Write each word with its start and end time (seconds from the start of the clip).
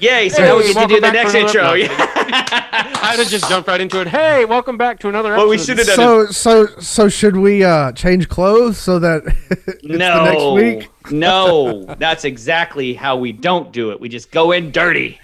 Yay! 0.00 0.28
So 0.30 0.42
Hey, 0.42 0.48
now 0.48 0.56
we 0.56 0.72
get 0.72 0.88
to 0.88 0.94
do 0.94 1.00
the 1.00 1.12
next 1.12 1.34
intro. 1.34 1.74
Yeah. 1.74 1.88
I'd 3.02 3.18
have 3.18 3.28
just 3.28 3.48
jumped 3.48 3.68
right 3.68 3.80
into 3.80 4.00
it. 4.00 4.06
Hey, 4.08 4.44
welcome 4.44 4.76
back 4.78 4.98
to 5.00 5.08
another 5.08 5.32
episode. 5.34 5.42
What 5.46 5.50
we 5.50 5.58
should 5.58 5.78
have 5.78 5.86
done 5.86 5.96
So 5.96 6.26
so 6.26 6.66
so 6.80 7.08
should 7.08 7.36
we 7.36 7.64
uh 7.64 7.92
change 7.92 8.28
clothes 8.28 8.78
so 8.78 8.98
that 8.98 9.22
it's 9.50 9.84
no, 9.84 10.24
the 10.24 10.24
next 10.24 10.44
week? 10.54 11.12
no, 11.12 11.84
that's 11.98 12.24
exactly 12.24 12.94
how 12.94 13.16
we 13.16 13.32
don't 13.32 13.72
do 13.72 13.90
it. 13.90 14.00
We 14.00 14.08
just 14.08 14.30
go 14.30 14.52
in 14.52 14.70
dirty. 14.70 15.20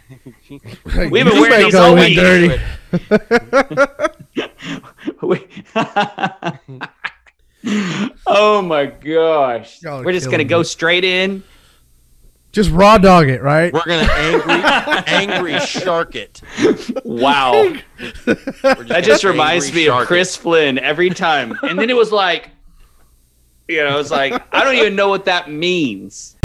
We've 0.50 0.60
been 1.10 1.26
you 1.26 1.40
wearing 1.40 1.50
may 1.50 1.64
these 1.64 1.72
go 1.74 1.82
all 1.82 1.96
in 1.96 2.04
week. 2.04 2.16
dirty. 2.16 2.60
We- 5.22 5.46
oh 8.26 8.62
my 8.62 8.86
gosh! 8.86 9.82
Y'all 9.82 10.00
are 10.00 10.04
We're 10.04 10.12
just 10.12 10.26
gonna 10.26 10.38
killing 10.38 10.48
go 10.48 10.62
straight 10.62 11.04
in. 11.04 11.42
Just 12.56 12.70
raw 12.70 12.96
dog 12.96 13.28
it, 13.28 13.42
right? 13.42 13.70
We're 13.70 13.84
gonna 13.84 14.10
angry, 14.10 15.02
angry 15.06 15.60
shark 15.60 16.14
it. 16.14 16.40
Wow, 17.04 17.52
that 18.24 19.02
just 19.04 19.24
reminds 19.24 19.74
me 19.74 19.88
of 19.88 19.92
shark 19.92 20.04
it. 20.04 20.06
Chris 20.06 20.36
Flynn 20.36 20.78
every 20.78 21.10
time. 21.10 21.58
And 21.62 21.78
then 21.78 21.90
it 21.90 21.96
was 21.96 22.12
like, 22.12 22.48
you 23.68 23.84
know, 23.84 24.00
it's 24.00 24.10
like 24.10 24.42
I 24.54 24.64
don't 24.64 24.76
even 24.76 24.96
know 24.96 25.10
what 25.10 25.26
that 25.26 25.50
means. 25.50 26.35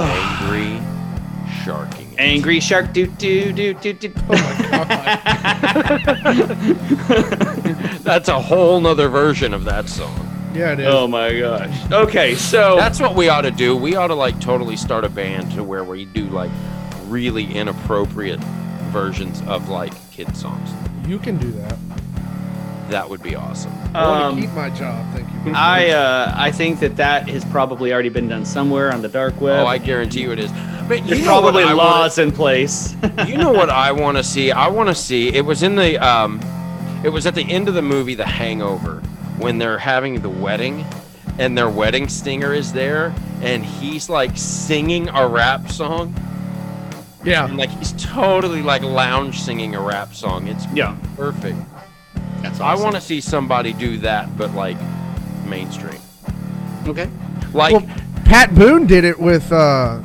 Angry 0.00 0.80
sharking. 1.64 2.12
it. 2.12 2.18
angry 2.18 2.60
shark, 2.60 2.92
do 2.92 3.06
do 3.06 3.52
do 3.52 3.74
do 3.74 3.92
do. 3.92 4.12
Oh 4.30 4.34
That's 8.02 8.28
a 8.28 8.40
whole 8.40 8.80
nother 8.80 9.08
version 9.08 9.52
of 9.52 9.64
that 9.64 9.88
song. 9.88 10.28
Yeah, 10.54 10.72
it 10.72 10.80
is. 10.80 10.86
Oh 10.88 11.06
my 11.06 11.38
gosh. 11.38 11.90
Okay, 11.90 12.34
so 12.34 12.76
That's 12.76 13.00
what 13.00 13.14
we 13.14 13.28
ought 13.28 13.42
to 13.42 13.50
do. 13.50 13.76
We 13.76 13.96
ought 13.96 14.08
to 14.08 14.14
like 14.14 14.38
totally 14.40 14.76
start 14.76 15.04
a 15.04 15.08
band 15.08 15.52
to 15.52 15.64
where 15.64 15.84
we 15.84 16.04
do 16.06 16.26
like 16.28 16.50
really 17.06 17.44
inappropriate 17.44 18.40
versions 18.90 19.42
of 19.46 19.68
like 19.68 19.92
kid 20.10 20.36
songs. 20.36 20.70
You 21.06 21.18
can 21.18 21.38
do 21.38 21.50
that. 21.52 21.76
That 22.88 23.08
would 23.08 23.22
be 23.22 23.34
awesome. 23.34 23.72
I 23.94 24.06
want 24.06 24.24
um, 24.24 24.36
to 24.36 24.42
keep 24.42 24.52
my 24.52 24.70
job. 24.70 25.06
Thank 25.14 25.32
you. 25.32 25.40
very 25.40 25.54
I 25.56 25.80
much. 25.86 25.90
uh, 25.92 26.32
I 26.36 26.50
think 26.50 26.80
that 26.80 26.96
that 26.96 27.28
has 27.28 27.44
probably 27.46 27.92
already 27.92 28.08
been 28.10 28.28
done 28.28 28.44
somewhere 28.44 28.92
on 28.92 29.00
the 29.02 29.08
dark 29.08 29.40
web. 29.40 29.64
Oh, 29.64 29.66
I 29.66 29.78
guarantee 29.78 30.22
you 30.22 30.32
it 30.32 30.38
is. 30.38 30.50
But 30.88 31.02
you 31.04 31.14
There's 31.14 31.24
probably 31.24 31.62
I 31.62 31.74
wanna- 31.74 31.76
laws 31.76 32.18
in 32.18 32.32
place. 32.32 32.94
you 33.26 33.38
know 33.38 33.52
what 33.52 33.70
I 33.70 33.92
want 33.92 34.16
to 34.18 34.24
see? 34.24 34.50
I 34.50 34.68
want 34.68 34.88
to 34.88 34.94
see. 34.94 35.28
It 35.28 35.44
was 35.44 35.62
in 35.62 35.76
the 35.76 35.96
um, 35.98 36.40
it 37.04 37.08
was 37.08 37.26
at 37.26 37.34
the 37.34 37.50
end 37.50 37.68
of 37.68 37.74
the 37.74 37.82
movie 37.82 38.14
The 38.14 38.26
Hangover 38.26 39.00
when 39.38 39.58
they're 39.58 39.78
having 39.78 40.20
the 40.20 40.28
wedding, 40.28 40.84
and 41.38 41.56
their 41.56 41.68
wedding 41.70 42.08
stinger 42.08 42.52
is 42.52 42.72
there, 42.72 43.14
and 43.40 43.64
he's 43.64 44.08
like 44.08 44.36
singing 44.36 45.08
a 45.08 45.26
rap 45.26 45.68
song, 45.70 46.14
yeah. 47.24 47.46
and 47.46 47.56
like 47.56 47.70
he's 47.70 47.92
totally 47.92 48.62
like 48.62 48.82
lounge 48.82 49.40
singing 49.40 49.74
a 49.74 49.80
rap 49.80 50.14
song. 50.14 50.46
It's 50.48 50.66
yeah, 50.74 50.96
perfect. 51.16 51.56
That's 52.58 52.60
I 52.60 52.74
want 52.82 52.94
to 52.94 53.00
see 53.00 53.20
somebody 53.20 53.72
do 53.72 53.98
that, 53.98 54.36
but 54.36 54.54
like 54.54 54.76
mainstream. 55.46 56.00
Okay. 56.86 57.08
Like 57.52 57.72
Well, 57.72 57.86
Pat 58.24 58.54
Boone 58.54 58.86
did 58.86 59.04
it 59.04 59.18
with 59.18 59.50
uh 59.52 60.00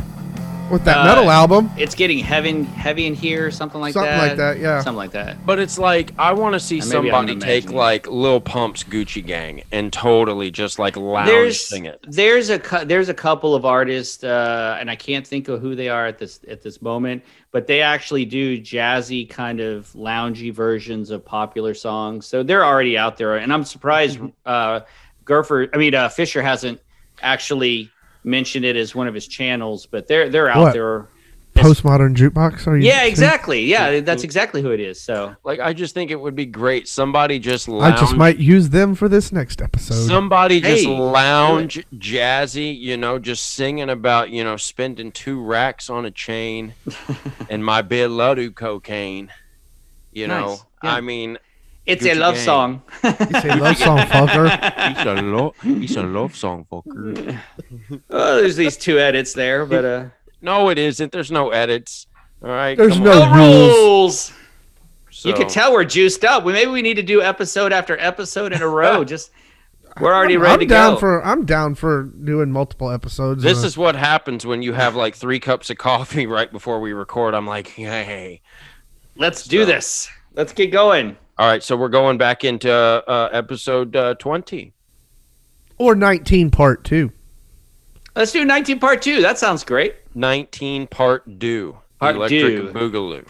with 0.69 0.83
that 0.85 0.97
Uh, 0.97 1.05
metal 1.05 1.29
album. 1.31 1.69
It's 1.77 1.95
getting 1.95 2.19
heavy, 2.19 2.63
heavy 2.63 3.05
in 3.07 3.13
here, 3.13 3.51
something 3.51 3.79
like 3.79 3.93
Something 3.93 4.11
that. 4.11 4.19
Something 4.19 4.37
like 4.45 4.55
that, 4.55 4.59
yeah. 4.61 4.81
Something 4.81 4.97
like 4.97 5.11
that. 5.11 5.45
But 5.45 5.59
it's 5.59 5.77
like 5.79 6.11
I 6.19 6.33
want 6.33 6.53
to 6.53 6.59
see 6.59 6.79
Or 6.81 6.85
maybe 6.85 7.11
I'm 7.11 7.27
somebody 7.27 7.39
take 7.39 7.71
like 7.71 8.07
Lil 8.07 8.41
Pump's 8.41 8.83
Gucci 8.83 9.25
Gang 9.25 9.63
and 9.71 9.91
totally 9.93 10.51
just 10.51 10.79
like 10.79 10.97
lounge 10.97 11.27
There's 11.27 11.65
sing 11.67 11.85
it. 11.85 12.05
there's 12.07 12.49
a 12.49 12.59
cou- 12.59 12.85
there's 12.85 13.09
a 13.09 13.13
couple 13.13 13.55
of 13.55 13.65
artists, 13.65 14.23
uh, 14.23 14.77
and 14.79 14.89
I 14.91 14.95
can't 14.95 15.25
think 15.25 15.47
of 15.47 15.61
who 15.61 15.75
they 15.75 15.89
are 15.89 16.05
at 16.07 16.17
this 16.17 16.39
at 16.49 16.61
this 16.61 16.81
moment, 16.81 17.23
but 17.51 17.67
they 17.67 17.81
actually 17.81 18.25
do 18.25 18.59
jazzy 18.59 19.29
kind 19.29 19.59
of 19.59 19.91
loungy 19.93 20.53
versions 20.53 21.09
of 21.11 21.23
popular 21.25 21.73
songs. 21.73 22.25
So 22.25 22.43
they're 22.43 22.65
already 22.65 22.97
out 22.97 23.17
there, 23.17 23.37
and 23.37 23.53
I'm 23.53 23.63
surprised 23.63 24.19
uh, 24.45 24.81
Gerfer, 25.25 25.69
I 25.73 25.77
mean 25.77 25.95
uh, 25.95 26.09
Fisher 26.09 26.41
hasn't 26.41 26.79
actually 27.21 27.89
mentioned 28.27 28.65
it 28.65 28.75
as 28.75 28.93
one 28.93 29.07
of 29.07 29.13
his 29.15 29.27
channels, 29.27 29.85
but 29.87 30.07
they're 30.07 30.29
they're 30.29 30.49
out 30.49 30.57
What? 30.61 30.73
there. 30.73 31.07
Postmodern 31.55 32.15
jukebox. 32.15 32.67
Are 32.67 32.77
you? 32.77 32.85
Yeah, 32.85 32.99
saying? 32.99 33.09
exactly. 33.11 33.61
Yeah, 33.63 33.99
that's 34.01 34.23
exactly 34.23 34.61
who 34.61 34.69
it 34.69 34.79
is. 34.79 35.01
So 35.01 35.35
Like 35.43 35.59
I 35.59 35.73
just 35.73 35.95
think 35.95 36.11
it 36.11 36.15
would 36.21 36.35
be 36.35 36.45
great. 36.45 36.87
Somebody 36.87 37.39
just 37.39 37.67
I 37.67 37.71
lounge. 37.71 37.99
just 37.99 38.15
might 38.15 38.37
use 38.37 38.69
them 38.69 38.93
for 38.93 39.09
this 39.09 39.31
next 39.31 39.59
episode. 39.59 39.95
Somebody 40.07 40.61
just 40.61 40.83
Hey, 40.83 40.85
do 40.85 40.93
lounge 40.93 41.83
jazzy, 41.95 42.77
you 42.79 42.95
know, 42.95 43.17
just 43.17 43.53
singing 43.55 43.89
about, 43.89 44.29
you 44.29 44.43
know, 44.43 44.55
spending 44.55 45.11
two 45.11 45.41
racks 45.43 45.89
on 45.89 46.05
a 46.05 46.11
chain 46.11 46.75
and 47.49 47.65
my 47.65 47.81
bit 47.81 48.09
do 48.35 48.51
cocaine. 48.51 49.31
You 50.11 50.27
know, 50.27 50.57
yeah. 50.83 50.93
I 50.93 51.01
mean, 51.01 51.39
it's 51.87 52.05
a 52.05 52.13
love 52.13 52.35
Gang. 52.35 52.43
song. 52.45 52.81
You 53.03 53.09
a 53.11 53.55
love 53.55 53.77
song, 53.77 53.97
fucker. 53.99 54.59
it's 54.91 54.99
a 55.05 55.13
love, 55.21 55.53
it's 55.63 55.95
a 55.95 56.03
love 56.03 56.35
song, 56.35 56.65
fucker. 56.71 57.39
oh, 58.09 58.35
there's 58.35 58.55
these 58.55 58.77
two 58.77 58.99
edits 58.99 59.33
there, 59.33 59.65
but 59.65 59.85
uh, 59.85 60.05
No, 60.41 60.69
it 60.69 60.77
isn't. 60.77 61.11
There's 61.11 61.31
no 61.31 61.49
edits. 61.49 62.07
All 62.43 62.49
right. 62.49 62.77
There's 62.77 62.99
no 62.99 63.21
on. 63.23 63.37
rules. 63.37 63.73
rules. 63.75 64.33
You 65.25 65.31
So- 65.31 65.37
can 65.37 65.47
tell 65.47 65.71
we're 65.73 65.83
juiced 65.85 66.23
up. 66.23 66.43
We 66.43 66.53
maybe 66.53 66.69
we 66.71 66.81
need 66.83 66.95
to 66.95 67.03
do 67.03 67.21
episode 67.23 67.73
after 67.73 67.97
episode 67.99 68.53
in 68.53 68.61
a 68.61 68.67
row. 68.67 69.03
Just 69.15 69.31
we're 69.99 70.13
already 70.13 70.37
ready 70.37 70.53
I'm 70.53 70.59
to 70.59 70.65
down 70.67 70.93
go. 70.93 70.99
for 70.99 71.25
I'm 71.25 71.43
down 71.45 71.73
for 71.73 72.03
doing 72.03 72.51
multiple 72.51 72.91
episodes. 72.91 73.41
This 73.41 73.57
in 73.59 73.63
a- 73.63 73.67
is 73.67 73.77
what 73.77 73.95
happens 73.95 74.45
when 74.45 74.61
you 74.61 74.73
have 74.73 74.95
like 74.95 75.15
three 75.15 75.39
cups 75.39 75.71
of 75.71 75.77
coffee 75.79 76.27
right 76.27 76.51
before 76.51 76.79
we 76.79 76.93
record. 76.93 77.33
I'm 77.33 77.47
like, 77.47 77.69
hey. 77.69 78.41
Let's 79.15 79.45
do 79.45 79.65
this. 79.65 80.07
Let's 80.35 80.53
get 80.53 80.67
going. 80.71 81.17
All 81.39 81.47
right, 81.47 81.61
so 81.61 81.77
we're 81.77 81.89
going 81.89 82.17
back 82.17 82.43
into 82.43 82.71
uh, 82.71 83.29
episode 83.31 83.95
uh, 83.95 84.15
20. 84.15 84.73
or 85.77 85.93
19 85.95 86.49
part 86.49 86.83
two. 86.83 87.11
Let's 88.15 88.31
do 88.31 88.43
19 88.43 88.79
part 88.79 89.01
two. 89.03 89.21
That 89.21 89.37
sounds 89.37 89.63
great. 89.63 89.95
19 90.15 90.87
part 90.87 91.37
due. 91.37 91.77
Part 91.99 92.15
Electric 92.15 92.41
due. 92.41 92.69
Boogaloo. 92.73 93.27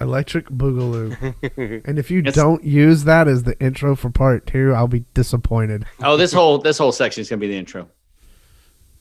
Electric 0.00 0.48
Boogaloo. 0.48 1.82
and 1.86 1.98
if 1.98 2.10
you 2.10 2.20
It's- 2.20 2.34
don't 2.34 2.64
use 2.64 3.04
that 3.04 3.28
as 3.28 3.42
the 3.42 3.58
intro 3.60 3.94
for 3.94 4.08
part 4.10 4.46
two, 4.46 4.72
I'll 4.72 4.88
be 4.88 5.04
disappointed. 5.12 5.84
Oh, 6.02 6.16
this 6.16 6.32
whole 6.32 6.58
this 6.58 6.78
whole 6.78 6.92
section 6.92 7.20
is 7.20 7.28
gonna 7.28 7.40
be 7.40 7.48
the 7.48 7.56
intro. 7.58 7.88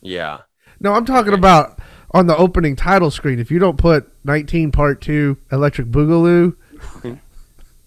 Yeah. 0.02 0.40
No, 0.82 0.92
I'm 0.94 1.06
talking 1.06 1.34
about 1.34 1.80
on 2.12 2.28
the 2.28 2.36
opening 2.36 2.76
title 2.76 3.12
screen. 3.12 3.40
If 3.40 3.50
you 3.50 3.60
don't 3.60 3.78
put 3.78 4.12
19 4.26 4.72
part 4.74 5.02
two 5.02 5.38
Electric 5.54 5.88
Boogaloo, 5.88 6.44
And 6.44 6.56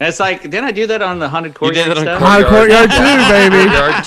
it's 0.01 0.21
like, 0.21 0.43
didn't 0.43 0.65
I 0.65 0.73
do 0.73 0.87
that 0.87 1.03
on 1.03 1.19
the 1.19 1.29
haunted 1.29 1.53
You 1.53 1.59
courtyard 1.59 1.89
did 1.89 1.99
it 1.99 2.09
on 2.09 2.19
stuff? 2.21 2.23
Haunted 2.23 2.49
Courtyard 2.49 2.91
2, 2.91 2.97
baby. 3.29 3.71
Courtyard 3.71 4.05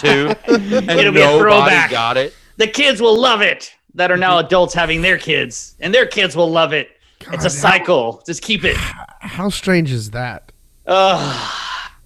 2. 0.78 0.90
And 0.90 0.90
It'll 1.00 1.12
be 1.14 1.22
a 1.22 1.26
nobody 1.26 1.40
throwback. 1.40 1.92
got 1.92 2.18
it. 2.18 2.34
The 2.58 2.68
kids 2.68 3.02
will 3.02 3.20
love 3.20 3.42
it. 3.42 3.74
That 3.96 4.10
are 4.10 4.16
now 4.18 4.38
adults 4.40 4.74
having 4.74 5.02
their 5.02 5.18
kids, 5.18 5.76
and 5.82 5.94
their 5.94 6.06
kids 6.06 6.34
will 6.34 6.50
love 6.50 6.72
it. 6.72 6.92
it's 7.20 7.44
a 7.44 7.50
God, 7.50 7.52
cycle. 7.52 8.24
Just 8.26 8.42
keep 8.42 8.64
it. 8.64 8.78
how 8.78 9.50
strange 9.50 9.92
is 9.92 10.12
that? 10.12 10.54
Ugh, 10.88 11.54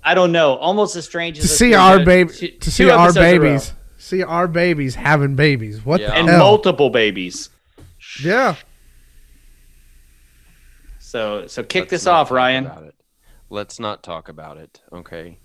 I 0.03 0.15
don't 0.15 0.31
know. 0.31 0.55
Almost 0.55 0.95
as 0.95 1.05
strange 1.05 1.37
To 1.37 1.43
as 1.43 1.55
see 1.55 1.75
our 1.75 2.03
baby, 2.03 2.33
it 2.41 2.61
to 2.61 2.71
see 2.71 2.89
our 2.89 3.05
episodes 3.09 3.17
in 3.17 3.23
a 3.23 3.25
row. 3.39 3.39
babies, 3.49 3.73
see 3.99 4.23
our 4.23 4.47
babies 4.47 4.95
having 4.95 5.35
babies. 5.35 5.85
What 5.85 6.01
Yeah. 6.01 6.07
the 6.07 6.13
and 6.15 6.27
hell? 6.29 6.39
multiple 6.39 6.89
babies. 6.89 7.49
yeah. 8.23 8.55
So 10.99 11.45
so 11.45 11.61
kick 11.63 11.83
Let's 11.83 11.91
this 11.91 12.05
not 12.05 12.13
off, 12.21 12.27
talk 12.29 12.35
Ryan. 12.35 12.91
About 13.49 13.53
it. 13.53 13.55
Let's 13.55 13.79
not 13.79 14.03
talk 14.03 14.29
about 14.29 14.57
it. 14.57 14.81
Okay. 14.91 15.37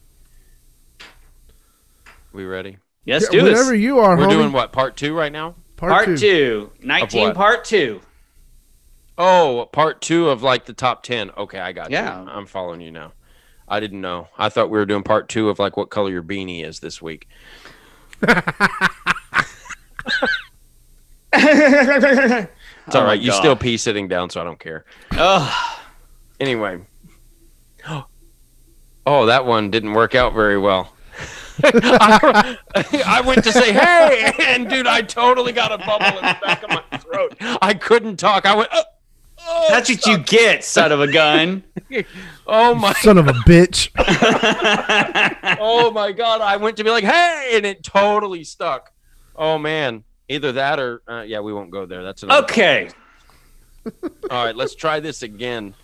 We 2.33 2.45
ready? 2.45 2.79
Let's 3.07 3.25
Yeah, 3.25 3.31
do 3.41 3.45
Whenever 3.45 3.71
this. 3.73 3.81
you 3.81 3.99
are, 3.99 4.17
We're 4.17 4.27
homie. 4.27 4.31
doing 4.31 4.53
what? 4.53 4.73
Part 4.73 4.97
two 4.97 5.15
right 5.15 5.33
now? 5.33 5.55
part, 5.77 5.93
Part 5.93 6.05
two. 6.07 6.17
two. 6.19 6.71
19 6.83 7.35
part 7.35 7.65
two. 7.65 8.01
Oh, 9.19 9.69
part 9.73 10.01
two 10.01 10.29
of 10.29 10.43
like 10.43 10.67
the 10.67 10.73
top 10.73 11.03
10. 11.03 11.31
Okay, 11.37 11.59
I 11.59 11.73
got 11.73 11.91
Yeah. 11.91 12.23
you. 12.23 12.29
I'm 12.31 12.47
following 12.47 12.81
you 12.81 12.91
now. 12.91 13.13
I 13.69 13.81
didn't 13.81 14.01
know. 14.01 14.29
I 14.39 14.49
thought 14.49 14.69
we 14.71 14.79
were 14.79 14.87
doing 14.87 15.03
part 15.03 15.29
two 15.29 15.49
of 15.49 15.59
like 15.59 15.77
what 15.77 15.91
color 15.91 16.11
your 16.11 16.23
beanie 16.23 16.65
is 16.65 16.81
this 16.81 17.01
week. 17.03 17.29
It's 21.33 22.97
all 22.97 23.03
Oh 23.03 23.05
right. 23.07 23.21
You 23.21 23.31
still 23.33 23.55
God. 23.55 23.61
pee 23.61 23.77
sitting 23.77 24.09
down, 24.09 24.31
so 24.31 24.41
I 24.41 24.45
don't 24.45 24.59
care. 24.59 24.85
Oh, 25.13 25.79
Anyway. 26.41 26.81
Oh, 29.07 29.27
that 29.27 29.47
one 29.47 29.71
didn't 29.71 29.95
work 29.95 30.15
out 30.15 30.35
very 30.35 30.59
well. 30.59 30.93
I, 31.65 32.59
I 33.07 33.21
went 33.23 33.43
to 33.45 33.51
say 33.51 33.73
hey, 33.73 34.33
and 34.41 34.69
dude, 34.69 34.87
I 34.87 35.01
totally 35.01 35.53
got 35.53 35.73
a 35.73 35.79
bubble 35.79 36.19
in 36.19 36.25
the 36.25 36.39
back 36.45 36.63
of 36.63 36.71
my 36.71 36.99
throat. 36.99 37.35
I 37.63 37.75
couldn't 37.75 38.19
talk. 38.19 38.47
I 38.47 38.55
went. 38.55 38.69
Oh, 38.73 38.83
oh, 39.47 39.67
that's 39.71 39.89
what 39.89 40.07
you 40.07 40.19
get, 40.19 40.65
son 40.65 40.93
of 40.93 41.01
a 41.01 41.11
gun. 41.11 41.65
oh 42.47 42.75
my 42.75 42.93
Son 42.93 43.19
of 43.19 43.27
a 43.27 43.33
bitch. 43.33 43.91
oh 45.61 45.91
my 45.91 46.13
god 46.13 46.41
i 46.41 46.57
went 46.57 46.77
to 46.77 46.85
be 46.85 46.91
like 46.91 47.05
hey 47.05 47.53
and 47.55 47.67
it 47.67 47.83
totally 47.83 48.45
stuck 48.45 48.93
oh 49.37 49.59
man 49.59 50.05
either 50.29 50.53
that 50.53 50.79
or 50.79 51.03
uh, 51.09 51.23
yeah 51.23 51.41
we 51.41 51.53
won't 51.53 51.71
go 51.71 51.87
there 51.87 52.03
that's 52.03 52.23
another 52.23 52.43
okay. 52.45 52.89
all 54.31 54.45
right 54.45 54.57
let's 54.57 54.75
try 54.75 55.01
this 55.01 55.23
again 55.23 55.75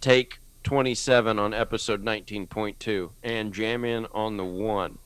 take 0.00 0.38
27 0.62 1.38
on 1.38 1.52
episode 1.54 2.04
19.2 2.04 3.10
and 3.22 3.52
jam 3.52 3.84
in 3.84 4.06
on 4.12 4.36
the 4.36 4.44
one 4.44 4.98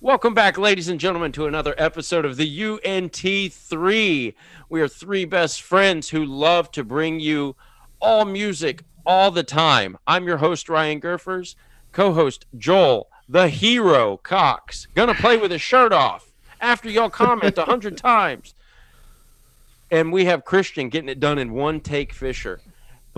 welcome 0.00 0.34
back 0.34 0.58
ladies 0.58 0.88
and 0.88 1.00
gentlemen 1.00 1.32
to 1.32 1.46
another 1.46 1.74
episode 1.78 2.24
of 2.24 2.36
the 2.36 2.58
unt3 2.60 4.34
we 4.68 4.80
are 4.80 4.88
three 4.88 5.24
best 5.24 5.62
friends 5.62 6.10
who 6.10 6.24
love 6.24 6.70
to 6.70 6.84
bring 6.84 7.20
you 7.20 7.56
all 8.00 8.24
music 8.24 8.82
all 9.06 9.30
the 9.30 9.42
time 9.42 9.96
i'm 10.06 10.26
your 10.26 10.38
host 10.38 10.68
ryan 10.68 11.00
Gerfers 11.00 11.54
co-host 11.92 12.46
Joel, 12.56 13.08
the 13.28 13.48
hero 13.48 14.18
Cox, 14.18 14.86
gonna 14.94 15.14
play 15.14 15.36
with 15.36 15.50
his 15.50 15.60
shirt 15.60 15.92
off 15.92 16.30
after 16.60 16.88
y'all 16.88 17.10
comment 17.10 17.58
a 17.58 17.64
hundred 17.64 17.96
times. 17.98 18.54
And 19.90 20.12
we 20.12 20.26
have 20.26 20.44
Christian 20.44 20.90
getting 20.90 21.08
it 21.08 21.18
done 21.18 21.38
in 21.38 21.52
one 21.52 21.80
take. 21.80 22.12
Fisher, 22.12 22.60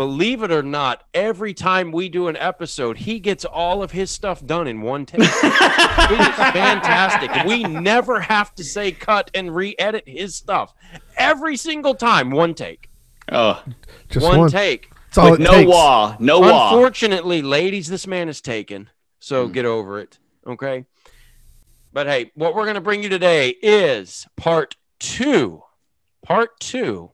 believe 0.00 0.42
it 0.42 0.50
or 0.50 0.62
not, 0.62 1.04
every 1.12 1.52
time 1.52 1.92
we 1.92 2.08
do 2.08 2.28
an 2.28 2.36
episode, 2.38 2.96
he 2.96 3.20
gets 3.20 3.44
all 3.44 3.82
of 3.82 3.90
his 3.90 4.10
stuff 4.10 4.42
done 4.46 4.66
in 4.66 4.80
one 4.80 5.04
take. 5.04 5.20
it 5.20 5.26
is 5.26 6.34
fantastic. 6.54 7.30
We 7.44 7.64
never 7.64 8.18
have 8.18 8.54
to 8.54 8.64
say 8.64 8.92
cut 8.92 9.30
and 9.34 9.54
re-edit 9.54 10.04
his 10.08 10.34
stuff. 10.34 10.72
Every 11.18 11.54
single 11.58 11.94
time, 11.94 12.30
one 12.30 12.54
take, 12.54 12.88
Oh, 13.30 13.62
Just 14.08 14.24
one, 14.26 14.38
one. 14.38 14.50
take. 14.50 14.90
That's 15.10 15.18
all 15.18 15.34
it 15.34 15.40
no 15.40 15.50
takes. 15.50 15.68
wall, 15.68 16.16
no 16.18 16.40
wah. 16.40 16.70
Unfortunately, 16.72 17.42
ladies, 17.42 17.86
this 17.90 18.06
man 18.06 18.30
is 18.30 18.40
taken. 18.40 18.88
So 19.18 19.48
Hmm. 19.48 19.52
get 19.52 19.66
over 19.66 20.00
it. 20.00 20.18
Okay. 20.46 20.86
But 21.92 22.06
hey, 22.06 22.30
what 22.34 22.54
we're 22.54 22.64
going 22.64 22.76
to 22.76 22.80
bring 22.80 23.02
you 23.02 23.10
today 23.10 23.50
is 23.62 24.26
part 24.38 24.76
two, 24.98 25.62
part 26.24 26.58
two 26.58 27.10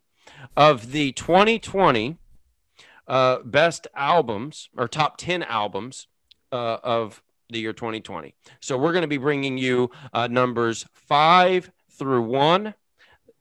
of 0.57 0.93
the 0.93 1.11
2020 1.11 2.19
uh, 3.09 3.39
best 3.45 3.87
albums 3.95 4.69
or 4.77 4.89
top 4.89 5.17
10 5.17 5.43
albums 5.43 6.09
uh, 6.53 6.79
of 6.83 7.23
the 7.51 7.61
year 7.61 7.73
2020. 7.73 8.35
So 8.61 8.77
we're 8.77 8.93
going 8.93 9.03
to 9.03 9.09
be 9.09 9.19
bringing 9.19 9.59
you 9.59 9.91
uh, 10.13 10.27
numbers 10.27 10.87
five 10.93 11.71
through 11.91 12.23
one. 12.23 12.75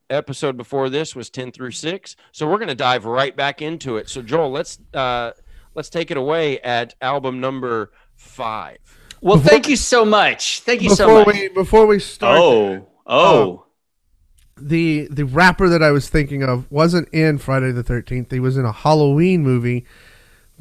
Episode 0.07 0.56
before 0.56 0.88
this 0.88 1.15
was 1.15 1.31
10 1.31 1.51
through 1.51 1.71
six. 1.71 2.15
So 2.31 2.47
we're 2.47 2.59
going 2.59 2.67
to 2.67 2.75
dive 2.75 3.06
right 3.06 3.35
back 3.35 3.63
into 3.63 3.97
it. 3.97 4.07
So 4.07 4.21
Joel, 4.21 4.51
let's 4.51 4.77
uh, 4.94 5.31
let's 5.73 5.89
take 5.89 6.12
it 6.12 6.17
away 6.17 6.59
at 6.59 6.94
album 7.01 7.39
number 7.39 7.91
five. 8.15 8.77
Well, 9.21 9.39
thank 9.39 9.67
you 9.67 9.75
so 9.75 10.06
much. 10.06 10.59
Thank 10.59 10.83
you 10.83 10.91
so 10.91 11.07
Before 11.07 11.25
much. 11.25 11.35
we 11.35 11.47
before 11.50 11.88
we 11.88 11.97
start, 11.97 12.38
oh, 12.39 12.88
oh, 13.07 13.64
the 14.57 15.07
the 15.12 15.24
rapper 15.25 15.68
that 15.69 15.84
I 15.84 15.92
was 15.92 16.10
thinking 16.10 16.44
of 16.44 16.69
wasn't 16.72 17.10
in 17.10 17.38
Friday 17.38 17.72
the 17.72 17.84
Thirteenth. 17.84 18.31
He 18.31 18.40
was 18.40 18.57
in 18.57 18.66
a 18.66 18.72
Halloween 18.72 19.44
movie, 19.44 19.86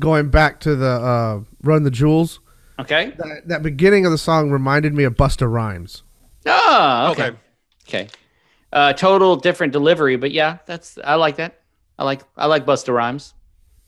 going 0.00 0.31
back 0.31 0.61
to 0.61 0.75
the 0.75 0.88
uh, 0.91 1.41
Run 1.62 1.82
the 1.85 1.91
Jewels. 1.91 2.41
okay. 2.81 3.12
That, 3.19 3.43
that 3.49 3.62
beginning 3.62 4.05
of 4.06 4.12
the 4.12 4.19
song 4.19 4.50
reminded 4.50 4.94
me 4.94 5.05
of 5.05 5.14
Busta 5.14 5.50
Rhymes. 5.50 6.02
Oh, 6.46 7.08
okay. 7.12 7.29
Okay. 7.29 7.37
Okay. 7.87 8.08
Uh, 8.73 8.93
total 8.94 9.37
different 9.37 9.73
delivery, 9.73 10.17
but 10.17 10.32
yeah, 10.32 10.58
that's 10.67 10.99
I 11.05 11.14
like 11.14 11.37
that. 11.37 11.61
I 11.99 12.05
like 12.05 12.23
I 12.37 12.47
like 12.47 12.67
Busta 12.67 12.93
Rhymes. 12.93 13.35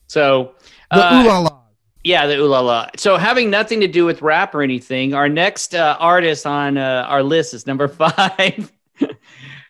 So 0.06 0.54
The 0.92 1.04
uh, 1.04 1.22
ooh 1.22 1.26
la 1.26 1.38
la. 1.40 1.60
yeah, 2.04 2.26
the 2.28 2.36
ooh 2.38 2.46
la 2.46 2.60
la. 2.60 2.88
So 2.96 3.16
having 3.16 3.50
nothing 3.50 3.80
to 3.80 3.88
do 3.88 4.04
with 4.04 4.22
rap 4.22 4.54
or 4.54 4.62
anything, 4.62 5.14
our 5.14 5.28
next 5.28 5.74
uh, 5.74 5.96
artist 5.98 6.46
on 6.46 6.78
uh, 6.78 7.04
our 7.08 7.24
list 7.24 7.52
is 7.54 7.66
number 7.66 7.88
five. 8.02 8.70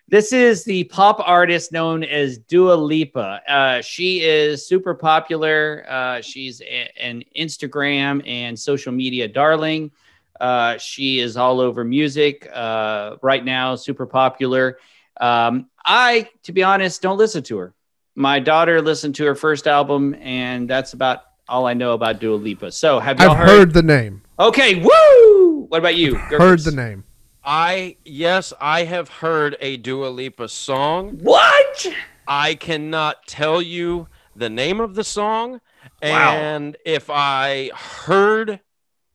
This 0.07 0.31
is 0.31 0.63
the 0.63 0.85
pop 0.85 1.19
artist 1.25 1.71
known 1.71 2.03
as 2.03 2.37
Dua 2.37 2.73
Lipa. 2.73 3.41
Uh, 3.47 3.81
she 3.81 4.21
is 4.21 4.65
super 4.67 4.93
popular. 4.93 5.85
Uh, 5.87 6.21
she's 6.21 6.61
a- 6.61 6.91
an 7.01 7.23
Instagram 7.37 8.25
and 8.27 8.57
social 8.57 8.91
media 8.93 9.27
darling. 9.27 9.91
Uh, 10.39 10.77
she 10.77 11.19
is 11.19 11.35
all 11.35 11.59
over 11.59 11.83
music 11.83 12.47
uh, 12.53 13.15
right 13.21 13.43
now, 13.43 13.75
super 13.75 14.05
popular. 14.05 14.77
Um, 15.19 15.67
I, 15.83 16.29
to 16.43 16.51
be 16.53 16.63
honest, 16.63 17.01
don't 17.01 17.17
listen 17.17 17.43
to 17.43 17.57
her. 17.57 17.73
My 18.15 18.39
daughter 18.39 18.81
listened 18.81 19.15
to 19.15 19.25
her 19.25 19.35
first 19.35 19.67
album, 19.67 20.15
and 20.21 20.69
that's 20.69 20.93
about 20.93 21.21
all 21.49 21.65
I 21.65 21.73
know 21.73 21.93
about 21.93 22.19
Dua 22.19 22.35
Lipa. 22.35 22.71
So, 22.71 22.99
have 22.99 23.19
y'all 23.19 23.31
I've 23.31 23.37
heard? 23.37 23.47
heard 23.47 23.73
the 23.73 23.83
name. 23.83 24.21
Okay, 24.39 24.75
woo! 24.75 25.65
What 25.69 25.79
about 25.79 25.95
you? 25.95 26.15
Heard 26.15 26.59
Gerfers? 26.59 26.65
the 26.65 26.71
name. 26.71 27.03
I 27.49 27.95
yes, 28.03 28.51
I 28.59 28.83
have 28.83 29.07
heard 29.07 29.55
a 29.61 29.77
Dua 29.77 30.07
Lipa 30.07 30.49
song. 30.49 31.17
What? 31.21 31.87
I 32.27 32.55
cannot 32.55 33.25
tell 33.25 33.61
you 33.61 34.09
the 34.35 34.49
name 34.49 34.81
of 34.81 34.95
the 34.95 35.03
song, 35.05 35.61
Wow. 36.03 36.33
and 36.35 36.75
if 36.85 37.09
I 37.09 37.71
heard 37.73 38.59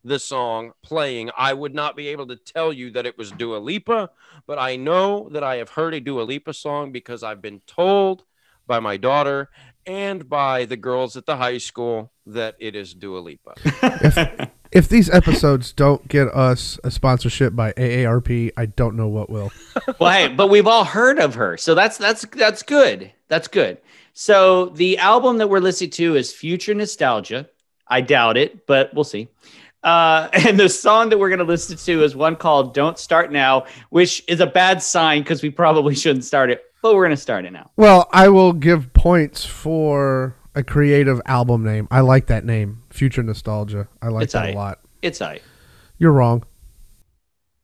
the 0.03 0.19
song 0.19 0.73
playing, 0.83 1.31
I 1.37 1.53
would 1.53 1.75
not 1.75 1.95
be 1.95 2.09
able 2.09 2.27
to 2.29 2.37
tell 2.37 2.73
you 2.73 2.91
that 2.93 3.05
it 3.05 3.19
was 3.19 3.31
Dua 3.33 3.59
Lipa. 3.59 4.09
But 4.47 4.59
I 4.59 4.77
know 4.77 5.29
that 5.33 5.45
I 5.45 5.57
have 5.57 5.69
heard 5.69 5.93
a 5.93 6.01
Dua 6.01 6.23
Lipa 6.23 6.55
song 6.55 6.91
because 6.91 7.23
I've 7.23 7.43
been 7.43 7.61
told 7.67 8.25
by 8.67 8.81
my 8.81 8.97
daughter 8.97 9.51
and 9.85 10.27
by 10.27 10.65
the 10.65 10.79
girls 10.79 11.19
at 11.19 11.27
the 11.27 11.37
high 11.37 11.59
school 11.59 12.13
that 12.25 12.55
it 12.59 12.75
is 12.75 12.95
Dua 12.95 13.19
Lipa. 13.19 14.51
If 14.73 14.89
these 14.89 15.11
episodes 15.11 15.73
don't 15.75 16.09
get 16.09 16.29
us 16.29 16.81
a 16.83 16.91
sponsorship 16.91 17.55
by 17.55 17.73
AARP, 17.73 18.53
I 18.57 18.67
don't 18.67 18.97
know 18.97 19.07
what 19.07 19.29
will. 19.29 19.53
well, 20.01 20.11
hey, 20.11 20.29
but 20.29 20.49
we've 20.49 20.67
all 20.67 20.85
heard 20.85 21.19
of 21.19 21.35
her, 21.35 21.59
so 21.59 21.75
that's 21.75 21.99
that's 21.99 22.25
that's 22.27 22.63
good. 22.63 23.13
That's 23.29 23.49
good. 23.49 23.79
So 24.15 24.67
the 24.71 24.97
album 24.97 25.39
that 25.39 25.49
we're 25.49 25.61
listening 25.61 25.91
to 25.91 26.17
is 26.17 26.33
Future 26.33 26.75
Nostalgia. 26.75 27.51
I 27.87 28.01
doubt 28.01 28.39
it, 28.39 28.67
but 28.67 28.95
we'll 28.95 29.05
see. 29.05 29.29
Uh, 29.83 30.29
and 30.33 30.59
the 30.59 30.71
song 30.71 31.11
that 31.11 31.19
we're 31.19 31.29
going 31.29 31.39
to 31.39 31.45
listen 31.45 31.77
to 31.77 32.03
is 32.03 32.17
one 32.17 32.37
called 32.37 32.73
"Don't 32.73 32.99
Start 32.99 33.31
Now," 33.31 33.67
which 33.91 34.25
is 34.27 34.41
a 34.41 34.47
bad 34.47 34.83
sign 34.83 35.23
because 35.23 35.43
we 35.43 35.51
probably 35.51 35.95
shouldn't 35.95 36.25
start 36.25 36.51
it, 36.51 36.65
but 36.81 36.95
we're 36.95 37.05
going 37.05 37.17
to 37.17 37.23
start 37.23 37.45
it 37.45 37.53
now. 37.53 37.71
Well, 37.77 38.09
I 38.11 38.29
will 38.31 38.55
give 38.55 38.95
points 38.95 39.45
for 39.45 40.35
a 40.55 40.63
creative 40.63 41.21
album 41.27 41.65
name. 41.65 41.89
I 41.91 42.01
like 42.01 42.27
that 42.27 42.45
name, 42.45 42.82
Future 42.93 43.23
Nostalgia. 43.23 43.89
I 44.01 44.09
like 44.09 44.25
It's 44.25 44.33
that 44.35 44.47
aight. 44.47 44.55
a 44.55 44.57
lot. 44.57 44.81
It's 45.03 45.21
I. 45.21 45.41
You're 45.99 46.13
wrong. 46.13 46.45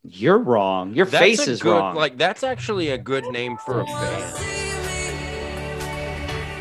You're 0.03 0.39
wrong. 0.39 0.95
Your 0.95 1.07
That's 1.07 1.19
face 1.23 1.47
is 1.49 1.61
good, 1.61 1.73
wrong. 1.79 1.95
Like 1.97 2.17
that's 2.17 2.43
actually 2.43 2.91
a 2.91 2.99
good 2.99 3.25
name 3.27 3.57
for 3.59 3.81
a 3.81 3.85
band. 3.85 4.35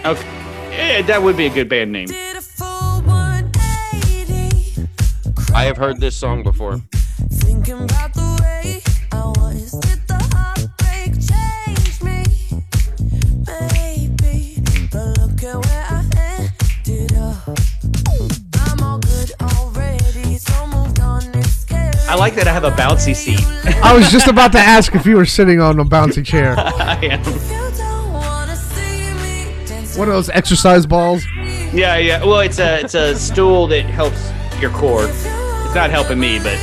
okay, 0.05 0.27
yeah, 0.71 1.01
that 1.03 1.21
would 1.23 1.37
be 1.37 1.45
a 1.45 1.49
good 1.53 1.69
band 1.69 1.91
name. 1.91 2.07
Did 2.07 2.35
a 2.37 2.41
full 2.41 3.01
180. 3.03 4.87
I 5.53 5.63
have 5.65 5.77
heard 5.77 5.99
this 5.99 6.15
song 6.15 6.43
before. 6.43 6.81
Like 22.17 22.35
that 22.35 22.47
I 22.47 22.53
have 22.53 22.63
a 22.63 22.71
bouncy 22.71 23.15
seat. 23.15 23.41
I 23.83 23.95
was 23.95 24.09
just 24.11 24.27
about 24.27 24.51
to 24.53 24.59
ask 24.59 24.95
if 24.95 25.05
you 25.05 25.15
were 25.15 25.25
sitting 25.25 25.61
on 25.61 25.79
a 25.79 25.85
bouncy 25.85 26.25
chair. 26.25 26.55
I 26.57 26.99
am. 27.03 27.21
If 27.21 27.49
you 27.49 27.77
don't 27.77 28.13
wanna 28.13 28.55
see 28.55 29.13
me 29.13 29.65
dancing 29.65 29.99
One 29.99 30.07
of 30.07 30.13
those 30.13 30.29
exercise 30.29 30.85
balls. 30.85 31.25
Yeah, 31.73 31.97
yeah. 31.97 32.23
Well, 32.23 32.39
it's 32.39 32.59
a 32.59 32.79
it's 32.79 32.95
a 32.95 33.15
stool 33.15 33.67
that 33.67 33.85
helps 33.85 34.31
your 34.59 34.71
core. 34.71 35.05
It's 35.05 35.75
not 35.75 35.89
helping 35.89 36.19
me, 36.19 36.39
but 36.39 36.57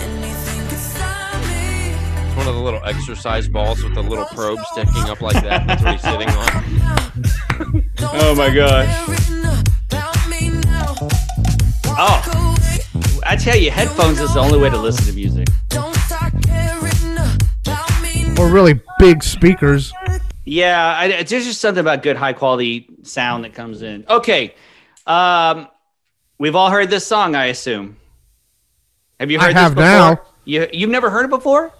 anything 0.00 0.68
could 0.68 0.78
stop 0.78 1.34
me. 1.46 1.92
It's 2.26 2.36
one 2.36 2.48
of 2.48 2.54
the 2.54 2.60
little 2.60 2.84
exercise 2.84 3.48
balls 3.48 3.82
with 3.82 3.94
the 3.94 4.02
little 4.02 4.26
probe 4.26 4.58
sticking 4.72 5.02
up 5.10 5.20
like 5.20 5.42
that. 5.42 5.66
That's 5.66 5.82
what 5.82 5.92
he's 5.92 6.02
sitting 6.02 6.28
on. 6.28 7.84
Oh 8.16 8.34
my 8.36 8.54
gosh. 8.54 8.88
Oh. 11.96 12.53
I 13.26 13.36
tell 13.36 13.56
you, 13.56 13.70
headphones 13.70 14.20
is 14.20 14.34
the 14.34 14.40
only 14.40 14.58
way 14.58 14.70
to 14.70 14.76
listen 14.76 15.06
to 15.06 15.12
music. 15.12 15.48
Or 18.38 18.48
really 18.50 18.80
big 18.98 19.22
speakers. 19.22 19.92
Yeah, 20.44 20.96
I, 20.98 21.22
there's 21.22 21.44
just 21.44 21.60
something 21.60 21.80
about 21.80 22.02
good, 22.02 22.16
high 22.16 22.32
quality 22.32 22.88
sound 23.02 23.44
that 23.44 23.54
comes 23.54 23.82
in. 23.82 24.04
Okay, 24.08 24.54
um, 25.06 25.68
we've 26.38 26.54
all 26.54 26.70
heard 26.70 26.90
this 26.90 27.06
song, 27.06 27.34
I 27.34 27.46
assume. 27.46 27.96
Have 29.20 29.30
you 29.30 29.38
I 29.38 29.44
heard 29.44 29.54
have 29.54 29.74
before? 29.74 29.84
now. 29.84 30.20
You 30.44 30.68
you've 30.72 30.90
never 30.90 31.08
heard 31.08 31.24
it 31.24 31.30
before? 31.30 31.72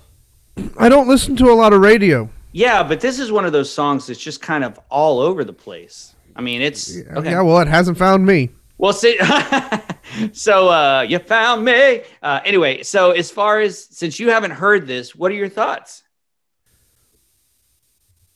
I 0.78 0.88
don't 0.88 1.08
listen 1.08 1.36
to 1.36 1.50
a 1.50 1.52
lot 1.54 1.72
of 1.72 1.80
radio. 1.80 2.30
Yeah, 2.52 2.82
but 2.84 3.00
this 3.00 3.18
is 3.18 3.32
one 3.32 3.44
of 3.44 3.52
those 3.52 3.70
songs 3.70 4.06
that's 4.06 4.20
just 4.20 4.40
kind 4.40 4.64
of 4.64 4.78
all 4.88 5.18
over 5.18 5.44
the 5.44 5.52
place. 5.52 6.14
I 6.36 6.40
mean, 6.40 6.62
it's 6.62 6.96
Yeah, 6.96 7.18
okay. 7.18 7.30
Yeah, 7.32 7.42
well, 7.42 7.58
it 7.58 7.68
hasn't 7.68 7.98
found 7.98 8.24
me. 8.24 8.50
Well, 8.76 8.92
see, 8.92 9.18
so 10.32 10.68
uh, 10.68 11.06
you 11.08 11.18
found 11.20 11.64
me. 11.64 12.02
Uh, 12.22 12.40
anyway, 12.44 12.82
so 12.82 13.12
as 13.12 13.30
far 13.30 13.60
as 13.60 13.84
since 13.84 14.18
you 14.18 14.30
haven't 14.30 14.50
heard 14.52 14.86
this, 14.86 15.14
what 15.14 15.30
are 15.30 15.34
your 15.34 15.48
thoughts? 15.48 16.02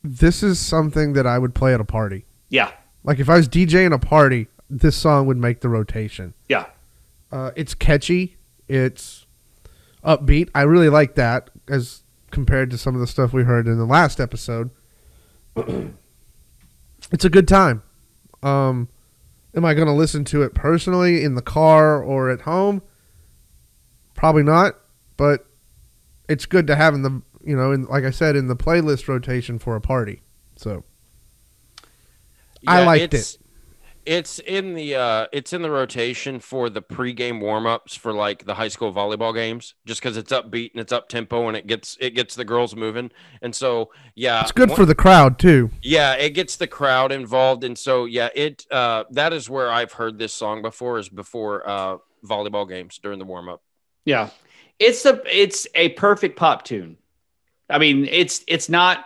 This 0.04 0.42
is 0.42 0.59
something 0.59 1.12
that 1.14 1.26
I 1.26 1.38
would 1.38 1.54
play 1.54 1.75
at 1.75 1.80
a 1.80 1.85
party. 1.85 2.25
Yeah, 2.50 2.71
Like 3.04 3.18
if 3.18 3.28
I 3.28 3.37
was 3.37 3.49
DJing 3.49 3.92
a 3.92 3.99
party, 3.99 4.47
this 4.71 4.97
song 4.97 5.26
would 5.26 5.37
make 5.37 5.61
the 5.61 5.68
rotation. 5.68 6.33
yeah, 6.49 6.66
Uh, 7.30 7.50
it's 7.57 7.75
catchy. 7.75 8.37
It's 8.68 9.26
upbeat. 10.04 10.49
I 10.54 10.62
really 10.62 10.88
like 10.88 11.14
that 11.16 11.50
as 11.68 12.02
compared 12.30 12.71
to 12.71 12.78
some 12.78 12.95
of 12.95 13.00
the 13.00 13.07
stuff 13.07 13.33
we 13.35 13.42
heard 13.42 13.66
in 13.66 13.76
the 13.76 13.85
last 13.85 14.18
episode. 14.21 14.71
it's 15.57 17.25
a 17.25 17.30
good 17.30 17.49
time. 17.49 17.83
Um, 18.42 18.88
am 19.55 19.64
I 19.64 19.75
going 19.75 19.87
to 19.87 19.93
listen 19.93 20.25
to 20.26 20.43
it 20.43 20.55
personally 20.55 21.25
in 21.25 21.35
the 21.35 21.43
car 21.43 22.02
or 22.02 22.31
at 22.31 22.43
home? 22.43 22.83
Probably 24.14 24.43
not, 24.43 24.75
but 25.17 25.47
it's 26.28 26.47
good 26.47 26.67
to 26.67 26.76
have 26.76 26.95
in 26.95 27.02
the 27.02 27.23
you 27.45 27.57
know, 27.57 27.73
in 27.73 27.85
like 27.85 28.05
I 28.05 28.11
said, 28.11 28.37
in 28.37 28.49
the 28.49 28.57
playlist 28.57 29.09
rotation 29.09 29.59
for 29.59 29.75
a 29.76 29.81
party. 29.81 30.21
So 30.57 30.85
I 32.67 32.85
liked 32.85 33.14
it's, 33.14 33.38
It's 34.09 34.38
in 34.38 34.73
the 34.73 34.95
uh, 34.95 35.27
it's 35.35 35.53
in 35.53 35.61
the 35.61 35.71
rotation 35.71 36.41
for 36.41 36.71
the 36.71 36.81
pregame 36.81 37.41
warm-ups 37.41 37.95
for 37.95 38.15
like 38.15 38.47
the 38.47 38.55
high 38.55 38.69
school 38.69 38.91
volleyball 38.91 39.35
games, 39.35 39.75
just 39.85 40.00
because 40.00 40.17
it's 40.17 40.33
upbeat 40.33 40.71
and 40.73 40.81
it's 40.81 40.93
up 40.93 41.11
tempo 41.11 41.47
and 41.47 41.55
it 41.55 41.67
gets 41.67 41.99
it 42.00 42.15
gets 42.15 42.35
the 42.35 42.45
girls 42.47 42.75
moving. 42.75 43.11
And 43.43 43.55
so 43.55 43.91
yeah, 44.15 44.41
it's 44.41 44.53
good 44.53 44.71
one- 44.71 44.77
for 44.77 44.87
the 44.87 44.95
crowd 44.95 45.38
too. 45.38 45.71
yeah, 45.83 46.15
it 46.15 46.31
gets 46.31 46.57
the 46.57 46.67
crowd 46.67 47.12
involved, 47.12 47.65
and 47.65 47.77
so 47.77 48.07
yeah, 48.07 48.31
it 48.35 48.65
uh, 48.71 49.05
that 49.11 49.35
is 49.35 49.50
where 49.50 49.71
I've 49.71 49.93
heard 49.93 50.19
this 50.19 50.33
song 50.33 50.62
before 50.62 50.99
is 50.99 51.11
before 51.11 51.69
uh, 51.69 51.99
volleyball 52.25 52.67
games 52.67 52.99
during 53.03 53.19
the 53.19 53.27
warm-up. 53.27 53.62
yeah. 54.07 54.31
It's 54.79 55.05
a 55.05 55.21
it's 55.27 55.67
a 55.75 55.88
perfect 55.91 56.38
pop 56.38 56.65
tune. 56.65 56.97
I 57.69 57.79
mean, 57.79 58.07
it's 58.09 58.45
it's 58.47 58.69
not. 58.69 59.05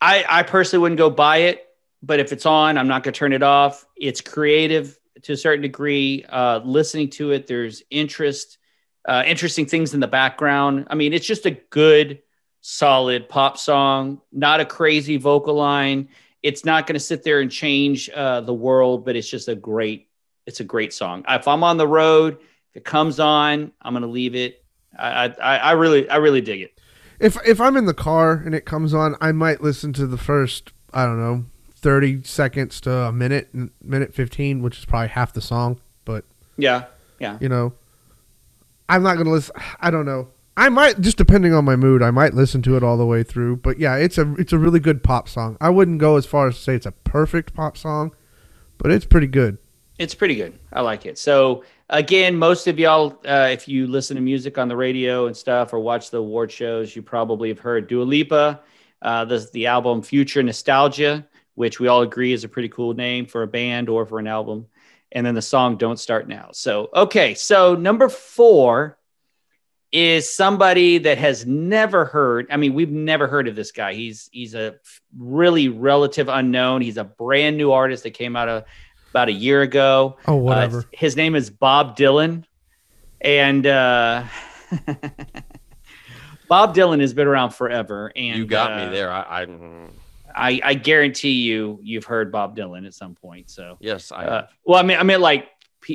I 0.00 0.24
I 0.28 0.42
personally 0.42 0.82
wouldn't 0.82 0.98
go 0.98 1.08
buy 1.08 1.38
it, 1.38 1.66
but 2.02 2.20
if 2.20 2.32
it's 2.32 2.46
on, 2.46 2.78
I'm 2.78 2.88
not 2.88 3.02
gonna 3.02 3.12
turn 3.12 3.32
it 3.32 3.42
off. 3.42 3.86
It's 3.96 4.20
creative 4.20 4.98
to 5.22 5.32
a 5.32 5.36
certain 5.36 5.62
degree. 5.62 6.24
Uh, 6.28 6.60
listening 6.64 7.10
to 7.10 7.32
it, 7.32 7.46
there's 7.46 7.82
interest, 7.90 8.58
uh, 9.06 9.22
interesting 9.26 9.66
things 9.66 9.94
in 9.94 10.00
the 10.00 10.08
background. 10.08 10.86
I 10.90 10.94
mean, 10.94 11.12
it's 11.12 11.26
just 11.26 11.46
a 11.46 11.52
good, 11.52 12.20
solid 12.60 13.28
pop 13.28 13.58
song. 13.58 14.20
Not 14.32 14.60
a 14.60 14.64
crazy 14.64 15.16
vocal 15.16 15.54
line. 15.54 16.08
It's 16.42 16.64
not 16.64 16.86
going 16.86 16.94
to 16.94 17.00
sit 17.00 17.22
there 17.22 17.40
and 17.40 17.50
change 17.50 18.08
uh, 18.14 18.40
the 18.40 18.54
world, 18.54 19.04
but 19.04 19.16
it's 19.16 19.28
just 19.28 19.48
a 19.48 19.54
great. 19.54 20.08
It's 20.46 20.60
a 20.60 20.64
great 20.64 20.92
song. 20.92 21.24
If 21.28 21.46
I'm 21.46 21.62
on 21.62 21.76
the 21.76 21.86
road, 21.86 22.38
if 22.70 22.76
it 22.76 22.84
comes 22.84 23.20
on, 23.20 23.72
I'm 23.82 23.92
going 23.92 24.02
to 24.02 24.08
leave 24.08 24.34
it. 24.34 24.64
I, 24.98 25.26
I 25.40 25.56
I 25.56 25.72
really 25.72 26.08
I 26.08 26.16
really 26.16 26.40
dig 26.40 26.62
it. 26.62 26.80
If 27.20 27.36
if 27.46 27.60
I'm 27.60 27.76
in 27.76 27.84
the 27.86 27.94
car 27.94 28.32
and 28.32 28.54
it 28.54 28.64
comes 28.64 28.92
on, 28.94 29.16
I 29.20 29.32
might 29.32 29.60
listen 29.60 29.92
to 29.92 30.06
the 30.06 30.16
first 30.16 30.72
I 30.92 31.04
don't 31.04 31.20
know 31.20 31.44
thirty 31.80 32.22
seconds 32.24 32.80
to 32.82 32.92
a 32.92 33.12
minute, 33.12 33.48
minute 33.82 34.14
fifteen, 34.14 34.62
which 34.62 34.78
is 34.78 34.84
probably 34.84 35.08
half 35.08 35.32
the 35.32 35.40
song. 35.40 35.80
But 36.04 36.24
Yeah, 36.56 36.84
yeah. 37.18 37.38
you 37.40 37.48
know, 37.48 37.72
I'm 38.88 39.02
not 39.02 39.16
gonna 39.16 39.30
listen. 39.30 39.54
I 39.80 39.90
don't 39.90 40.06
know. 40.06 40.28
I 40.56 40.68
might 40.68 41.00
just 41.00 41.16
depending 41.16 41.54
on 41.54 41.64
my 41.64 41.76
mood, 41.76 42.02
I 42.02 42.10
might 42.10 42.34
listen 42.34 42.60
to 42.62 42.76
it 42.76 42.82
all 42.82 42.96
the 42.96 43.06
way 43.06 43.22
through. 43.22 43.56
But 43.56 43.78
yeah, 43.78 43.96
it's 43.96 44.18
a 44.18 44.32
it's 44.34 44.52
a 44.52 44.58
really 44.58 44.80
good 44.80 45.02
pop 45.02 45.28
song. 45.28 45.56
I 45.60 45.70
wouldn't 45.70 45.98
go 45.98 46.16
as 46.16 46.26
far 46.26 46.48
as 46.48 46.56
to 46.56 46.60
say 46.62 46.74
it's 46.74 46.86
a 46.86 46.92
perfect 46.92 47.54
pop 47.54 47.76
song, 47.76 48.12
but 48.78 48.90
it's 48.90 49.06
pretty 49.06 49.28
good. 49.28 49.58
It's 49.98 50.14
pretty 50.14 50.34
good. 50.34 50.58
I 50.72 50.80
like 50.80 51.06
it. 51.06 51.18
So 51.18 51.64
again, 51.90 52.36
most 52.36 52.66
of 52.66 52.78
y'all, 52.78 53.18
uh, 53.26 53.48
if 53.50 53.68
you 53.68 53.86
listen 53.86 54.16
to 54.16 54.22
music 54.22 54.58
on 54.58 54.68
the 54.68 54.76
radio 54.76 55.26
and 55.26 55.36
stuff 55.36 55.72
or 55.72 55.78
watch 55.78 56.10
the 56.10 56.18
award 56.18 56.50
shows, 56.50 56.96
you 56.96 57.02
probably 57.02 57.48
have 57.48 57.58
heard 57.58 57.86
Dua 57.86 58.02
Lipa. 58.04 58.60
Uh, 59.02 59.24
the 59.24 59.48
the 59.54 59.66
album 59.66 60.02
Future 60.02 60.42
Nostalgia, 60.42 61.26
which 61.60 61.78
we 61.78 61.88
all 61.88 62.00
agree 62.00 62.32
is 62.32 62.42
a 62.42 62.48
pretty 62.48 62.70
cool 62.70 62.94
name 62.94 63.26
for 63.26 63.42
a 63.42 63.46
band 63.46 63.90
or 63.90 64.06
for 64.06 64.18
an 64.18 64.26
album, 64.26 64.66
and 65.12 65.26
then 65.26 65.34
the 65.34 65.42
song 65.42 65.76
Don't 65.76 65.98
Start 65.98 66.26
Now. 66.26 66.48
So 66.52 66.88
okay, 66.94 67.34
so 67.34 67.74
number 67.74 68.08
four 68.08 68.96
is 69.92 70.32
somebody 70.32 70.98
that 70.98 71.18
has 71.18 71.44
never 71.44 72.04
heard. 72.06 72.46
I 72.50 72.56
mean, 72.56 72.72
we've 72.74 72.90
never 72.90 73.26
heard 73.26 73.46
of 73.46 73.54
this 73.56 73.72
guy. 73.72 73.92
He's 73.92 74.30
he's 74.32 74.54
a 74.54 74.76
really 75.18 75.68
relative 75.68 76.28
unknown. 76.28 76.80
He's 76.80 76.96
a 76.96 77.04
brand 77.04 77.56
new 77.58 77.72
artist 77.72 78.04
that 78.04 78.12
came 78.12 78.36
out 78.36 78.48
of 78.48 78.64
about 79.10 79.28
a 79.28 79.32
year 79.32 79.60
ago. 79.62 80.16
Oh, 80.26 80.34
Uh, 80.34 80.36
whatever. 80.36 80.84
his 80.92 81.14
name 81.16 81.34
is 81.34 81.50
Bob 81.50 81.96
Dylan, 81.96 82.44
and 83.20 83.66
uh, 83.66 84.24
Bob 86.48 86.74
Dylan 86.74 87.00
has 87.00 87.12
been 87.14 87.26
around 87.26 87.50
forever. 87.50 88.12
And 88.16 88.38
you 88.38 88.46
got 88.46 88.72
uh, 88.72 88.76
me 88.86 88.92
there. 88.96 89.10
I, 89.10 89.42
I 89.42 89.46
I, 90.34 90.60
I 90.62 90.74
guarantee 90.74 91.42
you, 91.42 91.78
you've 91.82 92.04
heard 92.04 92.30
Bob 92.32 92.56
Dylan 92.56 92.86
at 92.86 92.94
some 92.94 93.14
point. 93.14 93.50
So, 93.50 93.76
yes, 93.80 94.12
I 94.12 94.24
uh, 94.24 94.46
well, 94.64 94.78
I 94.78 94.82
mean, 94.82 94.98
I 94.98 95.02
mean, 95.02 95.20
like, 95.20 95.48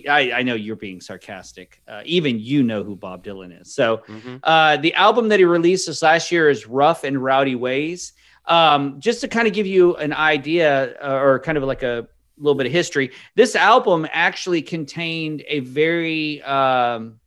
I, 0.10 0.32
I 0.32 0.44
know 0.44 0.56
you're 0.56 0.76
being 0.76 1.00
sarcastic. 1.02 1.82
Uh, 1.88 2.02
even 2.06 2.40
you 2.40 2.64
know 2.64 2.84
who 2.84 2.96
Bob 2.96 3.24
Dylan 3.24 3.62
is. 3.62 3.74
So, 3.74 3.98
mhm. 4.08 4.40
uh, 4.44 4.78
the 4.78 4.94
album 4.96 5.30
that 5.30 5.40
he 5.40 5.46
released 5.46 5.88
this 5.88 6.02
last 6.02 6.32
year 6.32 6.50
is 6.50 6.68
Rough 6.68 7.04
and 7.04 7.22
Rowdy 7.24 7.56
Ways. 7.56 8.14
Um, 8.48 9.00
just 9.00 9.22
to 9.22 9.28
kind 9.28 9.48
of 9.48 9.54
give 9.54 9.66
you 9.66 9.96
an 9.96 10.14
idea 10.14 10.96
uh, 11.02 11.20
or 11.20 11.40
kind 11.40 11.58
of 11.58 11.64
like 11.64 11.84
a 11.84 12.08
little 12.38 12.56
bit 12.56 12.68
of 12.68 12.72
history, 12.72 13.12
this 13.36 13.56
album 13.56 14.08
actually 14.12 14.62
contained 14.62 15.44
a 15.48 15.60
very, 15.62 16.42
um, 16.44 17.20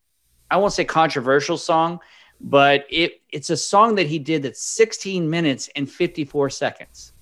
I 0.50 0.59
won't 0.59 0.73
say 0.73 0.85
controversial 0.85 1.57
song, 1.57 2.00
but 2.41 2.87
it 2.88 3.18
it's 3.31 3.51
a 3.51 3.57
song 3.57 3.97
that 3.97 4.07
he 4.07 4.19
did 4.19 4.43
that's 4.43 4.63
16 4.63 5.29
minutes 5.29 5.69
and 5.77 5.91
54 5.91 6.51
seconds. 6.51 7.13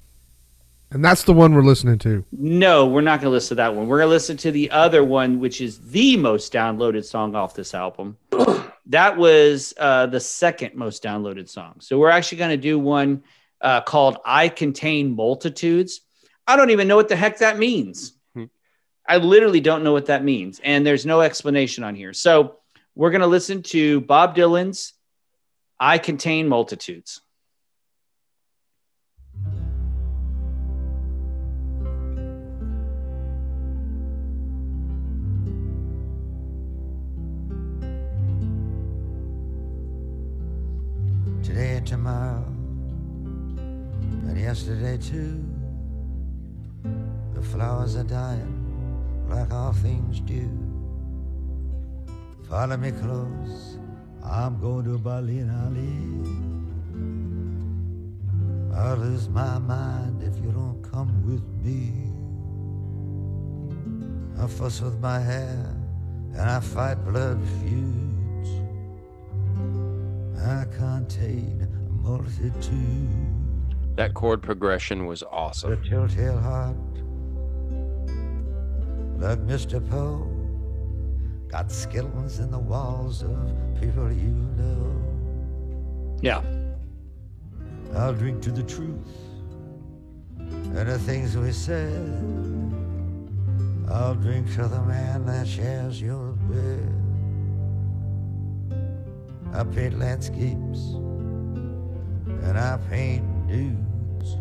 And 0.92 1.04
that's 1.04 1.24
the 1.24 1.32
one 1.32 1.52
we're 1.52 1.62
listening 1.62 1.98
to. 1.98 2.24
No, 2.30 2.86
we're 2.86 3.00
not 3.00 3.20
going 3.20 3.30
to 3.30 3.34
listen 3.34 3.48
to 3.48 3.54
that 3.56 3.74
one. 3.74 3.88
We're 3.88 3.98
going 3.98 4.08
to 4.08 4.14
listen 4.14 4.36
to 4.38 4.52
the 4.52 4.70
other 4.70 5.02
one, 5.02 5.40
which 5.40 5.60
is 5.60 5.78
the 5.90 6.16
most 6.16 6.52
downloaded 6.52 7.04
song 7.04 7.34
off 7.34 7.54
this 7.54 7.74
album. 7.74 8.16
that 8.86 9.16
was 9.16 9.74
uh, 9.78 10.06
the 10.06 10.20
second 10.20 10.76
most 10.76 11.02
downloaded 11.02 11.48
song. 11.48 11.80
So 11.80 11.98
we're 11.98 12.10
actually 12.10 12.38
going 12.38 12.50
to 12.50 12.56
do 12.56 12.78
one 12.78 13.24
uh, 13.60 13.80
called 13.80 14.18
I 14.24 14.48
Contain 14.48 15.16
Multitudes. 15.16 16.02
I 16.46 16.56
don't 16.56 16.70
even 16.70 16.86
know 16.86 16.96
what 16.96 17.08
the 17.08 17.16
heck 17.16 17.38
that 17.38 17.58
means. 17.58 18.12
Hmm. 18.34 18.44
I 19.08 19.16
literally 19.16 19.60
don't 19.60 19.82
know 19.82 19.92
what 19.92 20.06
that 20.06 20.22
means. 20.22 20.60
And 20.62 20.86
there's 20.86 21.04
no 21.04 21.20
explanation 21.20 21.82
on 21.82 21.96
here. 21.96 22.12
So 22.12 22.58
we're 22.94 23.10
going 23.10 23.22
to 23.22 23.26
listen 23.26 23.62
to 23.64 24.02
Bob 24.02 24.36
Dylan's 24.36 24.92
I 25.78 25.98
Contain 25.98 26.48
Multitudes. 26.48 27.20
today 41.42 41.76
and 41.76 41.86
tomorrow, 41.86 42.44
and 44.28 44.38
yesterday 44.38 44.98
too. 44.98 45.42
The 47.34 47.42
flowers 47.42 47.96
are 47.96 48.02
dying 48.02 49.26
like 49.28 49.52
all 49.52 49.72
things 49.72 50.20
do. 50.20 50.50
Follow 52.48 52.76
me 52.76 52.90
close, 52.90 53.78
I'm 54.28 54.58
going 54.60 54.84
to 54.84 54.98
Berlin, 54.98 55.48
Ali. 55.64 55.96
I'll 58.76 58.96
lose 58.96 59.28
my 59.28 59.58
mind 59.58 60.22
if 60.22 60.36
you 60.42 60.50
don't 60.52 60.82
come 60.82 61.24
with 61.24 61.42
me. 61.64 62.12
I 64.42 64.46
fuss 64.46 64.80
with 64.82 65.00
my 65.00 65.18
hair 65.18 65.74
and 66.34 66.42
I 66.50 66.60
fight 66.60 66.96
blood 67.04 67.40
feuds. 67.60 68.50
I 70.44 70.64
contain 70.76 71.62
a 71.62 71.92
multitude. 72.02 73.08
that 73.96 74.12
chord 74.12 74.42
progression 74.42 75.06
was 75.06 75.22
awesome. 75.30 75.70
The 75.70 75.76
telltale 75.88 76.38
heart, 76.38 76.76
like 79.18 79.38
Mr. 79.46 79.80
Poe, 79.88 80.28
got 81.56 81.72
skeletons 81.72 82.38
in 82.38 82.50
the 82.50 82.58
walls 82.58 83.22
of 83.22 83.34
people 83.80 84.12
you 84.12 84.34
know. 84.58 86.18
Yeah. 86.20 86.42
I'll 87.94 88.12
drink 88.12 88.42
to 88.42 88.50
the 88.50 88.62
truth 88.62 89.08
and 90.38 90.86
the 90.86 90.98
things 90.98 91.34
we 91.34 91.52
said. 91.52 92.12
I'll 93.90 94.14
drink 94.14 94.52
to 94.56 94.68
the 94.68 94.82
man 94.82 95.24
that 95.24 95.48
shares 95.48 95.98
your 95.98 96.32
bed. 96.52 96.92
I 99.54 99.64
paint 99.64 99.98
landscapes 99.98 100.80
and 102.44 102.58
I 102.58 102.78
paint 102.90 103.24
dudes. 103.48 104.36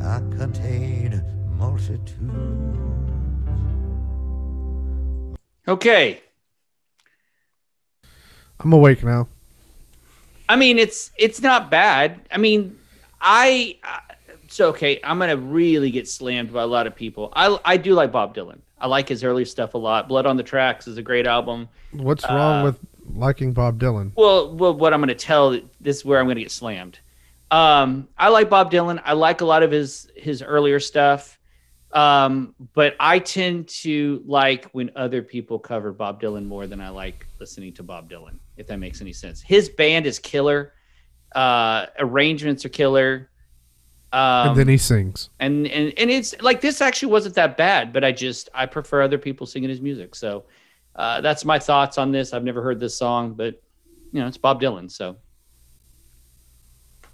I 0.00 0.20
contain 0.38 1.24
multitudes. 1.58 3.11
Okay. 5.68 6.20
I'm 8.60 8.72
awake 8.72 9.02
now. 9.02 9.28
I 10.48 10.56
mean, 10.56 10.78
it's 10.78 11.10
it's 11.16 11.40
not 11.40 11.70
bad. 11.70 12.20
I 12.30 12.38
mean, 12.38 12.78
I 13.20 13.78
uh, 13.82 14.14
so 14.48 14.68
okay. 14.70 15.00
I'm 15.02 15.18
gonna 15.18 15.36
really 15.36 15.90
get 15.90 16.08
slammed 16.08 16.52
by 16.52 16.62
a 16.62 16.66
lot 16.66 16.86
of 16.86 16.94
people. 16.94 17.32
I 17.34 17.58
I 17.64 17.76
do 17.76 17.94
like 17.94 18.12
Bob 18.12 18.34
Dylan. 18.34 18.58
I 18.80 18.86
like 18.88 19.08
his 19.08 19.22
early 19.24 19.44
stuff 19.44 19.74
a 19.74 19.78
lot. 19.78 20.08
Blood 20.08 20.26
on 20.26 20.36
the 20.36 20.42
Tracks 20.42 20.86
is 20.88 20.98
a 20.98 21.02
great 21.02 21.26
album. 21.26 21.68
What's 21.92 22.24
wrong 22.24 22.60
Uh, 22.60 22.64
with 22.64 22.78
liking 23.14 23.52
Bob 23.52 23.78
Dylan? 23.78 24.12
Well, 24.16 24.54
well, 24.54 24.74
what 24.74 24.92
I'm 24.92 25.00
gonna 25.00 25.14
tell 25.14 25.58
this 25.80 25.98
is 25.98 26.04
where 26.04 26.18
I'm 26.20 26.26
gonna 26.26 26.40
get 26.40 26.50
slammed. 26.50 26.98
Um, 27.50 28.08
I 28.18 28.28
like 28.28 28.48
Bob 28.50 28.70
Dylan. 28.72 29.00
I 29.04 29.12
like 29.12 29.40
a 29.40 29.44
lot 29.44 29.62
of 29.62 29.70
his 29.70 30.10
his 30.16 30.42
earlier 30.42 30.80
stuff. 30.80 31.38
Um, 31.92 32.54
but 32.72 32.96
I 32.98 33.18
tend 33.18 33.68
to 33.68 34.22
like 34.24 34.70
when 34.72 34.90
other 34.96 35.20
people 35.20 35.58
cover 35.58 35.92
Bob 35.92 36.22
Dylan 36.22 36.46
more 36.46 36.66
than 36.66 36.80
I 36.80 36.88
like 36.88 37.26
listening 37.38 37.74
to 37.74 37.82
Bob 37.82 38.10
Dylan, 38.10 38.38
if 38.56 38.66
that 38.68 38.78
makes 38.78 39.00
any 39.00 39.12
sense. 39.12 39.42
His 39.42 39.68
band 39.68 40.06
is 40.06 40.18
killer. 40.18 40.72
Uh, 41.34 41.86
arrangements 41.98 42.64
are 42.64 42.70
killer. 42.70 43.30
Um, 44.12 44.48
and 44.48 44.56
then 44.56 44.68
he 44.68 44.76
sings. 44.76 45.30
and, 45.40 45.66
and 45.66 45.92
and 45.96 46.10
it's 46.10 46.40
like 46.42 46.60
this 46.60 46.80
actually 46.82 47.12
wasn't 47.12 47.34
that 47.36 47.56
bad, 47.56 47.92
but 47.92 48.04
I 48.04 48.12
just 48.12 48.48
I 48.54 48.66
prefer 48.66 49.02
other 49.02 49.18
people 49.18 49.46
singing 49.46 49.70
his 49.70 49.80
music. 49.80 50.14
So 50.14 50.44
uh, 50.96 51.20
that's 51.20 51.44
my 51.44 51.58
thoughts 51.58 51.98
on 51.98 52.12
this. 52.12 52.32
I've 52.32 52.44
never 52.44 52.62
heard 52.62 52.78
this 52.78 52.96
song, 52.96 53.32
but 53.34 53.62
you 54.12 54.20
know 54.20 54.26
it's 54.26 54.36
Bob 54.36 54.60
Dylan, 54.60 54.90
so 54.90 55.16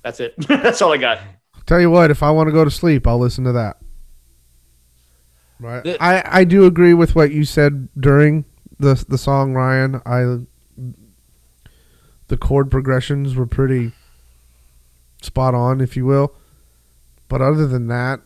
that's 0.02 0.18
it. 0.20 0.35
that's 0.49 0.82
all 0.82 0.92
I 0.92 0.97
got. 0.97 1.20
Tell 1.66 1.80
you 1.80 1.90
what, 1.90 2.11
if 2.11 2.23
I 2.23 2.30
want 2.30 2.49
to 2.49 2.52
go 2.52 2.64
to 2.64 2.70
sleep, 2.70 3.06
I'll 3.06 3.18
listen 3.18 3.44
to 3.44 3.52
that. 3.52 3.76
Right. 5.61 5.83
The- 5.85 6.03
I, 6.03 6.41
I 6.41 6.45
do 6.45 6.65
agree 6.67 6.95
with 6.95 7.15
what 7.15 7.33
you 7.33 7.45
said 7.45 7.88
during 7.99 8.45
the 8.79 9.05
the 9.09 9.19
song, 9.19 9.55
Ryan. 9.55 10.00
I 10.07 10.47
the 12.29 12.37
chord 12.37 12.71
progressions 12.71 13.35
were 13.35 13.47
pretty 13.47 13.93
spot 15.23 15.55
on, 15.55 15.81
if 15.81 15.97
you 15.97 16.05
will. 16.07 16.35
But 17.29 17.43
other 17.43 17.67
than 17.67 17.88
that, 17.88 18.21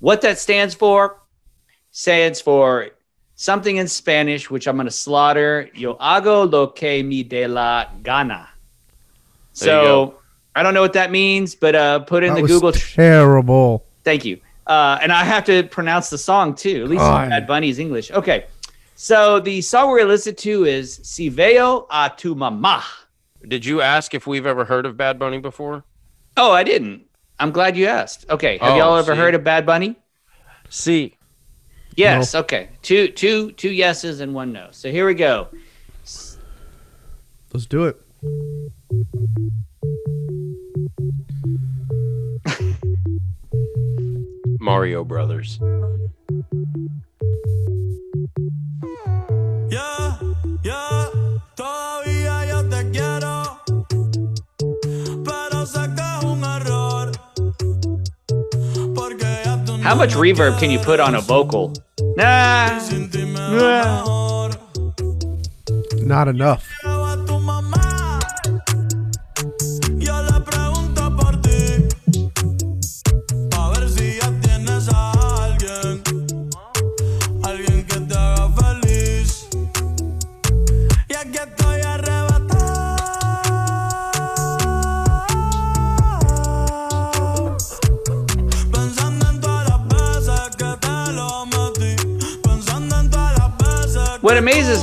What 0.00 0.20
that 0.22 0.38
stands 0.38 0.74
for 0.74 1.18
stands 1.90 2.40
for 2.40 2.90
something 3.34 3.76
in 3.76 3.88
Spanish, 3.88 4.48
which 4.50 4.68
I'm 4.68 4.76
going 4.76 4.86
to 4.86 4.92
slaughter. 4.92 5.68
Yo 5.74 5.96
hago 5.96 6.50
lo 6.50 6.68
que 6.68 7.02
me 7.02 7.22
de 7.24 7.48
la 7.48 7.86
gana. 8.02 8.48
There 9.58 9.82
So. 9.84 10.14
I 10.54 10.62
don't 10.64 10.74
know 10.74 10.80
what 10.80 10.94
that 10.94 11.12
means, 11.12 11.54
but 11.54 11.76
uh, 11.76 12.00
put 12.00 12.24
in 12.24 12.34
That 12.34 12.42
the 12.42 12.48
Google. 12.48 12.72
terrible. 12.72 13.84
Thank 14.02 14.24
you. 14.24 14.40
Uh, 14.66 14.98
and 15.00 15.12
I 15.12 15.22
have 15.22 15.44
to 15.44 15.62
pronounce 15.62 16.10
the 16.10 16.18
song 16.18 16.56
too. 16.56 16.82
At 16.82 16.88
least 16.90 16.98
God. 17.00 17.30
Bad 17.30 17.46
Bunny's 17.46 17.78
English. 17.78 18.10
Okay. 18.10 18.46
So 19.00 19.38
the 19.38 19.60
song 19.60 19.90
we're 19.90 20.04
listening 20.04 20.34
to 20.34 20.64
is 20.64 20.98
Si 21.04 21.28
veo 21.28 21.86
a 21.88 22.10
tu 22.16 22.34
mamá. 22.34 22.82
Did 23.46 23.64
you 23.64 23.80
ask 23.80 24.12
if 24.12 24.26
we've 24.26 24.44
ever 24.44 24.64
heard 24.64 24.86
of 24.86 24.96
Bad 24.96 25.20
Bunny 25.20 25.38
before? 25.38 25.84
Oh, 26.36 26.50
I 26.50 26.64
didn't. 26.64 27.02
I'm 27.38 27.52
glad 27.52 27.76
you 27.76 27.86
asked. 27.86 28.26
Okay. 28.28 28.58
Have 28.58 28.72
Oh, 28.72 28.76
y'all 28.76 28.96
ever 28.96 29.12
see. 29.12 29.18
heard 29.20 29.36
of 29.36 29.44
Bad 29.44 29.64
Bunny? 29.64 29.94
See, 30.68 31.14
Yes. 31.94 32.34
Okay. 32.34 32.70
Two, 32.82 33.06
two, 33.06 33.52
two 33.52 33.70
yeses 33.70 34.18
and 34.20 34.34
one 34.34 34.50
no. 34.52 34.66
So 34.72 34.90
here 34.90 35.06
we 35.06 35.14
go. 35.14 35.46
Let's 37.52 37.66
do 37.68 37.84
it. 37.84 38.00
Mario 44.60 45.04
Brothers. 45.04 45.58
How 59.88 59.94
much 59.94 60.10
reverb 60.10 60.58
can 60.58 60.70
you 60.70 60.78
put 60.78 61.00
on 61.00 61.14
a 61.14 61.20
vocal? 61.22 61.72
Nah. 62.18 62.78
Sin 62.78 63.08
ti 63.08 63.24
me 63.24 63.32
va 63.32 64.04
mejor. 64.04 64.50
Not 66.04 66.28
enough. 66.28 66.62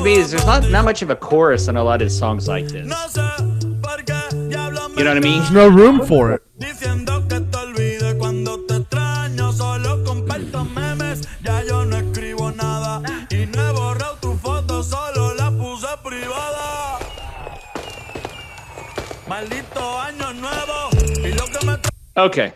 Me 0.05 0.13
is 0.13 0.29
there's 0.29 0.45
not, 0.45 0.69
not 0.69 0.85
much 0.85 1.01
of 1.01 1.09
a 1.09 1.15
chorus 1.15 1.67
on 1.67 1.77
a 1.77 1.83
lot 1.83 2.01
of 2.01 2.11
songs 2.11 2.47
like 2.47 2.67
this. 2.67 2.85
No 2.85 2.95
sé 3.09 3.81
por 3.81 4.03
qué 4.05 4.49
diablo 4.49 4.89
You 4.95 5.03
know 5.03 5.09
what 5.09 5.17
I 5.17 5.19
mean? 5.19 5.39
There's 5.39 5.51
no 5.51 5.67
room 5.67 6.05
for 6.05 6.33
it. 6.33 6.41
Diciendo 6.59 7.27
que 7.27 7.39
te 7.39 7.57
olvide 7.57 8.17
cuando 8.19 8.59
te 8.67 8.75
extraño. 8.75 9.51
Solo 9.51 10.03
comparto 10.03 10.63
memes. 10.65 11.27
Ya 11.43 11.63
yo 11.63 11.85
no 11.85 11.97
escribo 11.97 12.51
nada. 12.51 13.01
Y 13.31 13.47
no 13.47 13.67
he 13.67 13.71
borrado 13.73 14.17
tu 14.21 14.35
foto, 14.35 14.83
solo 14.83 15.33
la 15.33 15.49
puse 15.49 15.87
privada. 16.03 16.99
Maldito 19.27 19.99
año 19.99 20.33
nuevo. 20.33 20.89
Y 21.23 21.33
lo 21.33 21.45
que 21.47 21.65
me 21.65 21.77
Okay. 22.15 22.53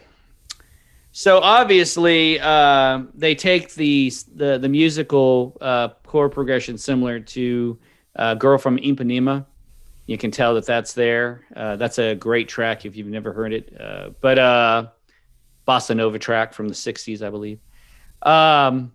So 1.12 1.40
obviously, 1.40 2.40
uh, 2.40 3.02
they 3.16 3.34
take 3.36 3.74
the 3.74 4.14
the, 4.36 4.60
the 4.60 4.70
musical 4.70 5.58
uh, 5.60 5.90
chord 6.10 6.32
progression 6.32 6.78
similar 6.78 7.20
to 7.20 7.78
uh, 8.16 8.34
"Girl 8.34 8.58
from 8.58 8.78
Ipanema." 8.78 9.46
You 10.08 10.18
can 10.18 10.32
tell 10.32 10.56
that 10.56 10.66
that's 10.66 10.94
there. 10.94 11.46
Uh, 11.56 11.76
that's 11.76 12.00
a 12.00 12.16
great 12.16 12.50
track 12.50 12.84
if 12.86 12.96
you've 12.96 13.06
never 13.08 13.32
heard 13.32 13.54
it. 13.54 13.80
Uh, 13.80 14.10
but 14.22 14.40
uh, 14.40 14.88
bossa 15.68 15.96
nova 15.96 16.18
track 16.18 16.52
from 16.54 16.68
the 16.68 16.74
'60s, 16.74 17.22
I 17.22 17.30
believe. 17.30 17.60
Um, 18.24 18.92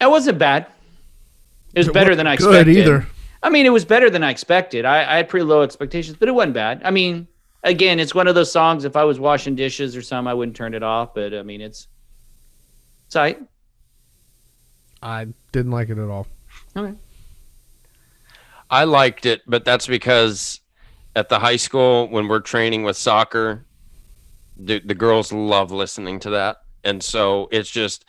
it 0.00 0.10
wasn't 0.10 0.38
bad. 0.38 0.66
It 1.72 1.78
was 1.80 1.88
It 1.88 1.94
better 1.94 2.16
than 2.16 2.26
I 2.26 2.34
expected. 2.34 2.76
either. 2.76 3.06
I 3.42 3.50
mean, 3.50 3.64
it 3.64 3.70
was 3.70 3.84
better 3.84 4.10
than 4.10 4.24
I 4.24 4.30
expected. 4.30 4.84
I, 4.84 4.98
I 5.12 5.16
had 5.18 5.28
pretty 5.28 5.44
low 5.44 5.62
expectations, 5.62 6.16
but 6.18 6.28
it 6.28 6.32
wasn't 6.32 6.54
bad. 6.54 6.82
I 6.84 6.90
mean, 6.90 7.28
again, 7.62 8.00
it's 8.00 8.12
one 8.14 8.26
of 8.26 8.34
those 8.34 8.50
songs. 8.50 8.84
If 8.84 8.96
I 8.96 9.04
was 9.04 9.20
washing 9.20 9.54
dishes 9.54 9.94
or 9.96 10.02
something, 10.02 10.28
I 10.28 10.34
wouldn't 10.34 10.56
turn 10.56 10.74
it 10.74 10.82
off. 10.82 11.14
But 11.14 11.32
I 11.32 11.44
mean, 11.44 11.60
it's 11.60 11.86
it's 13.06 13.14
all 13.14 13.22
right. 13.22 13.40
I 15.02 15.26
didn't 15.52 15.72
like 15.72 15.88
it 15.88 15.98
at 15.98 16.08
all. 16.08 16.26
Okay. 16.76 16.94
I 18.70 18.84
liked 18.84 19.26
it, 19.26 19.42
but 19.46 19.64
that's 19.64 19.86
because 19.86 20.60
at 21.16 21.28
the 21.28 21.38
high 21.38 21.56
school 21.56 22.08
when 22.08 22.28
we're 22.28 22.40
training 22.40 22.82
with 22.82 22.96
soccer, 22.96 23.64
the 24.56 24.80
the 24.80 24.94
girls 24.94 25.32
love 25.32 25.70
listening 25.70 26.20
to 26.20 26.30
that, 26.30 26.62
and 26.84 27.02
so 27.02 27.48
it's 27.50 27.70
just 27.70 28.04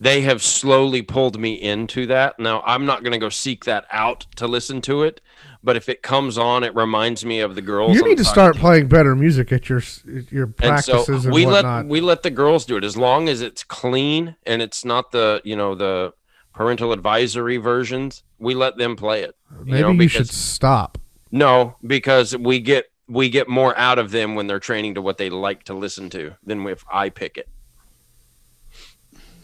they 0.00 0.20
have 0.22 0.42
slowly 0.42 1.02
pulled 1.02 1.38
me 1.40 1.54
into 1.54 2.06
that. 2.06 2.38
Now 2.38 2.62
I'm 2.66 2.86
not 2.86 3.02
going 3.02 3.12
to 3.12 3.18
go 3.18 3.28
seek 3.28 3.64
that 3.64 3.86
out 3.90 4.26
to 4.36 4.46
listen 4.46 4.80
to 4.82 5.02
it, 5.02 5.20
but 5.64 5.76
if 5.76 5.88
it 5.88 6.02
comes 6.02 6.36
on, 6.36 6.62
it 6.62 6.74
reminds 6.74 7.24
me 7.24 7.40
of 7.40 7.54
the 7.54 7.62
girls. 7.62 7.96
You 7.96 8.04
need 8.04 8.18
to 8.18 8.24
start 8.24 8.54
soccer 8.54 8.60
playing 8.60 8.88
better 8.88 9.16
music 9.16 9.50
at 9.50 9.68
your 9.68 9.78
s- 9.78 10.02
your 10.30 10.44
and 10.44 10.54
practices 10.56 11.06
so 11.06 11.12
and, 11.14 11.32
we 11.32 11.46
whatnot. 11.46 11.86
let 11.86 11.86
we 11.86 12.00
let 12.00 12.22
the 12.22 12.30
girls 12.30 12.64
do 12.66 12.76
it 12.76 12.84
as 12.84 12.96
long 12.96 13.28
as 13.28 13.40
it's 13.40 13.64
clean 13.64 14.36
and 14.46 14.62
it's 14.62 14.84
not 14.84 15.10
the 15.10 15.40
you 15.44 15.56
know 15.56 15.74
the 15.74 16.12
parental 16.54 16.92
advisory 16.92 17.58
versions. 17.58 18.22
We 18.38 18.54
let 18.54 18.76
them 18.76 18.96
play 18.96 19.22
it. 19.22 19.36
Maybe 19.64 19.82
know, 19.82 19.90
you 19.90 20.08
should 20.08 20.28
stop. 20.28 20.98
No, 21.30 21.76
because 21.86 22.36
we 22.36 22.60
get 22.60 22.86
we 23.08 23.28
get 23.28 23.48
more 23.48 23.76
out 23.76 23.98
of 23.98 24.10
them 24.12 24.34
when 24.34 24.46
they're 24.46 24.60
training 24.60 24.94
to 24.94 25.02
what 25.02 25.18
they 25.18 25.28
like 25.28 25.64
to 25.64 25.74
listen 25.74 26.08
to 26.10 26.36
than 26.44 26.66
if 26.66 26.84
I 26.90 27.10
pick 27.10 27.36
it. 27.36 27.48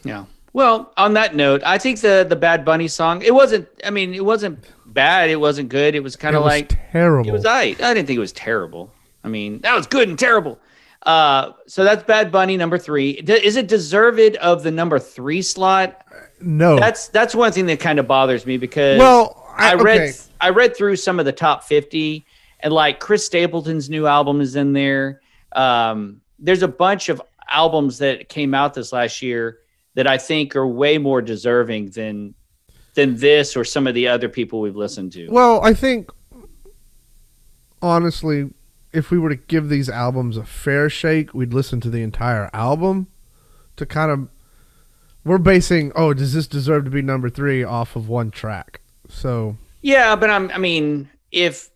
Yeah. 0.03 0.25
Well, 0.53 0.91
on 0.97 1.13
that 1.13 1.35
note, 1.35 1.61
I 1.65 1.77
think 1.77 1.99
the 1.99 2.25
the 2.27 2.35
Bad 2.35 2.65
Bunny 2.65 2.87
song. 2.87 3.21
It 3.21 3.33
wasn't. 3.33 3.67
I 3.83 3.89
mean, 3.89 4.13
it 4.13 4.25
wasn't 4.25 4.65
bad. 4.87 5.29
It 5.29 5.39
wasn't 5.39 5.69
good. 5.69 5.95
It 5.95 6.03
was 6.03 6.15
kind 6.15 6.35
of 6.35 6.43
like 6.43 6.77
terrible. 6.91 7.29
It 7.29 7.33
was 7.33 7.45
I. 7.45 7.61
I 7.61 7.93
didn't 7.93 8.07
think 8.07 8.17
it 8.17 8.19
was 8.19 8.33
terrible. 8.33 8.91
I 9.23 9.27
mean, 9.27 9.59
that 9.59 9.75
was 9.75 9.87
good 9.87 10.09
and 10.09 10.17
terrible. 10.17 10.59
Uh, 11.03 11.51
so 11.67 11.83
that's 11.83 12.03
Bad 12.03 12.31
Bunny 12.31 12.57
number 12.57 12.77
three. 12.77 13.11
Is 13.11 13.55
it 13.55 13.67
deserved 13.67 14.35
of 14.37 14.63
the 14.63 14.71
number 14.71 14.99
three 14.99 15.41
slot? 15.41 16.05
No. 16.43 16.77
That's 16.77 17.07
that's 17.09 17.35
one 17.35 17.51
thing 17.51 17.65
that 17.67 17.79
kind 17.79 17.99
of 17.99 18.07
bothers 18.07 18.45
me 18.45 18.57
because 18.57 18.99
well, 18.99 19.51
I, 19.55 19.71
I, 19.71 19.73
read 19.75 20.01
okay. 20.01 20.11
I 20.39 20.49
read 20.49 20.75
through 20.75 20.95
some 20.95 21.19
of 21.19 21.25
the 21.25 21.31
top 21.31 21.63
fifty 21.63 22.25
and 22.61 22.73
like 22.73 22.99
Chris 22.99 23.25
Stapleton's 23.25 23.89
new 23.89 24.07
album 24.07 24.41
is 24.41 24.55
in 24.55 24.73
there. 24.73 25.21
Um, 25.53 26.21
there's 26.39 26.63
a 26.63 26.67
bunch 26.67 27.09
of 27.09 27.21
albums 27.49 27.97
that 27.99 28.29
came 28.29 28.53
out 28.53 28.73
this 28.73 28.93
last 28.93 29.21
year 29.21 29.59
that 29.95 30.07
I 30.07 30.17
think 30.17 30.55
are 30.55 30.67
way 30.67 30.97
more 30.97 31.21
deserving 31.21 31.91
than 31.91 32.33
than 32.93 33.15
this 33.17 33.55
or 33.55 33.63
some 33.63 33.87
of 33.87 33.93
the 33.93 34.07
other 34.07 34.29
people 34.29 34.61
we've 34.61 34.75
listened 34.75 35.13
to. 35.13 35.29
Well, 35.29 35.63
I 35.63 35.73
think 35.73 36.09
honestly, 37.81 38.53
if 38.91 39.11
we 39.11 39.17
were 39.17 39.29
to 39.29 39.35
give 39.35 39.69
these 39.69 39.89
albums 39.89 40.37
a 40.37 40.43
fair 40.43 40.89
shake, 40.89 41.33
we'd 41.33 41.53
listen 41.53 41.79
to 41.81 41.89
the 41.89 42.01
entire 42.01 42.49
album 42.53 43.07
to 43.77 43.85
kind 43.85 44.11
of. 44.11 44.29
We're 45.23 45.37
basing, 45.37 45.91
oh, 45.95 46.13
does 46.13 46.33
this 46.33 46.47
deserve 46.47 46.85
to 46.85 46.91
be 46.91 47.01
number 47.01 47.29
three 47.29 47.63
off 47.63 47.95
of 47.95 48.09
one 48.09 48.31
track? 48.31 48.81
So 49.09 49.57
Yeah, 49.81 50.15
but 50.15 50.29
I'm 50.29 50.49
I 50.51 50.57
mean, 50.57 51.09
if 51.31 51.69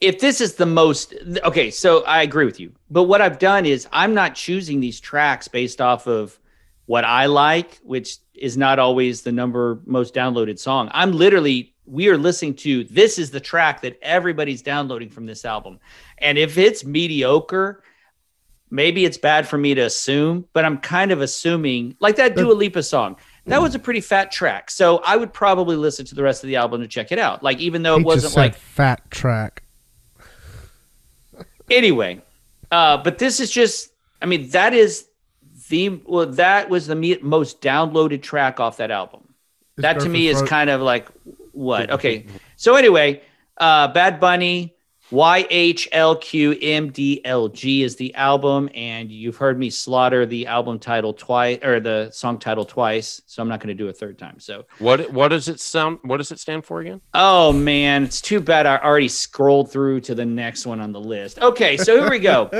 if 0.00 0.18
this 0.20 0.40
is 0.40 0.54
the 0.54 0.66
most 0.66 1.14
okay, 1.44 1.70
so 1.70 2.04
I 2.04 2.22
agree 2.22 2.46
with 2.46 2.58
you. 2.58 2.72
But 2.90 3.04
what 3.04 3.20
I've 3.20 3.38
done 3.38 3.66
is 3.66 3.86
I'm 3.92 4.14
not 4.14 4.34
choosing 4.34 4.80
these 4.80 4.98
tracks 4.98 5.46
based 5.46 5.80
off 5.80 6.06
of 6.06 6.38
what 6.86 7.04
I 7.04 7.26
like, 7.26 7.78
which 7.82 8.16
is 8.34 8.56
not 8.56 8.78
always 8.78 9.22
the 9.22 9.32
number 9.32 9.80
most 9.84 10.14
downloaded 10.14 10.58
song. 10.58 10.90
I'm 10.92 11.12
literally 11.12 11.74
we 11.86 12.08
are 12.08 12.18
listening 12.18 12.54
to 12.54 12.84
this 12.84 13.18
is 13.18 13.30
the 13.30 13.40
track 13.40 13.82
that 13.82 13.98
everybody's 14.00 14.62
downloading 14.62 15.10
from 15.10 15.26
this 15.26 15.44
album. 15.44 15.78
And 16.18 16.38
if 16.38 16.56
it's 16.56 16.84
mediocre, 16.84 17.82
maybe 18.70 19.04
it's 19.04 19.18
bad 19.18 19.46
for 19.48 19.58
me 19.58 19.74
to 19.74 19.82
assume, 19.82 20.46
but 20.52 20.64
I'm 20.64 20.78
kind 20.78 21.10
of 21.12 21.20
assuming 21.20 21.96
like 22.00 22.16
that 22.16 22.36
Dua 22.36 22.52
Lipa 22.52 22.82
song. 22.82 23.16
That 23.46 23.60
was 23.60 23.74
a 23.74 23.78
pretty 23.80 24.00
fat 24.00 24.30
track. 24.30 24.70
So 24.70 24.98
I 24.98 25.16
would 25.16 25.32
probably 25.32 25.74
listen 25.74 26.06
to 26.06 26.14
the 26.14 26.22
rest 26.22 26.44
of 26.44 26.48
the 26.48 26.56
album 26.56 26.82
to 26.82 26.86
check 26.88 27.10
it 27.10 27.18
out. 27.18 27.42
Like 27.42 27.58
even 27.58 27.82
though 27.82 27.96
he 27.96 28.02
it 28.02 28.06
wasn't 28.06 28.22
just 28.24 28.34
said 28.34 28.40
like 28.40 28.54
fat 28.54 29.10
track. 29.10 29.64
anyway 31.70 32.20
uh 32.72 32.96
but 32.98 33.18
this 33.18 33.40
is 33.40 33.50
just 33.50 33.90
i 34.20 34.26
mean 34.26 34.48
that 34.50 34.74
is 34.74 35.06
the 35.68 35.88
well 36.04 36.26
that 36.26 36.68
was 36.68 36.86
the 36.86 37.18
most 37.22 37.60
downloaded 37.60 38.22
track 38.22 38.58
off 38.58 38.78
that 38.78 38.90
album 38.90 39.22
Is 39.76 39.82
that 39.82 40.00
to 40.00 40.08
me 40.08 40.26
is 40.26 40.42
kind 40.42 40.68
of 40.68 40.80
like 40.80 41.08
what 41.52 41.90
okay 41.90 42.26
so 42.56 42.74
anyway 42.76 43.22
uh 43.56 43.88
bad 43.88 44.18
bunny 44.20 44.74
YHLQMDLG 45.10 47.82
is 47.82 47.96
the 47.96 48.14
album, 48.14 48.68
and 48.74 49.10
you've 49.10 49.36
heard 49.36 49.58
me 49.58 49.70
slaughter 49.70 50.26
the 50.26 50.46
album 50.46 50.78
title 50.78 51.12
twice 51.12 51.58
or 51.62 51.80
the 51.80 52.10
song 52.12 52.38
title 52.38 52.64
twice, 52.64 53.20
so 53.26 53.42
I'm 53.42 53.48
not 53.48 53.60
going 53.60 53.76
to 53.76 53.82
do 53.82 53.88
a 53.88 53.92
third 53.92 54.18
time. 54.18 54.38
So, 54.38 54.64
What 54.78 55.12
what 55.12 55.28
does 55.28 55.48
it 55.48 55.60
sound? 55.60 55.98
What 56.02 56.18
does 56.18 56.30
it 56.32 56.38
stand 56.38 56.64
for 56.64 56.80
again? 56.80 57.00
oh 57.14 57.52
man, 57.52 58.04
it's 58.04 58.20
too 58.20 58.40
bad 58.40 58.66
I 58.66 58.78
already 58.78 59.08
scrolled 59.08 59.70
through 59.72 60.00
to 60.02 60.14
the 60.14 60.26
next 60.26 60.66
one 60.66 60.80
on 60.80 60.92
the 60.92 61.00
list. 61.00 61.40
Okay, 61.40 61.76
so 61.76 62.00
here 62.00 62.10
we 62.10 62.18
go. 62.18 62.50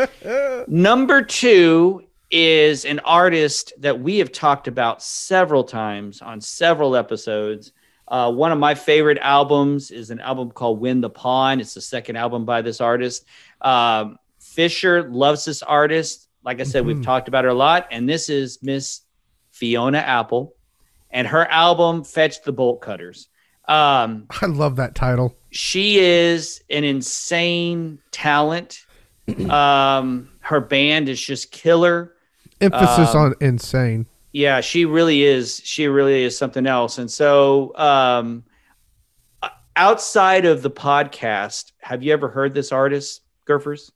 Number 0.69 1.23
two 1.23 2.05
is 2.31 2.85
an 2.85 3.01
artist 3.01 3.73
that 3.79 3.99
we 4.01 4.19
have 4.19 4.31
talked 4.33 4.69
about 4.69 5.03
several 5.03 5.65
times 5.65 6.23
on 6.23 6.41
several 6.41 6.95
episodes. 6.97 7.73
Uh, 8.11 8.31
one 8.33 8.51
of 8.51 8.59
my 8.59 8.75
favorite 8.75 9.19
albums 9.21 9.91
is 9.93 10.11
an 10.11 10.19
album 10.21 10.51
called 10.51 10.81
When 10.81 11.01
the 11.01 11.09
Pawn. 11.11 11.61
It's 11.61 11.75
the 11.75 11.81
second 11.81 12.17
album 12.17 12.45
by 12.45 12.61
this 12.61 12.81
artist. 12.81 13.25
Um, 13.61 14.19
Fisher 14.41 15.09
loves 15.09 15.45
this 15.45 15.63
artist. 15.63 16.27
Like 16.45 16.61
I 16.61 16.65
said, 16.65 16.85
we've 16.85 16.97
Mhm. 16.97 17.05
talked 17.05 17.29
about 17.29 17.45
her 17.45 17.51
a 17.51 17.55
lot. 17.55 17.87
And 17.93 18.09
this 18.09 18.29
is 18.29 18.59
Miss 18.63 19.03
Fiona 19.53 19.99
Apple. 19.99 20.55
And 21.11 21.27
her 21.29 21.45
album, 21.47 22.03
Fetch 22.05 22.43
the 22.43 22.53
Bolt 22.53 22.81
Cutters. 22.81 23.29
Um, 23.69 24.27
I 24.43 24.47
love 24.47 24.77
that 24.77 24.95
title. 24.97 25.37
she 25.53 25.99
is 26.01 26.63
an 26.71 26.83
insane 26.85 27.99
talent. 28.11 28.85
um, 29.51 30.31
her 30.41 30.61
band 30.61 31.09
is 31.09 31.21
just 31.21 31.53
killer. 31.53 32.15
Emphasis 32.61 33.15
Um, 33.15 33.21
on 33.21 33.35
insane. 33.41 34.07
Yeah, 34.33 34.61
she 34.61 34.85
really 34.85 35.23
is. 35.23 35.61
She 35.65 35.89
really 35.89 36.23
is 36.23 36.39
something 36.39 36.67
else. 36.67 36.99
And 36.99 37.11
so, 37.11 37.77
um, 37.77 38.45
outside 39.75 40.45
of 40.47 40.63
the 40.63 40.71
podcast, 40.71 41.73
have 41.81 42.03
you 42.03 42.13
ever 42.13 42.29
heard 42.29 42.55
this 42.55 42.71
artist, 42.73 43.23
Gurfers? 43.47 43.91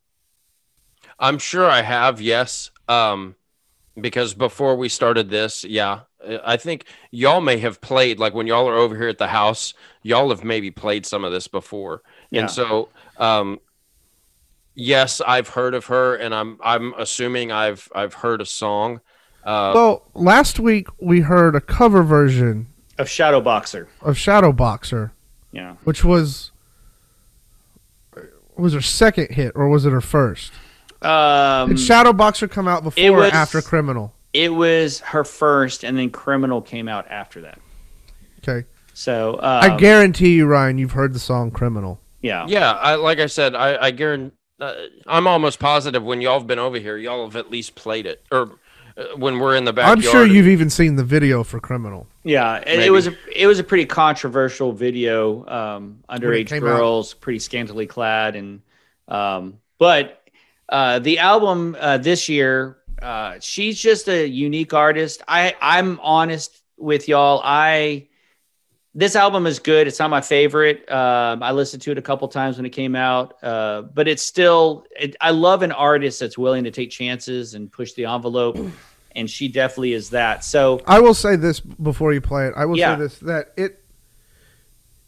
I'm 1.19 1.39
sure 1.39 1.69
I 1.71 1.83
have. 1.83 2.21
Yes. 2.21 2.71
Um, 2.89 3.37
because 4.01 4.35
before 4.35 4.75
we 4.77 4.89
started 4.89 5.31
this, 5.31 5.63
yeah, 5.65 6.01
I 6.45 6.57
think 6.57 6.87
y'all 7.11 7.41
may 7.41 7.59
have 7.59 7.81
played 7.81 8.19
like 8.19 8.35
when 8.35 8.47
y'all 8.47 8.69
are 8.69 8.77
over 8.77 8.97
here 8.97 9.09
at 9.09 9.19
the 9.19 9.29
house. 9.29 9.75
Y'all 10.03 10.31
have 10.31 10.43
maybe 10.43 10.71
played 10.71 11.07
some 11.07 11.23
of 11.25 11.33
this 11.33 11.47
before, 11.49 12.03
Yeah. 12.31 12.41
and 12.43 12.51
so 12.51 12.89
um, 13.19 13.61
yes, 14.75 15.21
I've 15.21 15.49
heard 15.49 15.75
of 15.75 15.87
her, 15.87 16.17
and 16.17 16.35
I'm 16.35 16.59
I'm 16.63 16.93
assuming 16.99 17.53
I've 17.53 17.89
I've 17.95 18.15
heard 18.15 18.41
a 18.41 18.47
song. 18.47 19.01
Uh, 19.45 19.73
well, 19.75 20.03
last 20.15 20.59
week 20.59 20.89
we 21.01 21.21
heard 21.21 21.55
a 21.55 21.61
cover 21.61 22.03
version 22.03 22.67
Of 22.99 23.09
Shadow 23.09 23.41
Boxer. 23.41 23.89
of 24.01 24.17
Shadow 24.17 24.53
Boxer, 24.53 25.13
Yeah. 25.53 25.75
which 25.85 26.05
was 26.05 26.51
was 28.57 28.73
her 28.73 28.81
second 28.81 29.31
hit 29.33 29.53
or 29.55 29.69
was 29.69 29.85
it 29.85 29.91
her 29.91 30.01
first? 30.01 30.53
Um, 31.03 31.71
Did 31.71 31.81
Shadow 31.81 32.13
Boxer 32.13 32.49
come 32.49 32.69
out 32.69 32.85
before 32.85 33.13
was- 33.13 33.33
or 33.33 33.35
after 33.35 33.61
Criminal? 33.61 34.15
it 34.33 34.53
was 34.53 34.99
her 35.01 35.23
first, 35.25 35.85
and 35.85 35.97
then 35.99 36.11
Criminal 36.11 36.61
came 36.61 36.89
out 36.89 37.07
after 37.11 37.41
that. 37.43 37.59
Okay. 38.39 38.67
So 38.95 39.37
I 39.43 39.69
um, 39.71 39.77
guarantee 39.77 40.35
you, 40.35 40.47
Ryan, 40.47 40.79
you've 40.79 40.93
heard 40.93 41.13
the 41.15 41.19
song 41.19 41.51
Criminal. 41.51 42.01
yeah. 42.23 42.47
yeah, 42.49 42.73
I 42.73 42.95
like 42.95 43.19
I 43.19 43.27
said, 43.27 43.55
I 43.55 43.77
I 43.87 43.91
guarantee 43.91 44.35
uh, 44.61 44.73
I'm 45.07 45.27
almost 45.27 45.59
positive 45.59 46.03
when 46.05 46.21
y'all 46.21 46.39
have 46.39 46.47
been 46.47 46.59
over 46.61 46.79
here, 46.79 46.97
y'all 46.97 47.25
have 47.25 47.35
at 47.37 47.51
least 47.51 47.75
played 47.75 48.07
it, 48.07 48.25
or 48.31 48.53
when 49.17 49.39
we're 49.39 49.57
in 49.57 49.65
the 49.65 49.73
backyard. 49.73 49.99
I'm 49.99 50.03
sure 50.03 50.27
you've 50.27 50.47
even 50.47 50.71
seen 50.71 50.97
the 50.97 51.05
video 51.05 51.43
for 51.43 51.61
Criminal. 51.61 52.07
Yeah, 52.23 52.55
and 52.57 52.65
Maybe. 52.65 52.85
it 52.87 52.91
was 52.91 53.07
a 53.09 53.15
it 53.35 53.47
was 53.47 53.59
a 53.59 53.65
pretty 53.65 53.87
controversial 53.87 54.73
video. 54.73 55.47
Um, 55.47 56.01
underage 56.09 56.49
came 56.49 56.65
out. 56.65 56.77
girls, 56.77 57.15
pretty 57.15 57.41
scantily 57.41 57.87
clad, 57.87 58.37
and 58.37 58.63
um, 59.09 59.59
but 59.79 60.23
uh, 60.69 61.01
the 61.01 61.19
album 61.19 61.77
uh, 61.79 61.99
this 61.99 62.29
year, 62.29 62.79
uh, 63.03 63.37
she's 63.41 63.81
just 63.81 64.09
a 64.09 64.27
unique 64.27 64.73
artist. 64.73 65.23
I 65.27 65.55
I'm 65.61 65.99
honest 66.01 66.63
with 66.77 67.09
y'all. 67.09 67.41
I 67.45 68.09
this 68.95 69.17
album 69.17 69.47
is 69.47 69.59
good. 69.59 69.87
It's 69.89 69.99
not 69.99 70.09
my 70.11 70.21
favorite. 70.21 70.89
Um, 70.91 71.43
I 71.43 71.51
listened 71.53 71.83
to 71.83 71.91
it 71.91 71.99
a 71.99 72.03
couple 72.03 72.29
times 72.29 72.57
when 72.57 72.65
it 72.67 72.71
came 72.71 72.95
out, 72.95 73.43
uh, 73.43 73.83
but 73.83 74.07
it's 74.07 74.23
still. 74.23 74.87
It, 74.99 75.17
I 75.21 75.31
love 75.31 75.63
an 75.63 75.73
artist 75.73 76.21
that's 76.21 76.39
willing 76.39 76.65
to 76.65 76.71
take 76.71 76.91
chances 76.91 77.55
and 77.55 77.71
push 77.73 77.93
the 77.95 78.05
envelope, 78.07 78.57
and 79.17 79.29
she 79.29 79.49
definitely 79.49 79.95
is 79.95 80.11
that. 80.11 80.45
So 80.45 80.81
I 80.87 81.01
will 81.01 81.15
say 81.15 81.35
this 81.37 81.59
before 81.61 82.13
you 82.13 82.21
play 82.21 82.47
it. 82.47 82.55
I 82.57 82.65
will 82.67 82.79
Yeah. 82.79 82.95
say 82.97 83.01
this 83.03 83.19
that 83.21 83.53
it 83.57 83.81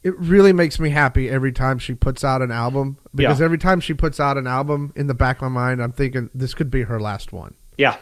it 0.02 0.16
really 0.18 0.52
makes 0.52 0.78
me 0.78 0.90
happy 0.90 1.28
every 1.28 1.50
time 1.52 1.78
she 1.78 1.92
puts 1.94 2.22
out 2.22 2.40
an 2.42 2.52
album 2.52 2.96
because 3.14 3.40
Yeah. 3.40 3.44
every 3.44 3.58
time 3.58 3.80
she 3.80 3.92
puts 3.92 4.20
out 4.20 4.36
an 4.36 4.46
album 4.46 4.92
in 4.94 5.08
the 5.08 5.14
back 5.14 5.36
of 5.38 5.42
my 5.42 5.48
mind 5.48 5.82
I'm 5.82 5.90
thinking 5.92 6.30
this 6.34 6.54
could 6.54 6.70
be 6.70 6.82
her 6.82 7.00
last 7.00 7.32
one, 7.32 7.54
yeah, 7.76 7.96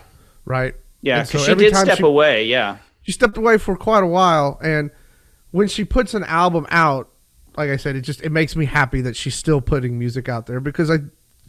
right? 0.44 0.75
Yeah, 1.01 1.23
because 1.23 1.44
so 1.47 1.53
she 1.53 1.55
did 1.55 1.75
step 1.77 1.97
she- 1.99 2.03
away. 2.03 2.44
Yeah, 2.47 2.77
She 3.03 3.12
stepped 3.12 3.37
away 3.38 3.57
for 3.59 3.75
quite 3.77 4.03
a 4.03 4.07
while 4.07 4.59
and 4.62 4.90
when 5.55 5.69
she 5.69 5.85
puts 5.85 6.14
an 6.14 6.25
album 6.25 6.67
out, 6.69 7.11
like 7.57 7.71
I 7.71 7.77
said, 7.77 7.95
it 7.95 8.01
just 8.01 8.21
it 8.23 8.31
makes 8.31 8.57
me 8.57 8.64
happy 8.64 9.01
that 9.03 9.14
she's 9.14 9.37
still 9.37 9.61
putting 9.61 9.97
music 9.97 10.29
out 10.29 10.47
there 10.47 10.59
because 10.59 10.90
I 10.90 10.97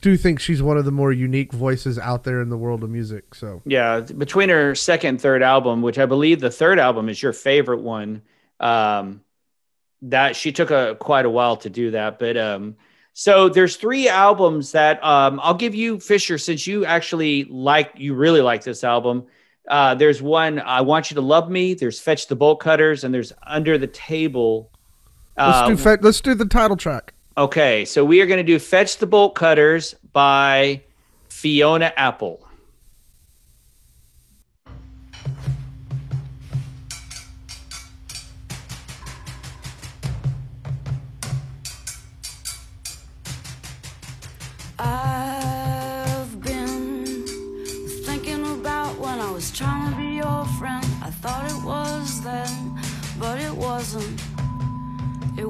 do 0.01 0.15
think 0.15 0.39
she's 0.39 0.61
one 0.61 0.77
of 0.77 0.85
the 0.85 0.91
more 0.91 1.11
unique 1.11 1.51
voices 1.51 1.97
out 1.97 2.23
there 2.23 2.39
in 2.39 2.49
the 2.49 2.57
world 2.57 2.83
of 2.83 2.91
music. 2.91 3.33
So 3.33 3.63
yeah. 3.65 4.01
Between 4.01 4.49
her 4.49 4.75
second 4.75 5.21
third 5.21 5.41
album, 5.41 5.81
which 5.81 5.97
I 5.97 6.05
believe 6.05 6.39
the 6.39 6.51
third 6.51 6.77
album 6.77 7.09
is 7.09 7.19
your 7.19 7.33
favorite 7.33 7.81
one, 7.81 8.21
um, 8.59 9.21
that 10.03 10.35
she 10.35 10.51
took 10.51 10.69
a 10.69 10.95
quite 10.99 11.25
a 11.25 11.29
while 11.31 11.57
to 11.57 11.71
do 11.71 11.89
that. 11.89 12.19
But 12.19 12.37
um, 12.37 12.75
so 13.13 13.49
there's 13.49 13.75
three 13.75 14.07
albums 14.07 14.73
that 14.73 15.03
um, 15.03 15.39
I'll 15.41 15.55
give 15.55 15.73
you, 15.73 15.99
Fisher, 15.99 16.37
since 16.37 16.67
you 16.67 16.85
actually 16.85 17.45
like 17.45 17.93
you 17.95 18.13
really 18.13 18.41
like 18.41 18.63
this 18.63 18.83
album. 18.83 19.25
Uh, 19.67 19.95
there's 19.95 20.21
one 20.21 20.59
I 20.59 20.81
want 20.81 21.09
you 21.09 21.15
to 21.15 21.21
love 21.21 21.49
me. 21.49 21.73
There's 21.73 21.99
fetch 21.99 22.27
the 22.27 22.35
bolt 22.35 22.59
cutters, 22.59 23.03
and 23.03 23.13
there's 23.13 23.33
under 23.43 23.77
the 23.77 23.87
table. 23.87 24.69
let's 25.37 25.57
Uh, 25.57 25.67
do 25.69 25.77
fe- 25.77 25.97
let's 26.01 26.21
do 26.21 26.35
the 26.35 26.45
title 26.45 26.77
track. 26.77 27.13
Okay, 27.37 27.83
so 27.83 28.05
we 28.05 28.21
are 28.21 28.25
going 28.25 28.37
to 28.37 28.43
do 28.43 28.57
Fetch 28.59 28.97
the 28.97 29.05
Bolt 29.05 29.35
Cutters 29.35 29.93
by 30.13 30.81
Fiona 31.27 31.91
Apple. 31.97 32.44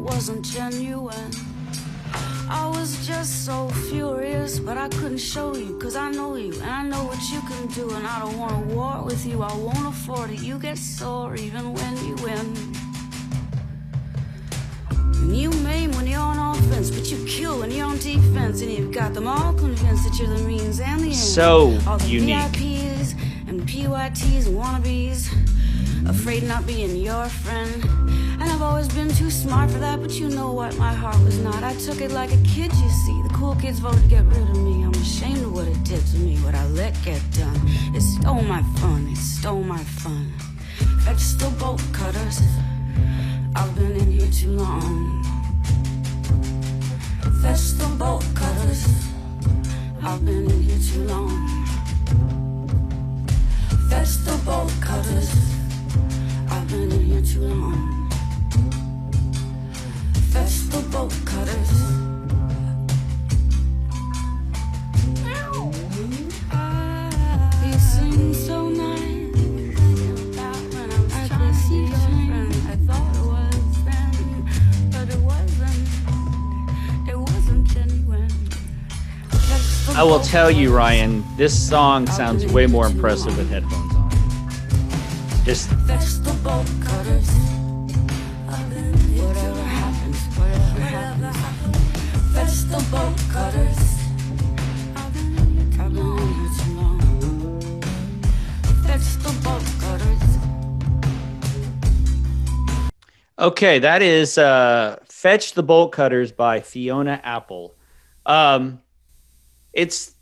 Wasn't 0.06 0.46
genuine. 0.46 1.32
I 2.48 2.70
was 2.70 3.08
just 3.08 3.44
so 3.44 3.68
furious, 3.89 4.60
but 4.60 4.78
I 4.78 4.88
couldn't 4.89 5.18
show 5.18 5.56
you, 5.56 5.78
cause 5.80 5.96
I 5.96 6.12
know 6.12 6.36
you, 6.36 6.54
and 6.54 6.70
I 6.70 6.84
know 6.84 7.04
what 7.06 7.20
you 7.32 7.41
can 7.50 7.65
do, 7.70 7.89
and 7.96 8.06
I 8.06 8.20
don't 8.20 8.38
wanna 8.38 8.62
war 8.76 9.04
with 9.04 9.26
you, 9.26 9.41
I 9.41 9.54
won't 9.58 9.88
afford 9.88 10.30
it. 10.30 10.41
You 10.41 10.60
get 10.60 10.78
sore 10.78 11.36
even 11.36 11.74
when 11.74 11.98
you 12.06 12.15
win. 12.24 12.46
And 15.22 15.36
you 15.36 15.50
maim 15.63 15.91
when 15.94 16.06
you're 16.06 16.20
on 16.20 16.38
offense, 16.56 16.91
but 16.91 17.12
you 17.12 17.18
kill 17.26 17.60
when 17.60 17.72
you're 17.72 17.88
on 17.88 17.98
defense, 17.98 18.62
and 18.62 18.72
you've 18.72 18.94
got 18.94 19.15
them 19.15 19.28
all 19.28 19.54
convinced 19.54 20.04
that 20.04 20.20
you're 20.20 20.30
the 20.38 20.44
means 20.44 20.80
and 20.80 21.02
the 21.02 21.08
end. 21.08 21.15
So 21.15 21.80
all 21.88 21.98
the 21.98 22.08
unique. 22.08 22.36
VIPs 22.36 23.15
and 23.48 23.68
PYTs 23.68 24.46
and 24.46 24.56
wannabes, 24.56 25.30
afraid 26.08 26.44
not 26.44 26.68
being 26.68 26.96
your 26.96 27.26
friend. 27.26 28.05
I've 28.56 28.62
always 28.62 28.88
been 28.88 29.10
too 29.10 29.30
smart 29.30 29.70
for 29.70 29.80
that, 29.80 30.02
but 30.02 30.18
you 30.18 30.30
know 30.30 30.54
what? 30.54 30.78
My 30.78 30.94
heart 30.94 31.20
was 31.26 31.38
not. 31.39 31.62
I 31.62 31.76
took 31.76 32.00
it 32.00 32.12
like 32.12 32.32
a 32.32 32.38
kid, 32.38 32.72
you 32.72 32.89
see. 32.89 33.22
The 33.24 33.34
cool 33.34 33.54
kids 33.56 33.80
voted 33.80 34.04
to 34.04 34.08
get 34.08 34.24
rid 34.28 34.50
of 34.50 34.56
me. 34.56 34.82
I'm 34.86 34.94
ashamed 34.94 35.44
of 35.44 35.52
what 35.52 35.68
it 35.68 35.84
did 35.84 36.00
to 36.08 36.18
me, 36.20 36.38
what 36.38 36.56
I 36.56 36.65
let 36.68 36.96
get 37.04 37.22
done. 37.34 37.60
It 37.94 38.00
stole 38.00 38.44
my 38.44 38.63
fun, 38.80 39.10
it 39.12 39.18
stole 39.18 39.62
my 39.62 39.84
fun. 39.84 40.32
The 41.06 41.50
bolt 41.60 41.84
cutters. 41.91 42.39
I've 43.58 43.76
been 43.76 43.91
in 43.91 44.10
here 44.10 44.32
too 44.32 44.52
long. 44.52 45.22
Fetch 47.41 47.74
the 47.78 47.94
bolt 48.00 48.26
cutters. 48.34 48.88
I've 50.02 50.24
been 50.24 50.50
in 50.50 50.62
here 50.63 50.80
too 50.80 51.04
long. 51.04 51.65
Fetch 53.89 54.15
the 54.24 54.41
bolt 54.46 54.72
cutters. 54.80 55.30
I've 56.50 56.68
been 56.70 56.89
in 56.94 57.04
here 57.04 57.22
too 57.22 57.41
long. 57.41 57.64
Will 80.08 80.20
tell 80.20 80.52
you. 80.52 80.76
Ryan, 80.76 81.24
this 81.38 81.58
song 81.58 82.08
sounds 82.08 82.46
way 82.52 82.68
more 82.68 82.86
impressive 82.86 83.38
with 83.38 83.50
headphones 83.50 83.96
on. 83.96 84.10
Just 85.46 85.72
okay. 103.39 103.80
That 103.80 104.02
is 104.02 104.38
uh, 104.38 105.00
"Fetch 105.10 105.54
the 105.54 105.63
Bolt 105.63 105.91
Cutters" 105.91 106.32
by 106.32 106.60
Fiona 106.62 107.20
Apple. 107.24 107.76
Um, 108.26 108.82
it's 109.76 110.16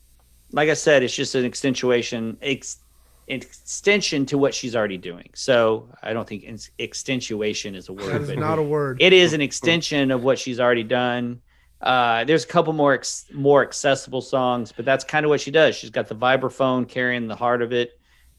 like 0.51 0.69
I 0.69 0.73
said, 0.73 1.03
it's 1.03 1.15
just 1.15 1.35
an 1.35 1.45
extenuation, 1.45 2.37
ex, 2.41 2.79
extension 3.27 4.25
to 4.27 4.37
what 4.37 4.53
she's 4.53 4.75
already 4.75 4.97
doing. 4.97 5.29
So 5.33 5.89
I 6.03 6.13
don't 6.13 6.27
think 6.27 6.43
ex- 6.45 6.71
is 6.77 7.89
a 7.89 7.93
word. 7.93 8.11
That 8.11 8.21
is 8.21 8.37
not 8.37 8.59
a 8.59 8.63
word. 8.63 9.01
it 9.01 9.13
is 9.13 9.33
an 9.33 9.41
extension 9.41 10.11
of 10.11 10.23
what 10.23 10.37
she's 10.37 10.59
already 10.59 10.83
done. 10.83 11.41
Uh, 11.81 12.23
there's 12.23 12.43
a 12.43 12.47
couple 12.47 12.73
more 12.73 12.93
ex- 12.93 13.25
more 13.33 13.61
accessible 13.63 14.21
songs, 14.21 14.71
but 14.71 14.85
that's 14.85 15.03
kind 15.03 15.25
of 15.25 15.29
what 15.29 15.41
she 15.41 15.51
does. 15.51 15.75
She's 15.75 15.89
got 15.89 16.07
the 16.07 16.15
vibraphone 16.15 16.87
carrying 16.87 17.27
the 17.27 17.35
heart 17.35 17.61
of 17.61 17.73
it, 17.73 17.91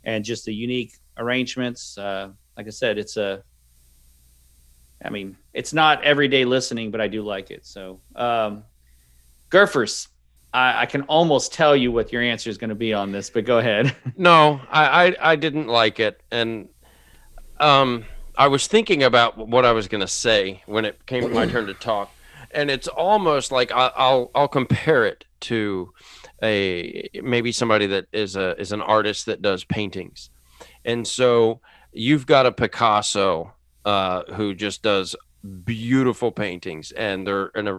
and 0.03 0.24
just 0.24 0.44
the 0.44 0.55
unique 0.55 0.94
arrangements. 1.16 1.98
Uh, 1.98 2.31
like 2.57 2.66
I 2.66 2.70
said, 2.70 2.98
it's 2.98 3.16
a. 3.16 3.42
I 5.05 5.11
mean, 5.11 5.37
it's 5.53 5.74
not 5.74 6.03
everyday 6.05 6.46
listening, 6.46 6.90
but 6.90 7.00
I 7.03 7.09
do 7.09 7.22
like 7.22 7.50
it. 7.50 7.66
So, 7.66 8.00
um, 8.16 8.64
Gurfers, 9.50 10.09
I, 10.54 10.82
I 10.82 10.86
can 10.86 11.02
almost 11.02 11.52
tell 11.52 11.74
you 11.74 11.90
what 11.90 12.12
your 12.12 12.22
answer 12.22 12.48
is 12.48 12.56
going 12.56 12.68
to 12.70 12.76
be 12.76 12.94
on 12.94 13.10
this, 13.10 13.28
but 13.28 13.44
go 13.44 13.58
ahead. 13.58 13.94
No, 14.16 14.60
I, 14.70 15.08
I 15.08 15.32
I 15.32 15.36
didn't 15.36 15.66
like 15.66 15.98
it, 15.98 16.22
and 16.30 16.68
um, 17.58 18.04
I 18.36 18.46
was 18.46 18.68
thinking 18.68 19.02
about 19.02 19.36
what 19.36 19.64
I 19.64 19.72
was 19.72 19.88
gonna 19.88 20.06
say 20.06 20.62
when 20.66 20.84
it 20.84 21.04
came 21.06 21.22
to 21.24 21.28
my 21.28 21.46
turn 21.46 21.66
to 21.66 21.74
talk, 21.74 22.12
and 22.52 22.70
it's 22.70 22.86
almost 22.86 23.50
like 23.50 23.72
I, 23.72 23.90
I'll 23.96 24.30
I'll 24.36 24.46
compare 24.46 25.04
it 25.04 25.24
to 25.40 25.92
a 26.44 27.08
maybe 27.22 27.50
somebody 27.50 27.86
that 27.88 28.06
is 28.12 28.36
a 28.36 28.58
is 28.60 28.70
an 28.70 28.82
artist 28.82 29.26
that 29.26 29.42
does 29.42 29.64
paintings, 29.64 30.30
and 30.84 31.08
so 31.08 31.60
you've 31.92 32.26
got 32.26 32.46
a 32.46 32.52
Picasso 32.52 33.52
uh, 33.84 34.22
who 34.34 34.54
just 34.54 34.82
does 34.82 35.16
beautiful 35.44 36.33
paintings, 36.33 36.90
and 36.92 37.26
they're 37.26 37.50
and 37.54 37.68
a 37.68 37.72
r- 37.72 37.78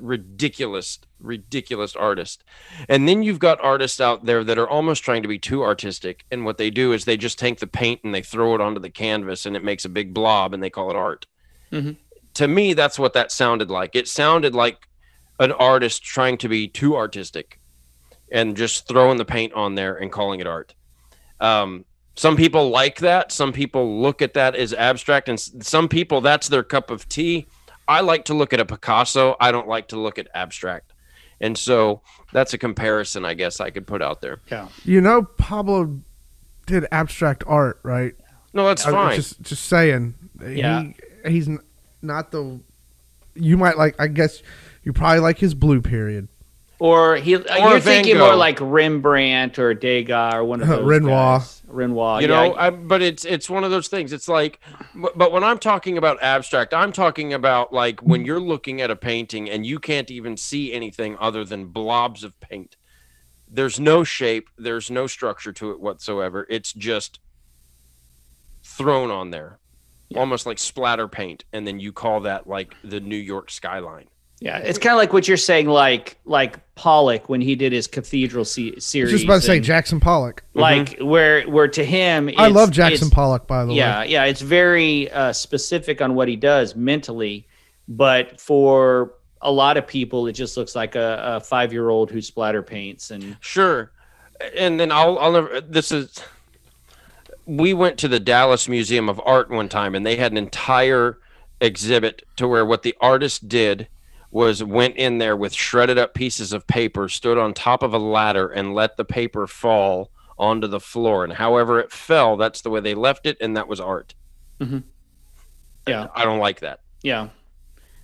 ridiculous 0.00 0.98
ridiculous 1.20 1.94
artist. 1.94 2.42
And 2.88 3.08
then 3.08 3.22
you've 3.22 3.38
got 3.38 3.62
artists 3.62 4.00
out 4.00 4.24
there 4.24 4.44
that 4.44 4.58
are 4.58 4.68
almost 4.68 5.04
trying 5.04 5.22
to 5.22 5.28
be 5.28 5.38
too 5.38 5.62
artistic. 5.62 6.24
And 6.30 6.44
what 6.44 6.58
they 6.58 6.70
do 6.70 6.92
is 6.92 7.04
they 7.04 7.16
just 7.16 7.38
take 7.38 7.60
the 7.60 7.66
paint 7.66 8.00
and 8.04 8.14
they 8.14 8.22
throw 8.22 8.54
it 8.54 8.60
onto 8.60 8.80
the 8.80 8.90
canvas 8.90 9.46
and 9.46 9.56
it 9.56 9.64
makes 9.64 9.84
a 9.84 9.88
big 9.88 10.12
blob 10.12 10.52
and 10.52 10.62
they 10.62 10.70
call 10.70 10.90
it 10.90 10.96
art. 10.96 11.26
Mhm. 11.72 11.96
To 12.34 12.48
me, 12.48 12.74
that's 12.74 12.98
what 12.98 13.12
that 13.12 13.30
sounded 13.30 13.70
like. 13.70 13.94
It 13.94 14.08
sounded 14.08 14.54
like 14.54 14.88
an 15.38 15.52
artist 15.52 16.02
trying 16.02 16.36
to 16.38 16.48
be 16.48 16.68
too 16.68 16.96
artistic 16.96 17.58
and 18.30 18.56
just 18.56 18.88
throwing 18.88 19.18
the 19.18 19.24
paint 19.24 19.52
on 19.52 19.76
there 19.76 19.94
and 19.94 20.10
calling 20.10 20.40
it 20.40 20.46
art. 20.46 20.74
Um, 21.40 21.84
some 22.14 22.36
people 22.36 22.70
like 22.70 22.98
that. 22.98 23.32
Some 23.32 23.52
people 23.52 24.00
look 24.00 24.22
at 24.22 24.34
that 24.34 24.54
as 24.54 24.72
abstract, 24.72 25.28
and 25.28 25.38
some 25.38 25.88
people 25.88 26.20
that's 26.20 26.48
their 26.48 26.62
cup 26.62 26.90
of 26.90 27.08
tea. 27.08 27.46
I 27.86 28.00
like 28.00 28.24
to 28.26 28.34
look 28.34 28.52
at 28.52 28.60
a 28.60 28.64
Picasso. 28.64 29.36
I 29.40 29.52
don't 29.52 29.68
like 29.68 29.88
to 29.88 29.98
look 29.98 30.18
at 30.18 30.28
abstract, 30.34 30.92
and 31.40 31.58
so 31.58 32.02
that's 32.32 32.54
a 32.54 32.58
comparison 32.58 33.24
I 33.24 33.34
guess 33.34 33.60
I 33.60 33.70
could 33.70 33.86
put 33.86 34.02
out 34.02 34.20
there. 34.20 34.40
Yeah. 34.50 34.68
You 34.84 35.00
know, 35.00 35.22
Pablo 35.22 36.00
did 36.66 36.86
abstract 36.90 37.44
art, 37.46 37.80
right? 37.82 38.14
No, 38.52 38.66
that's 38.66 38.86
I 38.86 38.92
was 38.92 38.96
fine. 38.96 39.16
Just, 39.16 39.42
just 39.42 39.64
saying. 39.64 40.14
Yeah. 40.40 40.84
He, 41.24 41.30
he's 41.30 41.48
not 42.02 42.30
the. 42.30 42.60
You 43.34 43.56
might 43.56 43.76
like. 43.76 44.00
I 44.00 44.06
guess 44.06 44.42
you 44.84 44.92
probably 44.92 45.20
like 45.20 45.38
his 45.38 45.54
blue 45.54 45.80
period. 45.80 46.28
Or 46.80 47.16
he, 47.16 47.36
uh, 47.36 47.38
Or 47.38 47.58
you're 47.58 47.70
Van 47.78 47.80
thinking 47.80 48.14
Gogh. 48.16 48.26
more 48.26 48.36
like 48.36 48.58
Rembrandt 48.60 49.58
or 49.58 49.74
Degas 49.74 50.34
or 50.34 50.44
one 50.44 50.60
of 50.60 50.68
those 50.68 50.84
Renoir. 50.84 51.38
guys. 51.38 51.62
Renoir. 51.66 52.20
you 52.22 52.28
yeah, 52.28 52.48
know 52.48 52.54
I, 52.54 52.70
but 52.70 53.02
it's 53.02 53.24
it's 53.24 53.48
one 53.50 53.64
of 53.64 53.70
those 53.70 53.88
things 53.88 54.12
it's 54.12 54.28
like 54.28 54.60
but, 54.94 55.18
but 55.18 55.32
when 55.32 55.42
i'm 55.42 55.58
talking 55.58 55.98
about 55.98 56.22
abstract 56.22 56.72
i'm 56.72 56.92
talking 56.92 57.32
about 57.32 57.72
like 57.72 58.00
when 58.00 58.24
you're 58.24 58.38
looking 58.38 58.80
at 58.80 58.92
a 58.92 58.96
painting 58.96 59.50
and 59.50 59.66
you 59.66 59.80
can't 59.80 60.08
even 60.10 60.36
see 60.36 60.72
anything 60.72 61.16
other 61.18 61.44
than 61.44 61.66
blobs 61.66 62.22
of 62.22 62.38
paint 62.38 62.76
there's 63.50 63.80
no 63.80 64.04
shape 64.04 64.48
there's 64.56 64.88
no 64.88 65.08
structure 65.08 65.52
to 65.52 65.72
it 65.72 65.80
whatsoever 65.80 66.46
it's 66.48 66.72
just 66.72 67.18
thrown 68.62 69.10
on 69.10 69.30
there 69.30 69.58
almost 70.14 70.46
like 70.46 70.58
splatter 70.58 71.08
paint 71.08 71.44
and 71.52 71.66
then 71.66 71.80
you 71.80 71.92
call 71.92 72.20
that 72.20 72.46
like 72.46 72.74
the 72.84 73.00
new 73.00 73.16
york 73.16 73.50
skyline 73.50 74.06
Yeah, 74.44 74.58
it's 74.58 74.78
kind 74.78 74.92
of 74.92 74.98
like 74.98 75.12
what 75.14 75.26
you're 75.26 75.36
saying, 75.38 75.68
like 75.68 76.18
like 76.26 76.58
Pollock 76.74 77.30
when 77.30 77.40
he 77.40 77.54
did 77.54 77.72
his 77.72 77.86
Cathedral 77.86 78.44
se- 78.44 78.74
I 78.76 78.78
series. 78.78 79.12
was 79.12 79.20
just 79.22 79.24
about 79.24 79.36
to 79.40 79.46
say 79.46 79.56
and, 79.56 79.64
Jackson 79.64 80.00
Pollock. 80.00 80.44
like 80.52 80.98
where 80.98 81.42
where 81.48 81.68
to 81.68 81.82
him, 81.84 82.30
I 82.36 82.48
love 82.48 82.70
Jackson 82.70 83.06
it's- 83.06 83.10
Pollock, 83.14 83.46
by 83.46 83.64
the 83.64 83.72
Yeah, 83.72 84.00
way. 84.00 84.08
Yeah, 84.10 84.24
yeah, 84.24 84.30
it's 84.30 84.42
very 84.42 85.10
uh, 85.10 85.32
specific 85.32 86.02
on 86.02 86.14
what 86.14 86.28
he 86.28 86.36
does 86.36 86.76
mentally, 86.76 87.46
but 87.88 88.38
for 88.38 89.14
a 89.40 89.50
lot 89.50 89.78
of 89.78 89.86
people, 89.86 90.26
it 90.26 90.32
just 90.32 90.56
looks 90.58 90.74
like 90.76 90.94
a, 90.94 91.36
a 91.36 91.40
five 91.40 91.72
year 91.72 91.88
old 91.88 92.10
who 92.10 92.20
splatter 92.20 92.62
paints 92.62 93.10
and 93.10 93.38
Sure. 93.40 93.92
And 94.54 94.78
then 94.78 94.92
I'll 94.92 95.18
I'll 95.20 95.32
never 95.32 95.60
this 95.62 95.90
is 95.90 96.20
we 97.46 97.72
went 97.72 97.96
to 97.98 98.08
the 98.08 98.20
Dallas 98.20 98.68
Museum 98.68 99.08
of 99.08 99.20
Art 99.24 99.48
one 99.50 99.68
time 99.70 99.94
and 99.94 100.04
they 100.04 100.16
had 100.16 100.32
an 100.32 100.38
entire 100.38 101.18
exhibit 101.60 102.24
to 102.36 102.46
where 102.48 102.66
what 102.66 102.82
the 102.82 102.94
artist 103.00 103.48
did 103.48 103.88
was 104.34 104.64
went 104.64 104.96
in 104.96 105.18
there 105.18 105.36
with 105.36 105.54
shredded 105.54 105.96
up 105.96 106.12
pieces 106.12 106.52
of 106.52 106.66
paper, 106.66 107.08
stood 107.08 107.38
on 107.38 107.54
top 107.54 107.84
of 107.84 107.94
a 107.94 107.98
ladder 107.98 108.48
and 108.48 108.74
let 108.74 108.96
the 108.96 109.04
paper 109.04 109.46
fall 109.46 110.10
onto 110.36 110.66
the 110.66 110.80
floor. 110.80 111.22
And 111.22 111.32
however 111.32 111.78
it 111.78 111.92
fell, 111.92 112.36
that's 112.36 112.60
the 112.60 112.68
way 112.68 112.80
they 112.80 112.96
left 112.96 113.26
it, 113.26 113.36
and 113.40 113.56
that 113.56 113.68
was 113.68 113.78
art. 113.78 114.12
Mm-hmm. 114.58 114.78
yeah. 115.86 116.08
I 116.16 116.24
don't 116.24 116.40
like 116.40 116.58
that. 116.60 116.80
Yeah. 117.02 117.28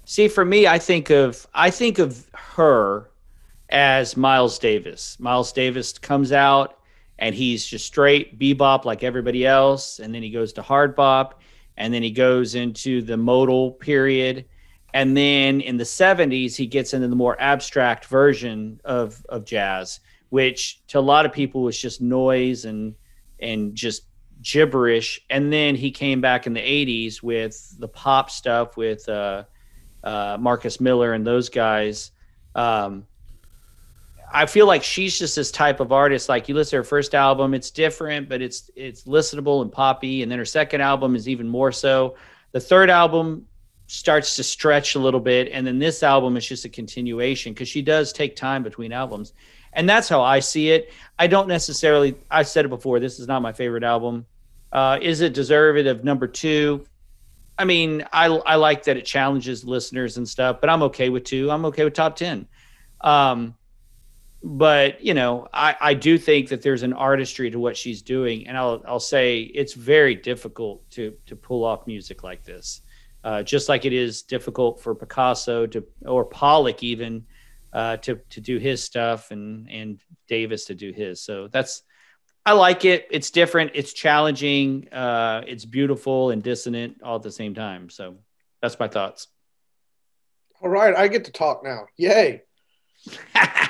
See, 0.05 0.29
for 0.29 0.45
me, 0.45 0.69
I 0.69 0.79
think 0.79 1.11
of 1.11 1.49
I 1.53 1.69
think 1.69 1.99
of 1.99 2.25
her 2.33 3.11
as 3.69 4.16
Miles 4.16 4.57
Davis. 4.61 5.19
Miles 5.19 5.53
Davis 5.53 5.99
comes 5.99 6.31
out 6.31 6.79
and 7.19 7.35
he's 7.35 7.66
just 7.66 7.87
straight 7.87 8.38
bebop 8.38 8.85
like 8.85 9.03
everybody 9.03 9.45
else, 9.45 9.99
and 9.99 10.14
then 10.14 10.23
he 10.23 10.31
goes 10.31 10.53
to 10.53 10.62
hard 10.62 10.95
bop, 10.95 11.40
and 11.77 11.93
then 11.93 12.05
he 12.05 12.11
goes 12.12 12.55
into 12.55 13.03
the 13.03 13.16
modal 13.16 13.73
period, 13.73 14.45
and 14.94 15.16
then 15.16 15.61
in 15.61 15.76
the 15.76 15.85
'70s 15.85 16.57
he 16.57 16.66
gets 16.66 16.94
into 16.94 17.09
the 17.09 17.16
more 17.16 17.40
abstract 17.40 18.07
version 18.07 18.81
of 18.85 19.24
of 19.29 19.44
jazz, 19.44 20.00
which 20.31 20.81
to 20.88 20.98
a 20.98 21.00
lot 21.00 21.26
of 21.26 21.33
people 21.33 21.62
was 21.62 21.79
just 21.79 22.00
noise 22.00 22.64
and 22.64 22.94
and 23.40 23.74
just 23.74 24.03
gibberish. 24.42 25.20
And 25.31 25.53
then 25.53 25.74
he 25.74 25.90
came 25.90 26.20
back 26.20 26.46
in 26.46 26.53
the 26.53 26.61
'80s 26.61 27.22
with 27.22 27.74
the 27.79 27.88
pop 27.88 28.31
stuff 28.31 28.76
with. 28.76 29.09
uh 29.09 29.44
uh, 30.03 30.37
Marcus 30.40 30.81
Miller 30.81 31.12
and 31.12 31.26
those 31.26 31.48
guys. 31.48 32.12
Um, 32.55 33.07
I 34.33 34.46
feel 34.46 34.66
like 34.66 34.83
she's 34.85 35.18
just 35.18 35.35
this 35.35 35.50
type 35.50 35.81
of 35.81 35.92
artist. 35.92 36.29
Like 36.29 36.48
you 36.48 36.55
listen 36.55 36.70
to 36.70 36.76
her 36.79 36.85
first 36.85 37.14
album, 37.14 37.53
it's 37.53 37.70
different, 37.70 38.29
but 38.29 38.40
it's 38.40 38.70
it's 38.76 39.05
listenable 39.05 39.62
and 39.62 39.72
poppy. 39.72 40.22
And 40.22 40.31
then 40.31 40.38
her 40.38 40.44
second 40.44 40.81
album 40.81 41.16
is 41.16 41.29
even 41.29 41.48
more 41.48 41.72
so. 41.72 42.16
The 42.53 42.61
third 42.61 42.90
album 42.90 43.46
starts 43.90 44.37
to 44.37 44.44
stretch 44.44 44.94
a 44.94 45.00
little 45.00 45.18
bit, 45.18 45.48
and 45.53 45.66
then 45.66 45.81
this 45.81 46.05
album 46.05 46.37
is 46.37 46.46
just 46.46 46.64
a 46.64 46.68
continuation 46.68 47.53
because 47.53 47.68
she 47.68 47.83
does 47.83 48.12
take 48.12 48.37
time 48.37 48.62
between 48.62 48.92
albums, 48.92 49.33
and 49.72 49.88
that's 49.88 50.09
how 50.09 50.22
I 50.22 50.38
see 50.38 50.70
it. 50.70 50.92
I 51.18 51.26
don't 51.26 51.48
necessarily. 51.48 52.14
I've 52.31 52.46
said 52.46 52.64
it 52.64 52.68
before. 52.68 53.00
This 53.00 53.18
is 53.18 53.26
not 53.26 53.42
my 53.42 53.53
favorite 53.53 53.83
album. 53.83 54.26
Uh, 54.70 54.98
is 55.03 55.22
it 55.22 55.35
deserved 55.35 55.88
of 55.88 56.05
number 56.05 56.29
two? 56.29 56.87
I 57.59 57.64
mean, 57.64 58.05
I 58.12 58.26
I 58.26 58.55
like 58.55 58.85
that 58.85 58.96
it 58.96 59.05
challenges 59.05 59.64
listeners 59.64 60.16
and 60.18 60.29
stuff, 60.29 60.61
but 60.61 60.70
I'm 60.70 60.85
okay 60.85 61.09
with 61.09 61.24
two. 61.24 61.50
I'm 61.50 61.64
okay 61.66 61.83
with 61.83 61.94
top 61.94 62.14
ten. 62.14 62.46
Um, 63.00 63.57
but 64.40 65.05
you 65.05 65.14
know, 65.14 65.48
I 65.53 65.76
I 65.81 65.94
do 65.94 66.16
think 66.16 66.50
that 66.50 66.62
there's 66.62 66.85
an 66.85 66.92
artistry 66.92 67.50
to 67.50 67.59
what 67.59 67.76
she's 67.76 68.03
doing, 68.03 68.46
and 68.46 68.57
I'll 68.57 68.85
I'll 68.87 69.00
say 69.00 69.40
it's 69.40 69.74
very 69.74 70.14
difficult 70.14 70.88
to 70.92 71.12
to 71.26 71.35
pull 71.35 71.64
off 71.64 71.88
music 71.88 72.22
like 72.22 72.44
this, 72.44 72.83
uh, 73.24 73.42
just 73.42 73.68
like 73.68 73.85
it 73.85 73.92
is 73.92 74.22
difficult 74.22 74.80
for 74.80 74.94
Picasso 74.94 75.66
to 75.66 75.85
or 76.06 76.24
Pollock 76.24 76.83
even 76.83 77.26
uh, 77.72 77.96
to 77.98 78.20
to 78.30 78.40
do 78.40 78.59
his 78.59 78.83
stuff 78.83 79.30
and 79.30 79.70
and 79.70 80.00
Davis 80.28 80.66
to 80.66 80.74
do 80.74 80.92
his. 80.92 81.20
So 81.22 81.48
that's 81.48 81.83
I 82.44 82.52
like 82.52 82.85
it. 82.85 83.06
It's 83.11 83.30
different. 83.30 83.72
It's 83.74 83.92
challenging. 83.92 84.88
Uh, 84.92 85.42
it's 85.46 85.64
beautiful 85.64 86.30
and 86.30 86.42
dissonant 86.42 87.02
all 87.02 87.16
at 87.16 87.22
the 87.22 87.30
same 87.30 87.54
time. 87.54 87.90
So 87.90 88.16
that's 88.62 88.78
my 88.78 88.88
thoughts. 88.88 89.28
All 90.62 90.68
right, 90.68 90.94
I 90.94 91.09
get 91.09 91.24
to 91.24 91.33
talk 91.33 91.62
now. 91.64 91.87
Yay. 91.96 92.42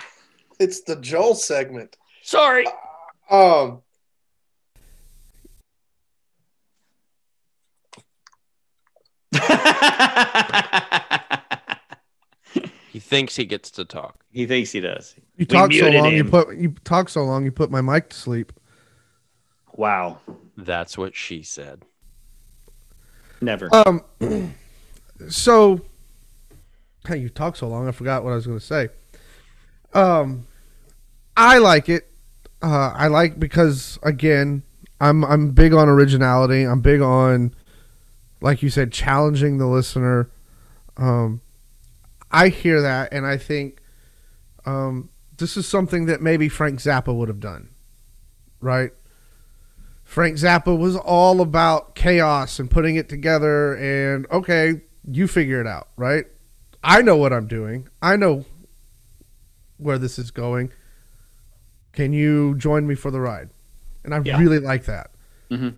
It's 0.60 0.82
the 0.82 0.96
Joel 0.96 1.34
segment. 1.34 1.96
Sorry. 2.22 2.66
Um, 3.30 3.80
He 12.90 12.98
thinks 12.98 13.36
he 13.36 13.44
gets 13.44 13.70
to 13.72 13.84
talk. 13.84 14.24
he 14.32 14.46
thinks 14.46 14.72
he 14.72 14.80
does. 14.80 15.14
You 15.16 15.22
We 15.38 15.46
talk 15.46 15.72
so 15.72 15.84
muted 15.84 16.02
long. 16.02 16.12
You 16.12 16.24
put 16.24 16.56
you 16.56 16.74
talk 16.84 17.08
so 17.08 17.24
long. 17.24 17.44
You 17.44 17.52
put 17.52 17.70
my 17.70 17.80
mic 17.80 18.10
to 18.10 18.16
sleep. 18.16 18.52
Wow. 19.74 20.18
That's 20.56 20.98
what 20.98 21.14
she 21.14 21.42
said. 21.42 21.84
Never. 23.40 23.68
Um. 23.72 24.04
So, 25.28 25.82
hey, 27.06 27.18
you 27.18 27.28
talk 27.28 27.56
so 27.56 27.68
long. 27.68 27.86
I 27.86 27.92
forgot 27.92 28.24
what 28.24 28.32
I 28.32 28.36
was 28.36 28.46
going 28.46 28.58
to 28.58 28.64
say. 28.64 28.88
Um, 29.92 30.46
I 31.36 31.58
like 31.58 31.90
it. 31.90 32.10
Uh, 32.62 32.92
I 32.94 33.08
like 33.08 33.38
because 33.38 33.98
again, 34.02 34.62
I'm 35.00 35.24
I'm 35.24 35.50
big 35.50 35.72
on 35.72 35.88
originality. 35.88 36.62
I'm 36.62 36.80
big 36.80 37.00
on, 37.00 37.54
like 38.40 38.62
you 38.62 38.70
said, 38.70 38.92
challenging 38.92 39.58
the 39.58 39.66
listener. 39.66 40.30
Um, 40.96 41.40
I 42.30 42.48
hear 42.48 42.80
that, 42.82 43.12
and 43.12 43.26
I 43.26 43.36
think, 43.36 43.80
um, 44.64 45.08
this 45.38 45.56
is 45.56 45.66
something 45.66 46.06
that 46.06 46.20
maybe 46.20 46.48
Frank 46.48 46.78
Zappa 46.80 47.14
would 47.14 47.28
have 47.28 47.40
done, 47.40 47.68
right? 48.60 48.92
Frank 50.04 50.36
Zappa 50.36 50.76
was 50.76 50.96
all 50.96 51.40
about 51.40 51.94
chaos 51.94 52.58
and 52.58 52.70
putting 52.70 52.96
it 52.96 53.08
together 53.08 53.74
and 53.76 54.26
okay, 54.30 54.80
you 55.08 55.26
figure 55.28 55.60
it 55.60 55.66
out, 55.66 55.88
right? 55.96 56.26
I 56.82 57.00
know 57.02 57.16
what 57.16 57.32
I'm 57.32 57.46
doing. 57.46 57.88
I 58.02 58.16
know 58.16 58.44
where 59.78 59.98
this 59.98 60.18
is 60.18 60.30
going. 60.30 60.72
Can 61.92 62.12
you 62.12 62.54
join 62.56 62.86
me 62.86 62.94
for 62.96 63.10
the 63.10 63.20
ride? 63.20 63.50
And 64.04 64.14
I 64.14 64.20
Yeah. 64.22 64.38
really 64.38 64.58
like 64.58 64.84
that. 64.86 65.10
Mhm. 65.50 65.74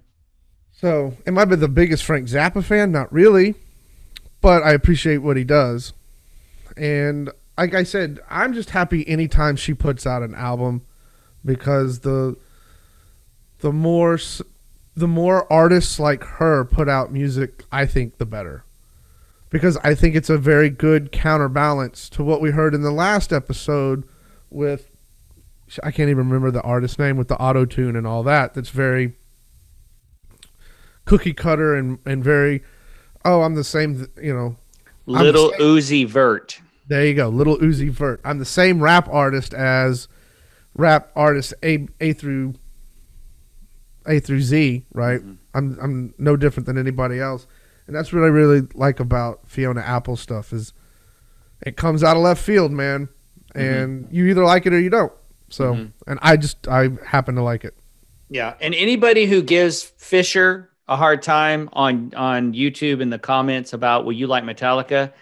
So, 0.83 1.17
am 1.29 1.39
I 1.39 1.45
the 1.45 1.69
biggest 1.69 2.03
Frank 2.03 2.27
Zappa 2.27 2.65
fan? 2.65 2.91
Not 2.91 3.13
really, 3.13 3.55
but 4.41 4.65
I 4.65 4.73
appreciate 4.73 5.19
what 5.19 5.37
he 5.37 5.45
does. 5.45 5.93
And 6.77 7.31
like 7.57 7.73
I 7.73 7.85
said, 7.85 8.19
I'm 8.29 8.53
just 8.53 8.71
happy 8.71 9.07
anytime 9.07 9.55
she 9.55 9.75
puts 9.75 10.09
out 10.09 10.25
an 10.25 10.35
album 10.35 10.83
because 11.45 12.01
the 12.01 12.37
the 13.61 13.71
more 13.71 14.19
the 14.97 15.07
more 15.07 15.51
artists 15.53 16.01
like 16.01 16.25
her 16.25 16.65
put 16.65 16.89
out 16.89 17.13
music, 17.13 17.63
I 17.71 17.87
think 17.87 18.19
the 18.19 18.27
better. 18.27 18.65
Because 19.51 19.77
I 19.85 19.95
think 19.95 20.17
it's 20.17 20.31
a 20.31 20.37
very 20.37 20.69
good 20.69 21.13
counterbalance 21.13 22.09
to 22.09 22.25
what 22.25 22.41
we 22.41 22.51
heard 22.51 22.75
in 22.75 22.83
the 22.83 22.91
last 22.91 23.33
episode 23.33 24.03
with 24.51 24.91
I 25.81 25.93
can't 25.93 26.11
even 26.11 26.27
remember 26.27 26.51
the 26.51 26.63
artist 26.63 26.99
name 26.99 27.17
with 27.19 27.29
the 27.29 27.39
auto 27.39 27.67
tune 27.67 27.95
and 27.95 28.05
all 28.05 28.25
that. 28.25 28.55
That's 28.55 28.71
very 28.71 29.13
cookie 31.05 31.33
cutter 31.33 31.75
and 31.75 31.99
and 32.07 32.23
very 32.23 32.63
oh 33.25 33.43
I'm 33.43 33.55
the 33.55 33.65
same 33.65 34.07
you 34.21 34.35
know 34.35 34.57
Little 35.07 35.51
Uzi 35.59 36.07
Vert. 36.07 36.61
There 36.89 37.05
you 37.05 37.15
go, 37.15 37.29
little 37.29 37.57
Uzi 37.59 37.91
Vert. 37.91 38.21
I'm 38.25 38.39
the 38.39 38.45
same 38.45 38.83
rap 38.83 39.09
artist 39.11 39.55
as 39.55 40.09
rap 40.75 41.11
artist 41.17 41.55
A 41.63 41.89
A 42.01 42.13
through 42.13 42.55
A 44.07 44.21
through 44.21 44.43
Z, 44.43 44.85
right? 44.93 45.21
Mm-hmm. 45.21 45.33
I'm 45.55 45.79
I'm 45.81 46.15
no 46.19 46.37
different 46.37 46.67
than 46.67 46.79
anybody 46.79 47.21
else, 47.21 47.47
and 47.87 47.97
that's 47.97 48.13
what 48.13 48.23
I 48.23 48.29
really 48.29 48.63
like 48.75 49.01
about 49.01 49.41
Fiona 49.47 49.81
Apple 49.81 50.17
stuff 50.17 50.53
is 50.53 50.73
it 51.61 51.77
comes 51.77 52.03
out 52.03 52.17
of 52.17 52.23
left 52.23 52.43
field, 52.43 52.73
man, 52.73 53.09
mm-hmm. 53.55 53.61
and 53.61 54.09
you 54.11 54.27
either 54.27 54.45
like 54.45 54.67
it 54.67 54.73
or 54.73 54.81
you 54.81 54.91
don't. 54.91 55.13
So, 55.49 55.75
mm-hmm. 55.75 56.11
and 56.11 56.19
I 56.23 56.37
just 56.37 56.67
I 56.69 56.91
happen 57.07 57.35
to 57.37 57.43
like 57.43 57.65
it. 57.65 57.75
Yeah, 58.29 58.55
and 58.61 58.75
anybody 58.75 59.27
who 59.27 59.43
gives 59.43 59.83
Fisher 59.83 60.71
a 60.93 60.97
hard 60.97 61.23
time 61.23 61.69
on 61.73 62.13
on 62.17 62.53
YouTube 62.53 63.01
in 63.01 63.11
the 63.11 63.19
comments 63.19 63.73
about 63.73 64.05
will 64.05 64.13
you 64.13 64.27
like 64.27 64.45
Metallica, 64.45 65.13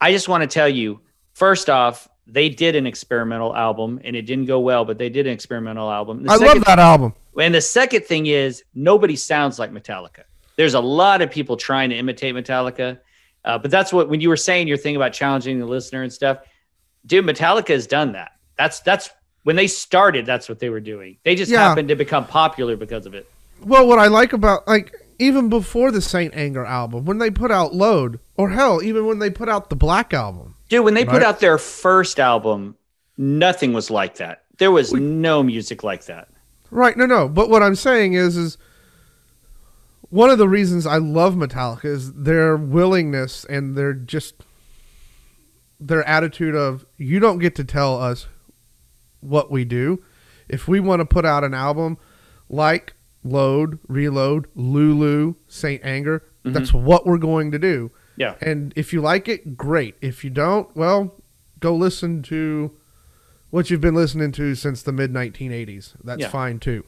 I 0.00 0.12
just 0.12 0.28
want 0.28 0.42
to 0.42 0.46
tell 0.46 0.68
you, 0.68 1.00
first 1.32 1.70
off, 1.70 2.08
they 2.26 2.48
did 2.50 2.76
an 2.76 2.86
experimental 2.86 3.56
album 3.56 4.00
and 4.04 4.14
it 4.14 4.22
didn't 4.22 4.44
go 4.46 4.60
well, 4.60 4.84
but 4.84 4.98
they 4.98 5.08
did 5.08 5.26
an 5.26 5.32
experimental 5.32 5.90
album. 5.90 6.24
The 6.24 6.30
I 6.32 6.36
second- 6.36 6.54
love 6.58 6.64
that 6.66 6.78
album. 6.78 7.14
And 7.40 7.54
the 7.54 7.60
second 7.60 8.04
thing 8.04 8.26
is 8.26 8.64
nobody 8.74 9.16
sounds 9.16 9.58
like 9.58 9.72
Metallica. 9.72 10.24
There's 10.56 10.74
a 10.74 10.80
lot 10.80 11.22
of 11.22 11.30
people 11.30 11.56
trying 11.56 11.90
to 11.90 11.96
imitate 11.96 12.34
Metallica, 12.34 12.98
uh, 13.44 13.58
but 13.58 13.70
that's 13.70 13.92
what 13.92 14.08
when 14.08 14.20
you 14.20 14.28
were 14.28 14.36
saying 14.36 14.68
your 14.68 14.76
thing 14.76 14.96
about 14.96 15.12
challenging 15.12 15.58
the 15.60 15.66
listener 15.66 16.02
and 16.02 16.12
stuff, 16.12 16.38
dude. 17.06 17.24
Metallica 17.24 17.68
has 17.68 17.86
done 17.86 18.12
that. 18.12 18.32
That's 18.56 18.80
that's 18.80 19.10
when 19.44 19.54
they 19.56 19.68
started. 19.68 20.26
That's 20.26 20.48
what 20.48 20.58
they 20.58 20.68
were 20.68 20.80
doing. 20.80 21.16
They 21.24 21.34
just 21.36 21.50
Yeah. 21.50 21.60
happened 21.68 21.88
to 21.88 21.94
become 21.96 22.26
popular 22.26 22.76
because 22.76 23.06
of 23.06 23.14
it. 23.14 23.26
Well, 23.60 23.86
what 23.86 23.98
I 23.98 24.06
like 24.06 24.32
about 24.32 24.66
like 24.66 24.94
even 25.18 25.48
before 25.48 25.90
the 25.90 26.00
Saint 26.00 26.34
Anger 26.34 26.64
album, 26.64 27.04
when 27.04 27.18
they 27.18 27.30
put 27.30 27.50
out 27.50 27.74
Load, 27.74 28.20
or 28.36 28.50
hell, 28.50 28.82
even 28.82 29.06
when 29.06 29.18
they 29.18 29.30
put 29.30 29.48
out 29.48 29.68
the 29.68 29.76
Black 29.76 30.14
album, 30.14 30.54
Dude, 30.68 30.84
when 30.84 30.94
they 30.94 31.04
put 31.04 31.22
out 31.22 31.40
their 31.40 31.58
first 31.58 32.20
album, 32.20 32.76
nothing 33.16 33.72
was 33.72 33.90
like 33.90 34.16
that. 34.16 34.44
There 34.58 34.70
was 34.70 34.92
no 34.92 35.42
music 35.42 35.82
like 35.82 36.04
that. 36.06 36.28
Right, 36.70 36.96
no, 36.96 37.06
no. 37.06 37.28
But 37.28 37.48
what 37.48 37.62
I'm 37.62 37.74
saying 37.74 38.12
is, 38.12 38.36
is 38.36 38.58
one 40.10 40.30
of 40.30 40.38
the 40.38 40.48
reasons 40.48 40.86
I 40.86 40.98
love 40.98 41.34
Metallica 41.34 41.86
is 41.86 42.12
their 42.12 42.56
willingness 42.56 43.44
and 43.46 43.76
their 43.76 43.92
just 43.94 44.34
their 45.80 46.06
attitude 46.06 46.56
of 46.56 46.84
you 46.96 47.20
don't 47.20 47.38
get 47.38 47.54
to 47.54 47.64
tell 47.64 48.00
us 48.00 48.26
what 49.20 49.50
we 49.50 49.64
do. 49.64 50.02
If 50.48 50.66
we 50.66 50.80
want 50.80 51.00
to 51.00 51.06
put 51.06 51.24
out 51.24 51.44
an 51.44 51.54
album 51.54 51.98
like 52.48 52.94
Load, 53.32 53.78
Reload, 53.88 54.46
Lulu, 54.54 55.34
Saint 55.48 55.82
Anger, 55.84 56.22
that's 56.44 56.72
what 56.72 57.06
we're 57.06 57.18
going 57.18 57.50
to 57.52 57.58
do. 57.58 57.90
Yeah. 58.16 58.34
And 58.40 58.72
if 58.74 58.92
you 58.92 59.00
like 59.00 59.28
it, 59.28 59.56
great. 59.56 59.94
If 60.00 60.24
you 60.24 60.30
don't, 60.30 60.74
well, 60.74 61.14
go 61.60 61.74
listen 61.74 62.22
to 62.24 62.72
what 63.50 63.70
you've 63.70 63.80
been 63.80 63.94
listening 63.94 64.32
to 64.32 64.54
since 64.54 64.82
the 64.82 64.92
mid 64.92 65.12
1980s. 65.12 65.94
That's 66.02 66.22
Yeah. 66.22 66.28
fine 66.28 66.58
too. 66.58 66.84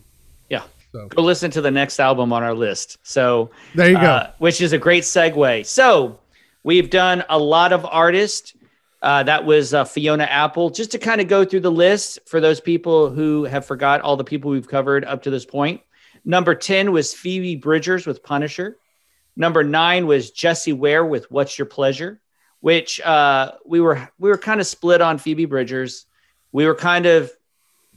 Yeah. 0.48 0.62
So- 0.92 1.06
Go 1.08 1.22
listen 1.22 1.50
to 1.52 1.60
the 1.60 1.70
next 1.70 2.00
album 2.00 2.32
on 2.32 2.42
our 2.42 2.54
list. 2.54 2.98
So 3.02 3.50
There 3.74 3.88
you 3.90 3.96
go. 3.96 4.00
uh, 4.02 4.30
which 4.38 4.60
is 4.60 4.72
a 4.72 4.78
great 4.78 5.04
segue. 5.04 5.66
So 5.66 6.18
we've 6.64 6.90
done 6.90 7.22
a 7.28 7.38
lot 7.38 7.72
of 7.72 7.84
artists. 7.86 8.54
Uh, 9.02 9.22
that 9.22 9.44
was 9.44 9.72
uh, 9.72 9.84
Fiona 9.84 10.24
Apple. 10.24 10.68
Just 10.70 10.90
to 10.92 10.98
kind 10.98 11.20
of 11.20 11.28
go 11.28 11.44
through 11.44 11.60
the 11.60 11.70
list 11.70 12.18
for 12.26 12.40
those 12.40 12.60
people 12.60 13.08
who 13.10 13.44
have 13.44 13.64
forgot 13.64 14.00
all 14.02 14.16
the 14.16 14.24
people 14.24 14.50
we've 14.50 14.68
covered 14.68 15.04
up 15.04 15.22
to 15.22 15.30
this 15.30 15.44
point. 15.46 15.80
Number 16.30 16.54
10 16.54 16.92
was 16.92 17.12
Phoebe 17.12 17.56
Bridgers 17.56 18.06
with 18.06 18.22
Punisher. 18.22 18.76
Number 19.34 19.64
nine 19.64 20.06
was 20.06 20.30
Jessie 20.30 20.72
Ware 20.72 21.04
with 21.04 21.28
What's 21.28 21.58
Your 21.58 21.66
Pleasure, 21.66 22.20
which 22.60 23.00
uh, 23.00 23.52
we 23.66 23.80
were 23.80 24.08
we 24.20 24.30
were 24.30 24.38
kind 24.38 24.60
of 24.60 24.68
split 24.68 25.00
on 25.00 25.18
Phoebe 25.18 25.46
Bridgers. 25.46 26.06
We 26.52 26.66
were 26.66 26.76
kind 26.76 27.06
of 27.06 27.32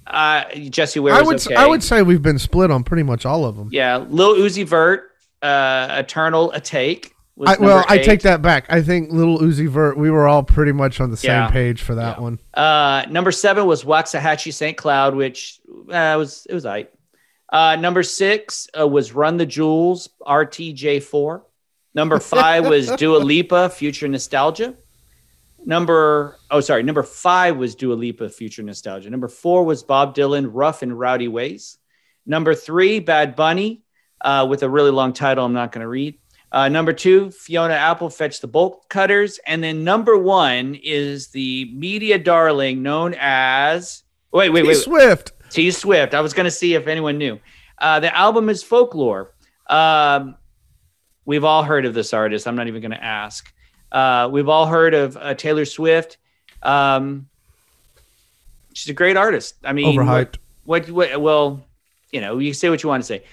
uh, 0.08 0.46
Jessie 0.56 1.00
Ware. 1.00 1.14
I 1.14 1.22
was 1.22 1.46
would 1.46 1.54
okay. 1.54 1.64
I 1.64 1.68
would 1.68 1.84
say 1.84 2.02
we've 2.02 2.24
been 2.24 2.40
split 2.40 2.72
on 2.72 2.84
pretty 2.84 3.04
much 3.04 3.24
all 3.24 3.46
of 3.46 3.56
them. 3.56 3.70
Yeah, 3.72 3.98
Lil 3.98 4.34
Uzi 4.36 4.66
Vert, 4.66 5.12
uh, 5.44 5.90
Eternal, 5.92 6.52
a 6.54 6.60
take. 6.60 7.14
I, 7.46 7.58
well, 7.60 7.78
number 7.78 7.86
I 7.88 8.00
take 8.00 8.22
that 8.24 8.42
back. 8.42 8.66
I 8.70 8.82
think 8.82 9.12
Little 9.12 9.38
Uzi 9.40 9.68
Vert, 9.68 9.96
we 9.96 10.10
were 10.10 10.28
all 10.28 10.42
pretty 10.42 10.72
much 10.72 11.00
on 11.00 11.12
the 11.12 11.18
same 11.18 11.32
Yeah. 11.32 11.52
page 11.52 11.84
for 11.84 11.96
that 11.96 12.20
one. 12.20 12.40
Uh, 12.56 13.06
number 13.12 13.32
seven 13.32 13.68
was 13.68 13.84
Waxahatchee 13.84 14.54
St. 14.54 14.76
Cloud, 14.76 15.14
which 15.14 15.60
uh, 15.92 16.16
was 16.18 16.48
it 16.50 16.56
was 16.56 16.66
aight. 16.66 16.88
Uh, 17.54 17.76
number 17.76 18.02
six 18.02 18.68
uh, 18.78 18.88
was 18.88 19.14
Run 19.14 19.38
the 19.38 19.46
Jewels 19.46 20.10
RTJ4. 20.24 21.44
Number 21.94 22.20
five 22.20 22.68
was 22.68 22.90
Dua 22.98 23.18
Lipa 23.20 23.70
Future 23.70 24.08
Nostalgia. 24.08 24.74
Number 25.64 26.36
oh 26.50 26.62
sorry, 26.62 26.82
number 26.82 27.04
five 27.04 27.56
was 27.58 27.76
Dua 27.76 27.94
Lipa 27.94 28.28
Future 28.30 28.64
Nostalgia. 28.64 29.12
Number 29.12 29.28
four 29.28 29.64
was 29.64 29.84
Bob 29.84 30.16
Dylan 30.16 30.50
Rough 30.52 30.82
and 30.82 30.98
Rowdy 30.98 31.28
Ways. 31.28 31.78
Number 32.26 32.56
three, 32.56 33.00
Bad 33.00 33.36
Bunny 33.36 33.84
uh, 34.20 34.48
with 34.50 34.64
a 34.64 34.70
really 34.70 34.92
long 34.92 35.14
title. 35.14 35.46
I'm 35.46 35.54
not 35.54 35.72
going 35.72 35.84
to 35.84 35.88
read. 35.88 36.18
Uh, 36.52 36.70
number 36.70 36.92
two, 36.92 37.30
Fiona 37.32 37.76
Apple 37.76 38.10
Fetch 38.10 38.42
the 38.42 38.48
Bolt 38.48 38.90
Cutters. 38.90 39.40
And 39.46 39.64
then 39.64 39.84
number 39.84 40.18
one 40.18 40.76
is 40.82 41.28
the 41.30 41.72
media 41.76 42.18
darling 42.18 42.82
known 42.82 43.16
as. 43.18 44.04
Wait, 44.32 44.50
wait, 44.50 44.62
T 44.64 44.68
wait. 44.70 44.78
Swift. 44.78 45.34
T 45.54 45.72
Swift. 45.72 46.14
I 46.14 46.22
was 46.22 46.34
going 46.34 46.46
to 46.46 46.52
see 46.52 46.74
if 46.74 46.88
anyone 46.88 47.18
knew. 47.18 47.40
Uh, 47.78 48.00
the 48.00 48.16
album 48.16 48.50
is 48.50 48.64
Folklore. 48.64 49.34
Um, 49.68 50.36
we've 51.26 51.44
all 51.44 51.64
heard 51.64 51.86
of 51.86 51.94
this 51.94 52.14
artist. 52.14 52.48
I'm 52.48 52.56
not 52.56 52.68
even 52.68 52.82
going 52.82 52.92
to 52.92 53.04
ask. 53.04 53.54
Uh, 53.92 54.30
we've 54.32 54.50
all 54.50 54.66
heard 54.66 54.94
of 54.94 55.16
uh, 55.18 55.34
Taylor 55.36 55.66
Swift. 55.66 56.18
Um, 56.64 57.28
she's 58.74 58.90
a 58.90 58.94
great 58.94 59.18
artist. 59.18 59.56
I 59.64 59.74
mean, 59.74 59.98
Overhyped. 59.98 60.38
What, 60.66 60.90
what? 60.90 61.22
Well, 61.22 61.66
you 62.12 62.22
know, 62.22 62.40
you 62.40 62.54
say 62.54 62.70
what 62.70 62.82
you 62.84 62.90
want 62.90 63.04
to 63.04 63.08
say. 63.08 63.24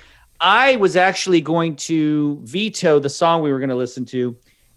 I 0.41 0.77
was 0.77 0.97
actually 0.97 1.41
going 1.41 1.77
to 1.77 2.39
veto 2.43 2.99
the 2.99 3.11
song 3.11 3.43
we 3.43 3.53
were 3.53 3.59
going 3.59 3.71
to 3.71 3.77
listen 3.77 4.05
to, 4.07 4.37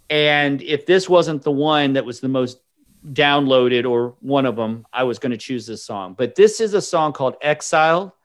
and 0.09 0.61
if 0.61 0.85
this 0.85 1.09
wasn't 1.09 1.41
the 1.43 1.51
one 1.51 1.93
that 1.93 2.05
was 2.05 2.19
the 2.19 2.27
most 2.27 2.59
downloaded 3.11 3.89
or 3.89 4.15
one 4.21 4.45
of 4.45 4.55
them, 4.55 4.85
I 4.93 5.03
was 5.03 5.19
going 5.19 5.31
to 5.31 5.37
choose 5.37 5.65
this 5.65 5.83
song. 5.83 6.15
But 6.17 6.35
this 6.35 6.61
is 6.61 6.73
a 6.73 6.81
song 6.81 7.13
called 7.13 7.35
Exile, 7.41 8.15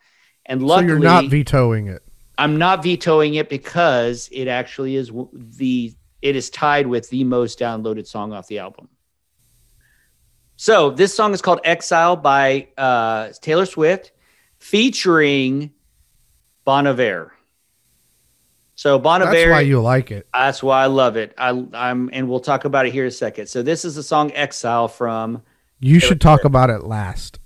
and 0.46 0.60
So 0.60 0.66
luckily, 0.66 0.88
you're 0.88 0.98
not 0.98 1.24
vetoing 1.26 1.88
it. 1.88 2.02
I'm 2.36 2.56
not 2.56 2.82
vetoing 2.82 3.34
it 3.34 3.48
because 3.48 4.28
it 4.30 4.46
actually 4.46 4.96
is 4.96 5.10
the 5.32 5.92
it 6.22 6.36
is 6.36 6.50
tied 6.50 6.86
with 6.86 7.08
the 7.10 7.24
most 7.24 7.58
downloaded 7.58 8.06
song 8.06 8.32
off 8.32 8.46
the 8.46 8.58
album. 8.58 8.88
So 10.56 10.90
this 10.90 11.14
song 11.14 11.32
is 11.34 11.42
called 11.42 11.60
Exile 11.62 12.16
by 12.16 12.68
uh, 12.76 13.30
Taylor 13.40 13.66
Swift, 13.66 14.12
featuring 14.58 15.72
Bon 16.64 16.86
Iver. 16.86 17.32
So 18.78 18.96
Bon 18.96 19.20
That's 19.20 19.50
why 19.50 19.62
you 19.62 19.80
like 19.80 20.12
it. 20.12 20.28
that's 20.32 20.62
why 20.62 20.84
I 20.84 20.86
love 20.86 21.16
it. 21.16 21.34
I, 21.36 21.48
I'm, 21.74 22.10
and 22.12 22.28
we'll 22.28 22.38
talk 22.38 22.64
about 22.64 22.86
it 22.86 22.92
here 22.92 23.02
in 23.02 23.08
a 23.08 23.10
second. 23.10 23.48
So 23.48 23.60
this 23.60 23.84
is 23.84 23.96
the 23.96 24.04
song 24.04 24.30
Exile 24.34 24.86
from. 24.86 25.42
You 25.80 25.98
should 25.98 26.20
talk 26.20 26.44
about 26.44 26.70
it 26.70 26.84
last. 26.84 27.40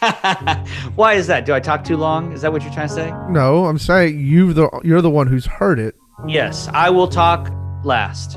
why 0.96 1.12
is 1.12 1.28
that? 1.28 1.46
Do 1.46 1.54
I 1.54 1.60
talk 1.60 1.84
too 1.84 1.96
long? 1.96 2.32
Is 2.32 2.42
that 2.42 2.52
what 2.52 2.62
you're 2.64 2.72
trying 2.72 2.88
to 2.88 2.94
say? 2.94 3.12
No, 3.28 3.66
I'm 3.66 3.78
saying 3.78 4.18
you 4.18 4.52
the 4.52 4.68
you're 4.82 5.00
the 5.00 5.10
one 5.10 5.28
who's 5.28 5.46
heard 5.46 5.78
it. 5.78 5.94
Yes, 6.26 6.68
I 6.74 6.90
will 6.90 7.06
talk 7.06 7.48
last. 7.84 8.36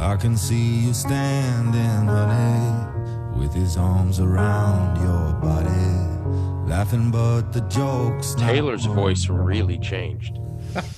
I 0.00 0.16
can 0.18 0.36
see 0.36 0.80
you 0.80 0.94
standing, 0.94 2.06
honey, 2.08 2.91
with 3.42 3.52
his 3.52 3.76
arms 3.76 4.20
around 4.20 4.96
your 5.02 5.32
body, 5.40 6.70
laughing, 6.70 7.10
but 7.10 7.50
the 7.52 7.60
joke's 7.62 8.34
Taylor's 8.36 8.84
voice 8.86 9.28
really 9.28 9.78
changed. 9.78 10.38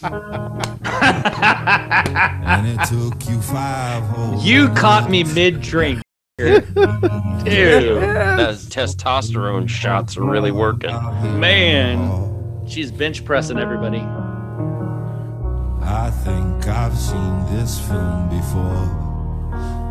And 2.46 2.66
it 2.68 2.78
took 2.86 3.28
you 3.28 3.40
five 3.40 4.02
whole 4.04 4.38
You 4.40 4.68
caught 4.70 5.10
me 5.10 5.24
mid 5.24 5.60
drink. 5.60 6.00
Dude, 6.38 6.64
Those 7.44 8.66
testosterone 8.68 9.68
shots 9.68 10.16
are 10.16 10.24
really 10.24 10.52
working. 10.52 10.92
man, 11.40 12.66
she's 12.68 12.92
bench 12.92 13.24
pressing 13.24 13.58
everybody. 13.58 14.00
I 15.82 16.10
think 16.24 16.66
I've 16.68 16.96
seen 16.96 17.46
this 17.56 17.78
film 17.80 18.28
before, 18.28 18.88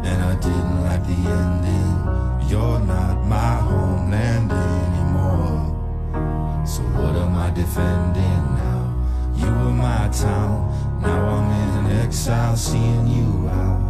and 0.06 0.24
I 0.24 0.36
didn't 0.40 0.84
like 0.84 1.04
the 1.06 1.30
ending. 1.30 2.23
You're 2.50 2.80
not 2.80 3.26
my 3.26 3.56
homeland 3.68 4.52
anymore. 4.52 5.62
So 6.66 6.82
what 7.00 7.16
am 7.16 7.36
I 7.36 7.50
defending 7.52 8.44
now? 8.64 8.82
You 9.36 9.48
were 9.48 9.74
my 9.74 10.10
town, 10.10 11.02
now 11.02 11.22
I'm 11.36 11.88
in 11.88 12.00
exile, 12.00 12.56
seeing 12.56 13.08
you 13.08 13.48
out. 13.50 13.84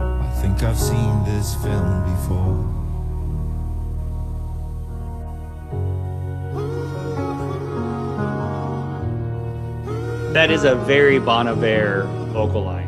I 0.00 0.30
think 0.40 0.62
I've 0.62 0.78
seen 0.78 1.24
this 1.24 1.54
film 1.56 2.04
before. 2.12 2.78
that 10.38 10.52
is 10.52 10.62
a 10.62 10.76
very 10.76 11.18
Bon 11.18 11.46
vocal 12.32 12.62
line. 12.62 12.87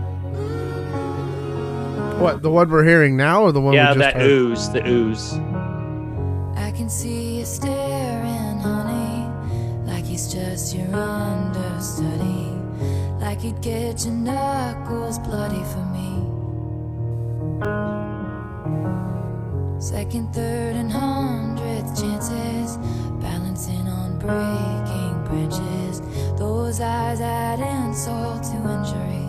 What 2.21 2.43
the 2.43 2.51
one 2.51 2.69
we're 2.69 2.85
hearing 2.85 3.17
now, 3.17 3.43
or 3.45 3.53
the 3.53 3.63
one 3.63 3.73
yeah, 3.73 3.95
we 3.95 3.99
just 3.99 4.15
that 4.15 4.15
heard? 4.21 4.31
ooze, 4.31 4.71
the 4.71 4.87
ooze. 4.87 5.33
I 6.55 6.71
can 6.77 6.91
see 6.91 7.39
you 7.39 7.45
staring, 7.47 8.59
honey, 8.61 9.27
like 9.91 10.05
he's 10.05 10.31
just 10.31 10.75
your 10.75 10.95
understudy, 10.95 12.53
like 13.21 13.41
he'd 13.41 13.63
get 13.63 14.05
your 14.05 14.13
knuckles 14.15 15.19
bloody 15.21 15.65
for 15.73 15.85
me. 15.97 16.11
Second, 19.81 20.35
third, 20.35 20.77
and 20.77 20.93
hundredth 20.93 21.99
chances, 21.99 22.77
balancing 23.23 23.89
on 23.89 24.19
breaking 24.19 25.25
branches. 25.25 26.03
Those 26.39 26.83
eyes 26.83 27.23
add 27.23 27.61
insult 27.61 28.43
to 28.43 28.57
injury. 28.57 29.27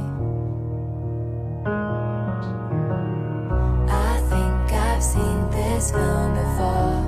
I've 5.02 5.08
seen 5.08 5.50
this 5.50 5.90
film 5.90 6.36
before, 6.36 7.02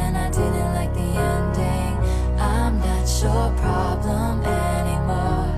and 0.00 0.16
I 0.16 0.30
didn't 0.30 0.72
like 0.72 0.94
the 0.94 1.00
ending. 1.34 1.94
I'm 2.40 2.78
not 2.80 3.06
your 3.22 3.52
problem 3.60 4.42
anymore. 4.42 5.52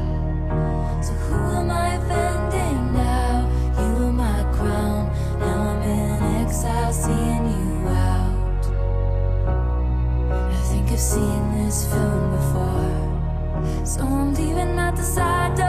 So 1.00 1.12
who 1.12 1.36
am 1.58 1.70
I 1.70 1.94
offending 1.94 2.92
now? 2.92 3.48
You 3.78 4.06
were 4.06 4.12
my 4.12 4.42
crown. 4.52 5.12
Now 5.38 5.58
I'm 5.62 5.82
in 5.82 6.44
exile, 6.44 6.92
seeing 6.92 7.46
you 7.54 7.88
out. 7.88 8.64
I 10.50 10.60
think 10.72 10.90
I've 10.90 10.98
seen 10.98 11.52
this 11.52 11.86
film 11.86 12.32
before, 12.36 13.86
so 13.86 14.00
I'm 14.02 14.34
leaving 14.34 14.76
out 14.76 14.96
the 14.96 15.04
side 15.04 15.56
door. 15.56 15.67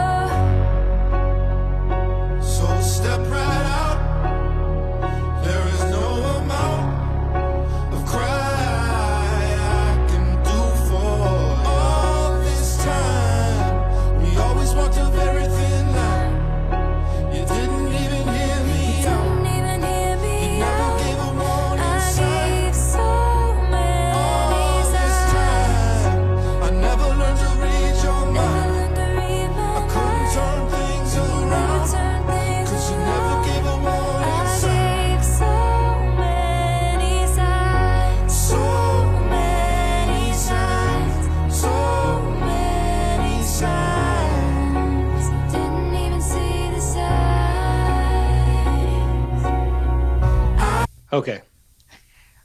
Okay. 51.12 51.40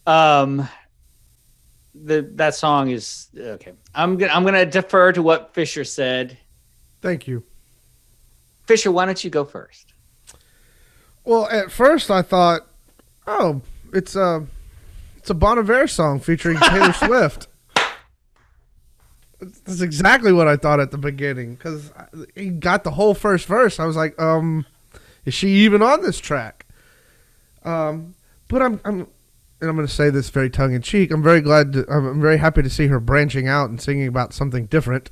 Um 0.05 0.67
the 1.93 2.29
that 2.35 2.55
song 2.55 2.89
is 2.89 3.27
okay. 3.37 3.71
I'm 3.93 4.17
gonna 4.17 4.33
I'm 4.33 4.43
gonna 4.43 4.65
defer 4.65 5.11
to 5.13 5.21
what 5.21 5.53
Fisher 5.53 5.83
said. 5.83 6.37
Thank 7.01 7.27
you. 7.27 7.43
Fisher, 8.65 8.91
why 8.91 9.05
don't 9.05 9.23
you 9.23 9.29
go 9.29 9.45
first? 9.45 9.93
Well, 11.23 11.47
at 11.49 11.71
first 11.71 12.11
I 12.11 12.21
thought, 12.21 12.61
oh, 13.27 13.61
it's 13.93 14.15
a 14.15 14.45
it's 15.17 15.29
a 15.29 15.33
Bon 15.33 15.57
Iver 15.57 15.87
song 15.87 16.19
featuring 16.19 16.57
Taylor 16.57 16.93
Swift. 17.05 17.47
That's 19.39 19.81
exactly 19.81 20.31
what 20.31 20.47
I 20.47 20.55
thought 20.55 20.79
at 20.79 20.91
the 20.91 20.97
beginning 20.97 21.55
because 21.55 21.91
he 22.35 22.49
got 22.49 22.83
the 22.83 22.91
whole 22.91 23.13
first 23.13 23.47
verse. 23.47 23.79
I 23.79 23.85
was 23.85 23.95
like, 23.95 24.19
um, 24.19 24.65
is 25.25 25.33
she 25.33 25.49
even 25.49 25.81
on 25.81 26.01
this 26.01 26.19
track? 26.19 26.65
Um, 27.63 28.14
but 28.47 28.61
I'm 28.61 28.79
I'm 28.85 29.07
and 29.61 29.69
I'm 29.69 29.75
going 29.75 29.87
to 29.87 29.93
say 29.93 30.09
this 30.09 30.29
very 30.29 30.49
tongue 30.49 30.73
in 30.73 30.81
cheek. 30.81 31.11
I'm 31.11 31.23
very 31.23 31.41
glad. 31.41 31.73
To, 31.73 31.85
I'm 31.89 32.21
very 32.21 32.37
happy 32.37 32.61
to 32.61 32.69
see 32.69 32.87
her 32.87 32.99
branching 32.99 33.47
out 33.47 33.69
and 33.69 33.81
singing 33.81 34.07
about 34.07 34.33
something 34.33 34.65
different. 34.65 35.11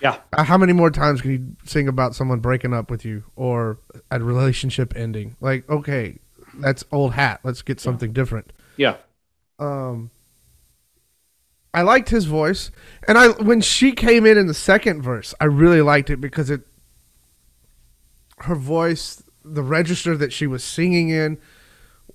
Yeah. 0.00 0.18
Uh, 0.32 0.44
How 0.44 0.56
many 0.56 0.72
more 0.72 0.90
times 0.90 1.20
can 1.20 1.30
you 1.32 1.56
sing 1.64 1.88
about 1.88 2.14
someone 2.14 2.38
breaking 2.38 2.72
up 2.72 2.90
with 2.90 3.04
you 3.04 3.24
or 3.34 3.78
a 4.10 4.20
relationship 4.20 4.94
ending? 4.96 5.36
Like, 5.40 5.68
okay, 5.68 6.18
that's 6.54 6.84
old 6.92 7.14
hat. 7.14 7.40
Let's 7.42 7.62
get 7.62 7.80
something 7.80 8.12
different. 8.12 8.52
Yeah. 8.76 8.96
Um, 9.58 10.10
I 11.74 11.82
liked 11.82 12.10
his 12.10 12.24
voice, 12.26 12.70
and 13.06 13.18
I 13.18 13.28
when 13.28 13.60
she 13.60 13.92
came 13.92 14.24
in 14.24 14.38
in 14.38 14.46
the 14.46 14.54
second 14.54 15.02
verse, 15.02 15.34
I 15.40 15.44
really 15.46 15.82
liked 15.82 16.10
it 16.10 16.20
because 16.20 16.48
it, 16.48 16.62
her 18.38 18.54
voice, 18.54 19.22
the 19.44 19.62
register 19.62 20.16
that 20.16 20.32
she 20.32 20.46
was 20.46 20.62
singing 20.62 21.10
in, 21.10 21.38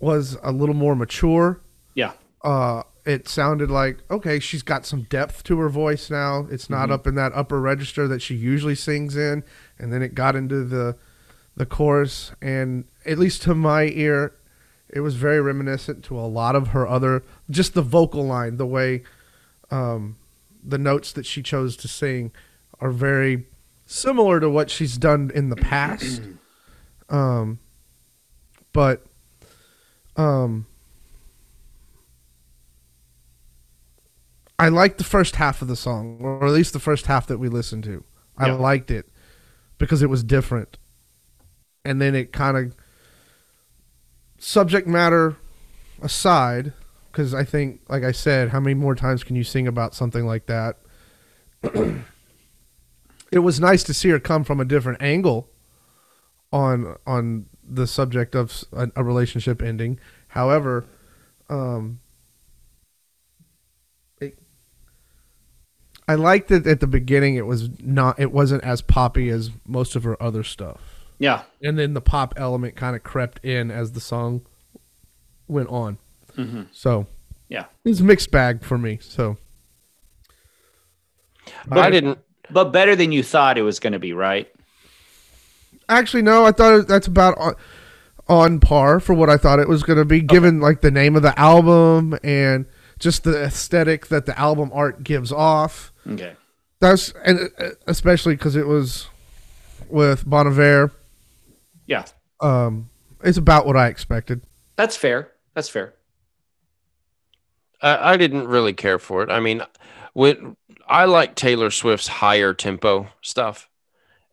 was 0.04 0.38
a 0.44 0.52
little 0.52 0.76
more 0.76 0.96
mature 0.96 1.62
Yeah. 1.96 2.14
uh, 2.44 2.84
it 3.06 3.28
sounded 3.28 3.70
like 3.70 3.98
okay, 4.10 4.40
she's 4.40 4.64
got 4.64 4.86
some 4.86 5.04
depth 5.04 5.44
to 5.46 5.60
her 5.60 5.70
voice 5.70 6.10
now. 6.10 6.48
It's 6.50 6.70
not 6.70 6.90
up 6.90 7.06
in 7.08 7.16
that 7.16 7.34
upper 7.34 7.60
register 7.60 8.08
that 8.08 8.22
she 8.22 8.34
usually 8.36 8.76
sings 8.76 9.18
in, 9.18 9.44
and 9.78 9.92
then 9.92 10.02
it 10.02 10.16
got 10.16 10.36
into 10.36 10.64
the 10.64 10.96
the 11.56 11.66
chorus, 11.66 12.32
and 12.42 12.86
at 13.06 13.20
least 13.20 13.42
to 13.44 13.54
my 13.56 13.84
ear, 13.84 14.34
it 14.90 15.02
was 15.02 15.16
very 15.16 15.42
reminiscent 15.42 16.04
to 16.06 16.18
a 16.18 16.22
lot 16.22 16.56
of 16.56 16.70
her 16.70 16.88
other 16.88 17.24
just 17.50 17.74
the 17.74 17.82
vocal 17.82 18.24
line, 18.26 18.56
the 18.58 18.66
way 18.66 19.04
um, 19.70 20.16
the 20.64 20.78
notes 20.78 21.12
that 21.12 21.26
she 21.26 21.42
chose 21.44 21.76
to 21.78 21.88
sing 21.90 22.32
are 22.80 22.92
very 22.92 23.46
similar 23.86 24.40
to 24.40 24.50
what 24.50 24.70
she's 24.70 24.98
done 24.98 25.30
in 25.36 25.50
the 25.50 25.58
past. 25.58 26.22
um, 27.10 27.60
but 28.72 29.06
um. 30.18 30.66
I 34.60 34.70
liked 34.70 34.98
the 34.98 35.04
first 35.04 35.36
half 35.38 35.62
of 35.62 35.68
the 35.68 35.76
song, 35.76 36.20
or 36.22 36.46
at 36.46 36.52
least 36.54 36.74
the 36.74 36.80
first 36.80 37.08
half 37.08 37.28
that 37.28 37.38
we 37.40 37.50
listened 37.50 37.84
to. 37.86 38.04
I 38.38 38.48
Yeah. 38.48 38.54
liked 38.54 38.92
it 38.92 39.10
because 39.78 40.02
it 40.02 40.10
was 40.10 40.24
different. 40.24 40.78
And 41.84 42.00
then 42.02 42.16
it 42.16 42.32
kind 42.32 42.56
of 42.56 42.76
subject 44.38 44.88
matter 44.88 45.36
aside, 46.02 46.72
because 47.12 47.34
I 47.34 47.44
think, 47.44 47.82
like 47.90 48.04
I 48.04 48.12
said, 48.12 48.50
how 48.50 48.60
many 48.60 48.74
more 48.74 48.96
times 48.96 49.24
can 49.24 49.36
you 49.36 49.44
sing 49.44 49.68
about 49.68 49.96
something 49.96 50.26
like 50.26 50.46
that? 50.46 50.78
it 53.32 53.40
was 53.40 53.60
nice 53.60 53.84
to 53.84 53.94
see 53.94 54.10
her 54.10 54.20
come 54.20 54.44
from 54.44 54.60
a 54.60 54.66
different 54.66 55.02
angle 55.02 55.50
on 56.54 56.96
on 57.06 57.48
the 57.68 57.88
subject 57.88 58.36
of 58.36 58.64
a 58.74 59.04
relationship 59.04 59.62
ending. 59.62 60.00
However, 60.30 60.86
um, 61.50 62.00
it, 64.22 64.38
I 66.08 66.16
liked 66.16 66.50
that 66.50 66.66
at 66.68 66.80
the 66.80 66.88
beginning. 66.88 67.36
It 67.36 67.46
was 67.46 67.70
not. 67.82 68.20
It 68.20 68.32
wasn't 68.32 68.64
as 68.64 68.82
poppy 68.82 69.30
as 69.30 69.50
most 69.68 69.96
of 69.96 70.04
her 70.04 70.22
other 70.22 70.44
stuff, 70.44 70.80
Yeah. 71.20 71.44
and 71.62 71.78
then 71.78 71.94
the 71.94 72.02
pop 72.02 72.34
element 72.38 72.76
kind 72.76 72.96
of 72.96 73.04
crept 73.04 73.44
in 73.44 73.72
as 73.72 73.92
the 73.94 74.00
song 74.02 74.42
went 75.48 75.70
on. 75.70 75.98
So 76.72 77.06
Yeah. 77.50 77.66
it's 77.86 78.00
a 78.00 78.04
mixed 78.04 78.32
bag 78.32 78.64
for 78.64 78.78
me. 78.78 78.98
So 79.02 79.38
I 81.72 81.90
didn't. 81.90 82.18
But 82.50 82.72
better 82.72 82.96
than 82.96 83.12
you 83.12 83.24
thought 83.24 83.58
it 83.58 83.62
was 83.62 83.80
going 83.80 83.94
to 83.94 84.00
be, 84.00 84.14
right? 84.14 84.50
Actually, 85.98 86.22
no, 86.24 86.46
I 86.46 86.52
thought 86.52 86.88
that's 86.88 87.08
about 87.08 87.38
on, 87.38 87.56
on 88.28 88.60
par 88.60 89.00
for 89.00 89.14
what 89.14 89.30
I 89.30 89.38
thought 89.38 89.60
it 89.60 89.68
was 89.68 89.84
going 89.84 90.00
to 90.00 90.06
be, 90.06 90.22
given 90.22 90.60
like 90.60 90.82
the 90.82 90.92
name 90.92 91.16
of 91.16 91.22
the 91.22 91.38
album 91.40 92.18
and 92.24 92.66
just 93.00 93.24
the 93.24 93.44
aesthetic 93.44 94.08
that 94.08 94.26
the 94.26 94.38
album 94.40 94.72
art 94.74 95.04
gives 95.04 95.32
off. 95.32 95.92
Okay. 96.08 96.36
That's 96.80 97.14
and 97.24 97.50
uh, 97.58 97.70
especially 97.88 98.36
because 98.36 98.56
it 98.56 98.68
was 98.68 99.08
with 99.90 100.28
Bon 100.30 100.48
Iver. 100.48 100.92
Yeah. 101.88 102.06
Um, 102.40 102.90
it's 103.24 103.38
about 103.38 103.66
what 103.66 103.78
I 103.78 103.88
expected. 103.88 104.42
That's 104.76 104.98
fair. 104.98 105.32
That's 105.54 105.70
fair. 105.70 105.94
I, 107.82 108.14
I 108.14 108.18
didn't 108.18 108.48
really 108.48 108.74
care 108.74 109.00
for 109.00 109.24
it. 109.24 109.30
I 109.30 109.40
mean, 109.40 109.62
when 110.14 110.56
I 110.88 111.06
like 111.06 111.36
Taylor 111.36 111.70
Swift's 111.72 112.08
higher 112.08 112.54
tempo 112.54 113.08
stuff, 113.22 113.70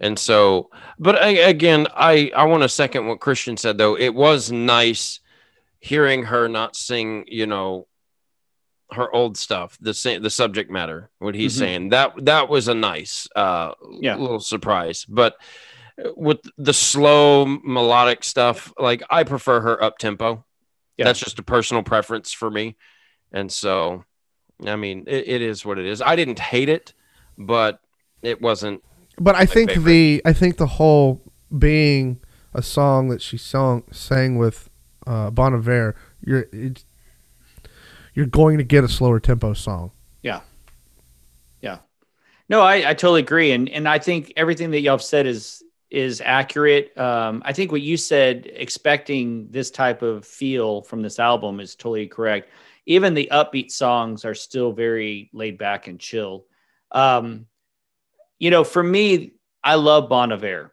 and 0.01 0.19
so, 0.19 0.71
but 0.99 1.17
I, 1.17 1.29
again, 1.29 1.87
I 1.95 2.31
I 2.35 2.45
want 2.45 2.63
to 2.63 2.69
second 2.69 3.07
what 3.07 3.21
Christian 3.21 3.57
said 3.57 3.79
though. 3.79 3.97
It 3.97 4.15
was 4.15 4.51
nice 4.51 5.21
hearing 5.79 6.25
her 6.25 6.49
not 6.49 6.75
sing, 6.77 7.25
you 7.29 7.47
know, 7.47 7.87
her 8.93 9.11
old 9.15 9.37
stuff, 9.37 9.79
the 9.81 9.95
same 9.95 10.23
the 10.23 10.31
subject 10.31 10.71
matter, 10.71 11.11
what 11.19 11.35
he's 11.35 11.55
Mhm. 11.55 11.59
saying. 11.59 11.89
That 11.91 12.13
that 12.25 12.49
was 12.49 12.67
a 12.69 12.75
nice 12.75 13.29
uh 13.37 13.73
Yeah. 14.01 14.17
little 14.17 14.41
surprise. 14.41 15.05
But 15.05 15.37
with 16.17 16.41
the 16.57 16.73
slow 16.73 17.45
melodic 17.47 18.25
stuff, 18.25 18.73
like 18.79 19.03
I 19.11 19.23
prefer 19.25 19.61
her 19.61 19.83
up 19.83 19.99
tempo. 19.99 20.45
Yeah. 20.97 21.05
That's 21.05 21.21
just 21.21 21.39
a 21.39 21.43
personal 21.43 21.83
preference 21.83 22.33
for 22.33 22.51
me. 22.51 22.77
And 23.33 23.53
so 23.53 24.05
I 24.67 24.77
mean 24.77 25.05
it, 25.07 25.29
it 25.29 25.43
is 25.43 25.65
what 25.65 25.79
it 25.79 25.87
is. 25.87 26.03
I 26.03 26.17
didn't 26.17 26.39
hate 26.39 26.69
it, 26.69 26.95
but 27.39 27.81
it 28.23 28.41
wasn't 28.43 28.83
But 29.19 29.35
I 29.35 29.47
think 29.47 29.71
favorite. 29.71 29.85
the 29.85 30.23
I 30.25 30.33
think 30.33 30.57
the 30.57 30.67
whole 30.67 31.23
being 31.57 32.21
a 32.55 32.63
song 32.63 33.09
that 33.09 33.21
she 33.23 33.37
sung 33.37 33.85
sang 33.93 34.37
with 34.39 34.71
uh, 35.07 35.31
Bon 35.31 35.55
Iver, 35.55 35.95
you're 36.25 36.47
it's, 36.53 36.85
you're 38.15 38.27
going 38.27 38.59
to 38.59 38.65
get 38.65 38.85
a 38.85 38.89
slower 38.89 39.21
tempo 39.21 39.53
song. 39.53 39.93
Yeah. 40.23 40.41
Yeah. 41.61 41.79
No, 42.49 42.63
I, 42.63 42.91
I 42.91 42.95
totally 42.95 43.21
agree. 43.21 43.53
And 43.53 43.69
and 43.69 43.89
I 43.89 43.99
think 43.99 44.33
everything 44.37 44.71
that 44.73 44.81
y'all 44.81 44.95
have 44.95 45.03
said 45.03 45.27
is 45.27 45.63
is 45.91 46.21
accurate. 46.21 46.97
Um, 46.97 47.43
I 47.45 47.53
think 47.53 47.73
what 47.73 47.83
you 47.83 47.97
said, 47.97 48.49
expecting 48.55 49.49
this 49.51 49.71
type 49.71 50.03
of 50.03 50.25
feel 50.25 50.83
from 50.83 51.03
this 51.03 51.19
album 51.19 51.61
is 51.61 51.75
totally 51.75 52.07
correct. 52.07 52.51
Even 52.87 53.15
the 53.15 53.29
upbeat 53.33 53.71
songs 53.71 54.25
are 54.25 54.35
still 54.35 54.73
very 54.73 55.31
laid 55.33 55.59
back 55.59 55.89
and 55.89 55.99
chill. 55.99 56.47
Um, 56.93 57.47
you 58.41 58.51
know, 58.51 58.65
for 58.65 58.83
me, 58.83 59.35
I 59.63 59.77
love 59.77 60.09
Bon. 60.09 60.71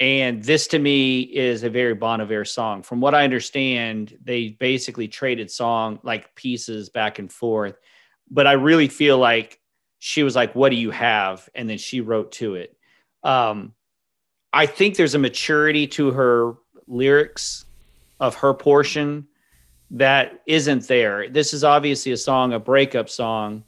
And 0.00 0.42
this 0.42 0.66
to 0.68 0.78
me 0.78 1.20
is 1.20 1.62
a 1.62 1.70
very 1.70 1.94
Bon 1.94 2.44
song. 2.46 2.82
From 2.82 3.00
what 3.00 3.14
I 3.14 3.24
understand, 3.24 4.16
they 4.24 4.48
basically 4.48 5.08
traded 5.08 5.50
song 5.50 6.00
like 6.02 6.34
pieces 6.34 6.88
back 6.88 7.18
and 7.18 7.30
forth 7.30 7.76
but 8.30 8.46
I 8.46 8.52
really 8.52 8.88
feel 8.88 9.18
like 9.18 9.60
she 9.98 10.22
was 10.22 10.36
like, 10.36 10.54
"What 10.54 10.70
do 10.70 10.76
you 10.76 10.90
have?" 10.90 11.48
and 11.54 11.68
then 11.68 11.78
she 11.78 12.00
wrote 12.00 12.32
to 12.32 12.56
it. 12.56 12.76
Um, 13.22 13.74
I 14.52 14.66
think 14.66 14.96
there's 14.96 15.14
a 15.14 15.18
maturity 15.18 15.86
to 15.88 16.10
her 16.12 16.54
lyrics 16.86 17.64
of 18.20 18.36
her 18.36 18.54
portion 18.54 19.26
that 19.90 20.42
isn't 20.46 20.86
there. 20.88 21.28
This 21.28 21.54
is 21.54 21.64
obviously 21.64 22.12
a 22.12 22.16
song, 22.16 22.52
a 22.52 22.58
breakup 22.58 23.08
song, 23.08 23.64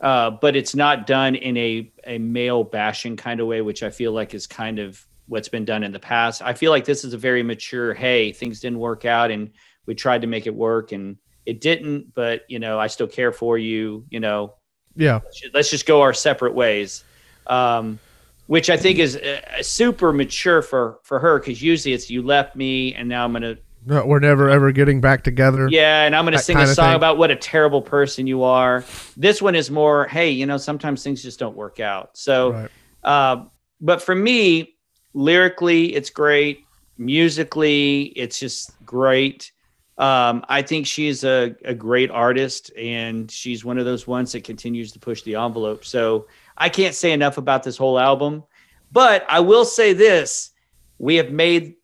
uh, 0.00 0.30
but 0.30 0.56
it's 0.56 0.74
not 0.74 1.06
done 1.06 1.34
in 1.34 1.56
a 1.56 1.92
a 2.06 2.18
male 2.18 2.64
bashing 2.64 3.16
kind 3.16 3.40
of 3.40 3.46
way, 3.46 3.60
which 3.60 3.82
I 3.82 3.90
feel 3.90 4.12
like 4.12 4.34
is 4.34 4.46
kind 4.46 4.78
of 4.78 5.04
what's 5.26 5.48
been 5.48 5.64
done 5.64 5.82
in 5.82 5.92
the 5.92 6.00
past. 6.00 6.42
I 6.42 6.54
feel 6.54 6.70
like 6.70 6.84
this 6.84 7.04
is 7.04 7.14
a 7.14 7.18
very 7.18 7.42
mature. 7.42 7.94
Hey, 7.94 8.32
things 8.32 8.60
didn't 8.60 8.78
work 8.78 9.04
out, 9.04 9.30
and 9.30 9.50
we 9.86 9.94
tried 9.94 10.22
to 10.22 10.26
make 10.26 10.46
it 10.46 10.54
work, 10.54 10.92
and 10.92 11.16
it 11.46 11.60
didn't. 11.60 12.14
But 12.14 12.42
you 12.48 12.58
know, 12.58 12.78
I 12.78 12.86
still 12.86 13.06
care 13.06 13.32
for 13.32 13.58
you. 13.58 14.04
You 14.10 14.20
know, 14.20 14.54
Yeah, 14.96 15.20
let's 15.54 15.70
just 15.70 15.86
go 15.86 16.02
our 16.02 16.14
separate 16.14 16.54
ways 16.54 17.04
um, 17.50 17.98
which 18.46 18.70
i 18.70 18.76
think 18.76 18.98
is 18.98 19.16
uh, 19.16 19.62
super 19.62 20.12
mature 20.12 20.62
for 20.62 20.98
for 21.02 21.18
her 21.18 21.38
because 21.38 21.60
usually 21.60 21.92
it's 21.92 22.08
you 22.08 22.22
left 22.22 22.56
me 22.56 22.94
and 22.94 23.08
now 23.08 23.24
i'm 23.24 23.32
gonna 23.32 23.56
No, 23.86 24.04
we're 24.04 24.20
never 24.20 24.50
ever 24.50 24.72
getting 24.72 25.00
back 25.00 25.24
together. 25.24 25.66
yeah 25.70 26.04
and 26.04 26.14
i'm 26.14 26.24
gonna 26.24 26.38
sing 26.38 26.58
a 26.58 26.66
song 26.66 26.88
thing. 26.90 26.94
about 26.96 27.16
what 27.18 27.30
a 27.30 27.36
terrible 27.36 27.80
person 27.80 28.26
you 28.26 28.42
are 28.42 28.84
this 29.16 29.40
one 29.40 29.54
is 29.54 29.70
more 29.70 30.06
hey 30.06 30.30
you 30.30 30.44
know 30.46 30.58
sometimes 30.58 31.02
things 31.02 31.22
just 31.22 31.38
don't 31.38 31.56
work 31.56 31.80
out 31.80 32.16
so 32.16 32.52
Right. 32.52 32.70
uh, 33.04 33.44
but 33.80 34.02
for 34.02 34.14
me 34.14 34.74
lyrically 35.14 35.94
it's 35.94 36.10
great 36.10 36.64
musically 36.98 38.02
it's 38.16 38.38
just 38.38 38.72
great 38.84 39.52
um, 39.98 40.42
I 40.48 40.62
think 40.62 40.86
she's 40.86 41.24
a, 41.24 41.54
a 41.62 41.74
great 41.74 42.10
artist, 42.10 42.70
and 42.74 43.30
she's 43.30 43.66
one 43.66 43.76
of 43.76 43.84
those 43.84 44.06
ones 44.06 44.32
that 44.32 44.44
continues 44.44 44.92
to 44.92 44.98
push 44.98 45.20
the 45.24 45.34
envelope. 45.34 45.84
So 45.84 46.26
I 46.56 46.70
can't 46.70 46.94
say 46.94 47.12
enough 47.12 47.36
about 47.36 47.64
this 47.64 47.76
whole 47.76 47.98
album, 47.98 48.44
but 48.90 49.26
I 49.28 49.40
will 49.40 49.66
say 49.66 49.92
this: 49.92 50.52
we 50.96 51.16
have 51.16 51.32
made 51.32 51.74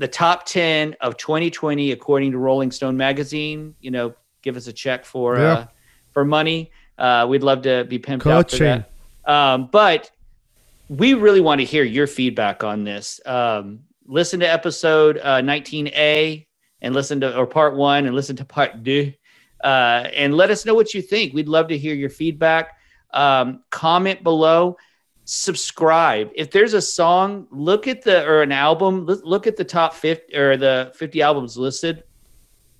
the 0.00 0.08
top 0.08 0.46
ten 0.46 0.96
of 1.02 1.16
2020 1.18 1.92
according 1.92 2.32
to 2.32 2.38
Rolling 2.38 2.70
Stone 2.70 2.96
magazine. 2.96 3.74
You 3.80 3.90
know, 3.90 4.14
give 4.42 4.56
us 4.56 4.66
a 4.66 4.72
check 4.72 5.04
for 5.04 5.36
Yeah. 5.38 5.52
uh, 5.52 5.66
for 6.12 6.24
money. 6.24 6.70
Uh, 6.98 7.26
we'd 7.28 7.42
love 7.42 7.62
to 7.62 7.84
be 7.84 7.98
pimped 7.98 8.26
out 8.26 8.50
for 8.50 8.56
that. 8.58 8.90
Um, 9.30 9.68
but 9.70 10.10
we 10.88 11.12
really 11.14 11.40
want 11.40 11.60
to 11.60 11.64
hear 11.64 11.84
your 11.84 12.06
feedback 12.06 12.64
on 12.64 12.82
this. 12.84 13.20
Um, 13.26 13.80
listen 14.06 14.40
to 14.40 14.46
episode 14.50 15.18
uh, 15.18 15.40
19A 15.42 16.46
and 16.82 16.94
listen 16.94 17.20
to 17.20 17.36
or 17.36 17.46
part 17.46 17.76
one 17.76 18.06
and 18.06 18.14
listen 18.16 18.36
to 18.36 18.44
part 18.44 18.82
two, 18.82 19.12
uh, 19.62 20.08
and 20.16 20.34
let 20.34 20.50
us 20.50 20.64
know 20.64 20.74
what 20.74 20.94
you 20.94 21.02
think. 21.02 21.34
We'd 21.34 21.48
love 21.48 21.68
to 21.68 21.76
hear 21.78 21.94
your 21.94 22.10
feedback. 22.10 22.76
Um, 23.12 23.62
comment 23.70 24.22
below. 24.22 24.78
Subscribe. 25.32 26.32
If 26.34 26.50
there's 26.50 26.74
a 26.74 26.82
song, 26.82 27.46
look 27.52 27.86
at 27.86 28.02
the 28.02 28.26
or 28.26 28.42
an 28.42 28.50
album. 28.50 29.06
Look, 29.06 29.46
at 29.46 29.56
the 29.56 29.62
top 29.62 29.94
50 29.94 30.36
or 30.36 30.56
the 30.56 30.90
50 30.96 31.22
albums 31.22 31.56
listed. 31.56 32.02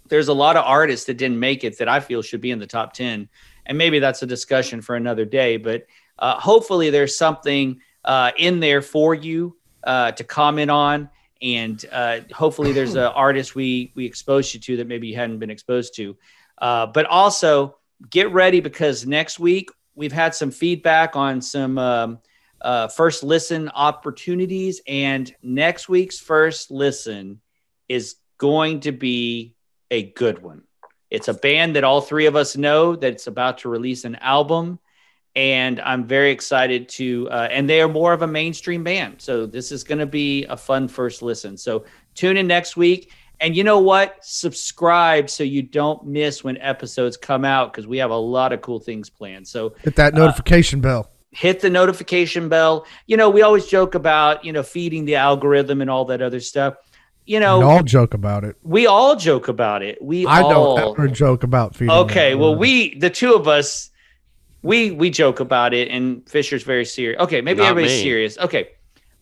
There's 0.09 0.27
a 0.27 0.33
lot 0.33 0.57
of 0.57 0.65
artists 0.65 1.07
that 1.07 1.17
didn't 1.17 1.39
make 1.39 1.63
it 1.63 1.79
that 1.79 1.89
I 1.89 2.01
feel 2.01 2.23
should 2.23 2.41
be 2.41 2.51
in 2.51 2.59
the 2.59 2.67
top 2.67 2.93
10, 2.93 3.29
and 3.67 3.79
maybe 3.79 4.01
that's 4.01 4.25
a 4.25 4.27
discussion 4.27 4.81
for 4.83 4.97
another 4.97 5.25
day. 5.25 5.59
But 5.59 5.87
uh, 6.19 6.41
hopefully, 6.41 6.91
there's 6.91 7.17
something 7.17 7.81
uh, 8.05 8.33
in 8.37 8.59
there 8.59 8.83
for 8.83 9.15
you 9.15 9.57
uh, 9.85 10.11
to 10.11 10.25
comment 10.25 10.73
on, 10.73 11.09
and 11.41 11.85
uh, 11.93 12.19
hopefully, 12.33 12.73
there's 12.73 12.97
an 12.97 13.03
artist 13.15 13.55
we 13.55 13.93
we 13.95 14.05
exposed 14.05 14.55
you 14.55 14.59
to 14.59 14.79
that 14.79 14.89
maybe 14.89 15.07
you 15.07 15.15
hadn't 15.15 15.39
been 15.39 15.51
exposed 15.51 15.95
to. 15.95 16.17
Uh, 16.59 16.87
but 16.87 17.07
also, 17.07 17.77
get 18.11 18.33
ready 18.33 18.59
because 18.59 19.07
next 19.07 19.39
week 19.39 19.71
we've 19.95 20.11
had 20.11 20.35
some 20.35 20.51
feedback 20.51 21.15
on 21.15 21.41
some 21.41 21.79
um, 21.79 22.19
uh, 22.61 22.89
first 22.89 23.23
listen 23.23 23.69
opportunities, 23.71 24.81
and 24.87 25.35
next 25.43 25.89
week's 25.89 26.19
first 26.19 26.71
listen 26.71 27.41
is 27.89 28.17
going 28.39 28.81
to 28.81 28.93
be 28.93 29.55
a 29.91 30.03
good 30.03 30.43
one. 30.43 30.63
It's 31.11 31.29
a 31.29 31.35
band 31.35 31.77
that 31.77 31.85
all 31.85 32.01
three 32.01 32.27
of 32.27 32.37
us 32.37 32.57
know 32.57 32.95
that's 32.97 33.27
about 33.27 33.59
to 33.59 33.69
release 33.69 34.05
an 34.05 34.15
album 34.17 34.79
and 35.37 35.81
I'm 35.81 36.05
very 36.05 36.31
excited 36.31 36.89
to. 36.91 37.29
Uh, 37.31 37.49
and 37.51 37.69
they 37.69 37.81
are 37.81 37.89
more 37.89 38.13
of 38.13 38.23
a 38.23 38.27
mainstream 38.27 38.83
band, 38.83 39.21
so 39.21 39.47
this 39.47 39.73
is 39.73 39.85
going 39.85 39.99
to 39.99 40.07
be 40.07 40.45
a 40.47 40.57
fun 40.57 40.89
first 40.89 41.23
listen. 41.23 41.57
So 41.57 41.85
tune 42.15 42.37
in 42.37 42.47
next 42.47 42.77
week, 42.77 43.13
and 43.41 43.57
you 43.57 43.65
know 43.65 43.79
what? 43.79 44.17
Subscribe 44.23 45.31
so 45.31 45.45
you 45.45 45.63
don't 45.63 46.07
miss 46.07 46.43
when 46.43 46.59
episodes 46.59 47.17
come 47.17 47.45
out 47.45 47.73
because 47.73 47.87
we 47.87 47.99
have 47.99 48.11
a 48.11 48.17
lot 48.17 48.53
of 48.53 48.61
cool 48.61 48.81
things 48.81 49.09
planned. 49.09 49.47
So 49.47 49.75
Hit 49.83 49.97
that 49.97 50.15
notification 50.15 50.81
bell. 50.81 51.11
Hit 51.33 51.61
the 51.61 51.71
notification 51.71 52.49
bell. 52.49 52.87
You 53.07 53.17
know, 53.17 53.31
we 53.31 53.43
always 53.43 53.67
joke 53.67 53.95
about 53.95 54.45
you 54.45 54.53
know 54.53 54.63
feeding 54.63 55.05
the 55.05 55.17
algorithm 55.17 55.81
and 55.81 55.91
all 55.91 56.07
that 56.07 56.23
other 56.23 56.41
stuff. 56.41 56.75
You 57.27 57.39
know, 57.39 57.59
We 57.61 57.65
all 57.65 57.83
joke 57.83 58.15
about 58.15 58.45
it. 58.45 58.57
we 58.63 58.87
all 58.87 59.15
joke 59.15 59.49
about 59.49 59.83
it. 59.83 60.03
We 60.03 60.27
I 60.27 60.41
all 60.43 60.77
don't 60.77 60.99
ever 60.99 61.09
joke 61.09 61.43
about 61.45 61.77
feeding. 61.77 61.95
Okay, 61.95 62.35
well, 62.35 62.57
we 62.57 62.99
the 62.99 63.11
two 63.11 63.35
of 63.35 63.47
us, 63.47 63.91
we 64.63 64.91
we 64.91 65.11
joke 65.11 65.39
about 65.41 65.73
it, 65.73 65.89
and 65.89 66.29
Fisher's 66.29 66.65
very 66.65 66.85
serious. 66.85 67.21
Okay, 67.21 67.41
maybe 67.41 67.61
Not 67.61 67.71
everybody's 67.71 67.99
me. 67.99 68.03
serious. 68.03 68.39
Okay, 68.39 68.71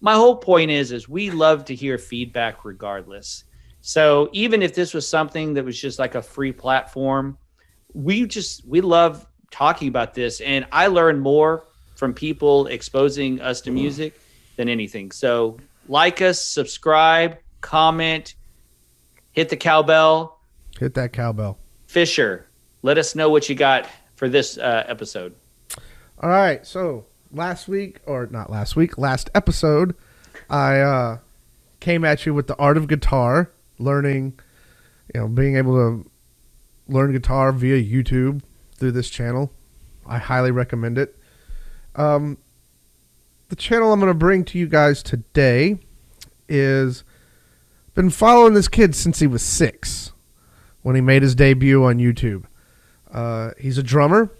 my 0.00 0.14
whole 0.14 0.36
point 0.36 0.70
is, 0.70 0.92
is 0.92 1.08
we 1.08 1.30
love 1.30 1.66
to 1.66 1.74
hear 1.74 1.98
feedback 1.98 2.64
regardless. 2.64 3.44
So 3.80 4.28
even 4.32 4.62
if 4.62 4.74
this 4.74 4.94
was 4.94 5.06
something 5.08 5.54
that 5.54 5.64
was 5.64 5.78
just 5.78 5.98
like 5.98 6.14
a 6.14 6.22
free 6.22 6.52
platform, 6.52 7.36
we 7.92 8.26
just 8.26 8.66
we 8.66 8.80
love 8.80 9.26
talking 9.50 9.88
about 9.88 10.14
this, 10.14 10.40
and 10.40 10.66
I 10.72 10.86
learn 10.86 11.18
more 11.18 11.67
from 11.98 12.14
people 12.14 12.68
exposing 12.68 13.40
us 13.40 13.60
to 13.60 13.72
music 13.72 14.18
than 14.54 14.68
anything. 14.68 15.10
So 15.10 15.58
like 15.88 16.22
us, 16.22 16.40
subscribe, 16.40 17.38
comment, 17.60 18.36
hit 19.32 19.48
the 19.48 19.56
cowbell. 19.56 20.38
hit 20.78 20.94
that 20.94 21.12
cowbell. 21.12 21.58
Fisher, 21.88 22.46
let 22.82 22.98
us 22.98 23.16
know 23.16 23.30
what 23.30 23.48
you 23.48 23.56
got 23.56 23.88
for 24.14 24.28
this 24.28 24.58
uh, 24.58 24.84
episode. 24.86 25.34
All 26.20 26.30
right, 26.30 26.64
so 26.64 27.06
last 27.32 27.66
week 27.66 27.98
or 28.06 28.28
not 28.30 28.48
last 28.48 28.76
week, 28.76 28.96
last 28.96 29.28
episode, 29.34 29.96
I 30.48 30.78
uh, 30.78 31.18
came 31.80 32.04
at 32.04 32.24
you 32.26 32.32
with 32.32 32.46
the 32.46 32.56
art 32.58 32.76
of 32.76 32.86
guitar, 32.86 33.50
learning, 33.80 34.38
you 35.12 35.20
know, 35.20 35.26
being 35.26 35.56
able 35.56 35.74
to 35.74 36.08
learn 36.86 37.10
guitar 37.10 37.50
via 37.50 37.82
YouTube 37.82 38.42
through 38.76 38.92
this 38.92 39.10
channel. 39.10 39.50
I 40.06 40.18
highly 40.18 40.52
recommend 40.52 40.96
it. 40.96 41.17
Um, 41.98 42.38
the 43.48 43.56
channel 43.56 43.92
I'm 43.92 43.98
going 43.98 44.10
to 44.10 44.14
bring 44.14 44.44
to 44.44 44.58
you 44.58 44.68
guys 44.68 45.02
today 45.02 45.78
is 46.48 47.02
been 47.94 48.08
following 48.08 48.54
this 48.54 48.68
kid 48.68 48.94
since 48.94 49.18
he 49.18 49.26
was 49.26 49.42
six 49.42 50.12
when 50.82 50.94
he 50.94 51.00
made 51.00 51.22
his 51.22 51.34
debut 51.34 51.84
on 51.84 51.98
YouTube. 51.98 52.44
Uh, 53.12 53.50
he's 53.58 53.78
a 53.78 53.82
drummer, 53.82 54.30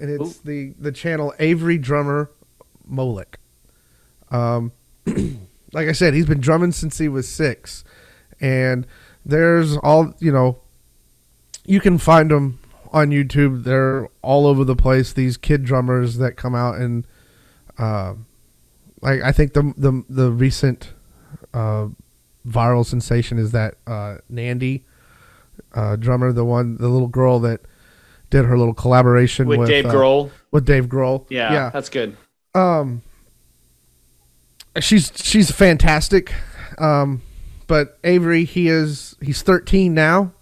and 0.00 0.10
it's 0.10 0.38
the 0.38 0.74
the 0.78 0.90
channel 0.90 1.34
Avery 1.38 1.76
Drummer 1.76 2.30
Molek. 2.90 3.34
Um, 4.30 4.72
like 5.72 5.88
I 5.88 5.92
said, 5.92 6.14
he's 6.14 6.26
been 6.26 6.40
drumming 6.40 6.72
since 6.72 6.96
he 6.96 7.08
was 7.08 7.28
six, 7.28 7.84
and 8.40 8.86
there's 9.24 9.76
all 9.76 10.14
you 10.18 10.32
know. 10.32 10.60
You 11.64 11.80
can 11.80 11.98
find 11.98 12.32
him 12.32 12.58
on 12.92 13.10
YouTube. 13.10 13.64
They're 13.64 14.08
all 14.22 14.46
over 14.46 14.64
the 14.64 14.76
place. 14.76 15.12
These 15.12 15.36
kid 15.36 15.64
drummers 15.64 16.18
that 16.18 16.36
come 16.36 16.54
out 16.54 16.76
and, 16.76 17.06
uh, 17.78 18.14
like 19.00 19.22
I 19.22 19.32
think 19.32 19.54
the 19.54 19.74
the 19.76 20.04
the 20.08 20.30
recent 20.30 20.92
uh, 21.52 21.88
viral 22.46 22.86
sensation 22.86 23.38
is 23.38 23.50
that 23.52 23.74
uh, 23.86 24.18
Nandi 24.28 24.84
uh, 25.74 25.96
drummer, 25.96 26.32
the 26.32 26.44
one, 26.44 26.76
the 26.76 26.88
little 26.88 27.08
girl 27.08 27.38
that 27.40 27.60
did 28.30 28.44
her 28.44 28.56
little 28.56 28.74
collaboration 28.74 29.46
With, 29.46 29.60
with, 29.60 29.68
Dave 29.68 29.86
uh, 29.86 29.92
Grohl. 29.92 30.30
With 30.50 30.64
Dave 30.64 30.86
Grohl. 30.86 31.26
Yeah, 31.28 31.52
yeah. 31.52 31.70
that's 31.70 31.88
good. 31.88 32.16
Um, 32.54 33.02
she's 34.80 35.12
she's 35.16 35.50
fantastic. 35.50 36.32
Um, 36.78 37.22
but 37.66 37.98
Avery, 38.04 38.44
he 38.44 38.68
is 38.68 39.16
he's 39.20 39.42
13 39.42 39.94
now, 39.94 40.32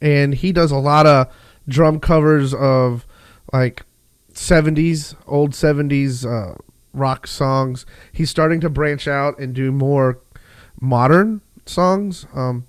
and 0.00 0.34
he 0.34 0.52
does 0.52 0.70
a 0.70 0.76
lot 0.76 1.06
of 1.06 1.32
drum 1.68 2.00
covers 2.00 2.52
of 2.54 3.06
like 3.52 3.82
70s, 4.32 5.14
old 5.26 5.52
70s 5.52 6.24
uh, 6.26 6.56
rock 6.92 7.26
songs. 7.26 7.86
He's 8.12 8.30
starting 8.30 8.60
to 8.60 8.70
branch 8.70 9.06
out 9.08 9.38
and 9.38 9.54
do 9.54 9.70
more 9.72 10.18
modern 10.80 11.40
songs. 11.66 12.26
Um, 12.34 12.66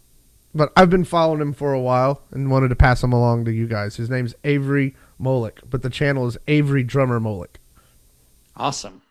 but 0.54 0.72
I've 0.78 0.90
been 0.90 1.04
following 1.04 1.42
him 1.42 1.54
for 1.54 1.74
a 1.74 1.82
while 1.82 2.22
and 2.32 2.50
wanted 2.50 2.70
to 2.70 2.76
pass 2.76 3.04
him 3.04 3.12
along 3.12 3.46
to 3.46 3.52
you 3.52 3.68
guys. 3.68 3.98
His 3.98 4.10
name's 4.10 4.34
Avery 4.44 4.96
Molek, 5.20 5.60
but 5.70 5.82
the 5.82 5.90
channel 5.90 6.28
is 6.28 6.38
Avery 6.48 6.84
Drummer 6.84 7.20
Molek. 7.20 7.56
Awesome. 8.56 9.02